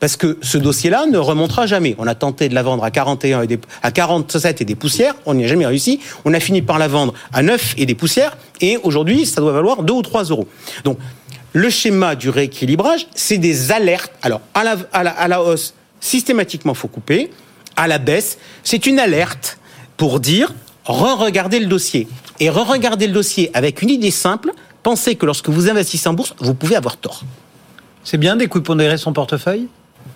Parce 0.00 0.16
que 0.16 0.38
ce 0.42 0.58
dossier-là 0.58 1.06
ne 1.06 1.18
remontera 1.18 1.66
jamais. 1.66 1.94
On 1.98 2.06
a 2.06 2.14
tenté 2.14 2.48
de 2.48 2.54
la 2.54 2.62
vendre 2.62 2.84
à 2.84 2.90
41 2.90 3.42
et 3.42 3.46
des, 3.46 3.58
à 3.82 3.90
47 3.90 4.60
et 4.60 4.64
des 4.64 4.74
poussières, 4.74 5.14
on 5.26 5.34
n'y 5.34 5.44
a 5.44 5.48
jamais 5.48 5.66
réussi. 5.66 6.00
On 6.24 6.34
a 6.34 6.40
fini 6.40 6.62
par 6.62 6.78
la 6.78 6.88
vendre 6.88 7.14
à 7.32 7.42
9 7.42 7.74
et 7.76 7.86
des 7.86 7.94
poussières, 7.94 8.36
et 8.60 8.78
aujourd'hui, 8.82 9.26
ça 9.26 9.40
doit 9.40 9.52
valoir 9.52 9.82
2 9.82 9.92
ou 9.92 10.02
3 10.02 10.24
euros. 10.24 10.46
Donc, 10.84 10.98
le 11.52 11.70
schéma 11.70 12.14
du 12.14 12.28
rééquilibrage, 12.30 13.06
c'est 13.14 13.38
des 13.38 13.72
alertes. 13.72 14.12
Alors, 14.22 14.40
à 14.54 14.64
la, 15.28 15.42
hausse, 15.42 15.74
systématiquement, 16.00 16.74
faut 16.74 16.88
couper. 16.88 17.30
À 17.76 17.88
la 17.88 17.98
baisse, 17.98 18.38
c'est 18.64 18.86
une 18.86 18.98
alerte 18.98 19.58
pour 19.96 20.20
dire 20.20 20.52
re-regardez 20.84 21.60
le 21.60 21.66
dossier. 21.66 22.08
Et 22.40 22.50
re-regardez 22.50 23.06
le 23.06 23.12
dossier 23.12 23.50
avec 23.54 23.82
une 23.82 23.90
idée 23.90 24.10
simple. 24.10 24.52
Pensez 24.82 25.16
que 25.16 25.26
lorsque 25.26 25.48
vous 25.48 25.68
investissez 25.68 26.08
en 26.08 26.14
bourse, 26.14 26.34
vous 26.38 26.54
pouvez 26.54 26.76
avoir 26.76 26.96
tort. 26.96 27.24
C'est 28.04 28.18
bien 28.18 28.36
d'équipondérer 28.36 28.96
son 28.96 29.12
portefeuille? 29.12 29.68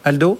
Aldo 0.05 0.39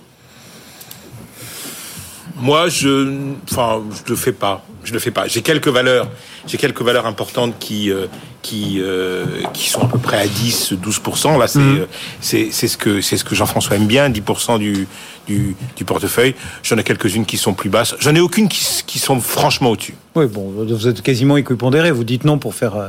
Moi, 2.37 2.69
je, 2.69 3.33
enfin, 3.51 3.83
je 4.05 4.11
le 4.11 4.17
fais 4.17 4.33
pas. 4.33 4.65
Je 4.85 4.93
le 4.93 4.99
fais 4.99 5.13
pas. 5.13 5.29
J'ai 5.29 5.43
quelques 5.43 5.69
valeurs, 5.69 6.09
j'ai 6.47 6.59
quelques 6.59 6.83
valeurs 6.83 7.07
importantes 7.07 7.55
qui, 7.61 7.91
euh, 7.93 8.07
qui, 8.43 8.81
euh, 8.81 9.25
qui 9.53 9.69
sont 9.69 9.83
à 9.83 9.87
peu 9.87 9.99
près 9.99 10.19
à 10.19 10.27
10, 10.27 10.73
12% 10.73 11.39
Là, 11.39 11.47
c'est, 11.47 11.61
Mhm. 11.61 11.79
euh, 11.83 11.87
c'est, 12.21 12.49
c'est 12.51 12.67
ce 12.67 12.77
que, 12.77 13.01
c'est 13.01 13.17
ce 13.17 13.23
que 13.25 13.37
Jean-François 13.37 13.77
aime 13.77 13.87
bien, 13.87 14.11
10 14.11 14.59
du, 14.59 14.89
du, 15.29 15.55
du 15.77 15.85
portefeuille. 15.85 16.35
J'en 16.65 16.77
ai 16.79 16.83
quelques-unes 16.83 17.27
qui 17.27 17.37
sont 17.37 17.55
plus 17.55 17.71
basses. 17.71 17.95
J'en 18.01 18.13
ai 18.17 18.21
aucune 18.21 18.49
qui, 18.49 18.67
qui 18.85 18.99
sont 18.99 19.21
franchement 19.21 19.71
au-dessus. 19.71 19.95
Oui, 20.17 20.27
bon, 20.27 20.51
vous 20.51 20.89
êtes 20.89 21.01
quasiment 21.03 21.37
équipondéré. 21.37 21.93
Vous 21.93 22.03
dites 22.05 22.25
non 22.25 22.39
pour 22.39 22.57
faire 22.57 22.75
euh, 22.75 22.89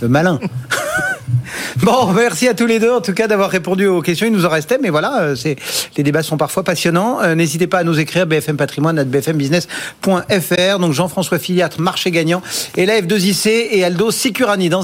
le 0.00 0.08
malin. 0.08 0.38
Bon, 1.82 2.12
merci 2.12 2.46
à 2.48 2.54
tous 2.54 2.66
les 2.66 2.78
deux 2.78 2.92
en 2.92 3.00
tout 3.00 3.14
cas 3.14 3.26
d'avoir 3.26 3.50
répondu 3.50 3.86
aux 3.86 4.02
questions. 4.02 4.26
Il 4.26 4.32
nous 4.32 4.46
en 4.46 4.50
restait, 4.50 4.78
mais 4.80 4.90
voilà, 4.90 5.22
euh, 5.22 5.34
les 5.96 6.02
débats 6.02 6.22
sont 6.22 6.36
parfois 6.36 6.62
passionnants. 6.64 7.22
Euh, 7.22 7.34
N'hésitez 7.34 7.66
pas 7.66 7.78
à 7.78 7.84
nous 7.84 7.98
écrire 7.98 8.26
bfmpatrimoine@bfmbusiness.fr. 8.26 10.78
Donc 10.78 10.92
Jean-François 10.92 11.38
Filiatre, 11.38 11.80
marché 11.80 12.10
gagnant, 12.10 12.42
et 12.76 12.84
la 12.86 13.00
F2IC 13.00 13.68
et 13.70 13.84
Aldo 13.84 14.10
Sicurani. 14.10 14.68
Dans 14.68 14.80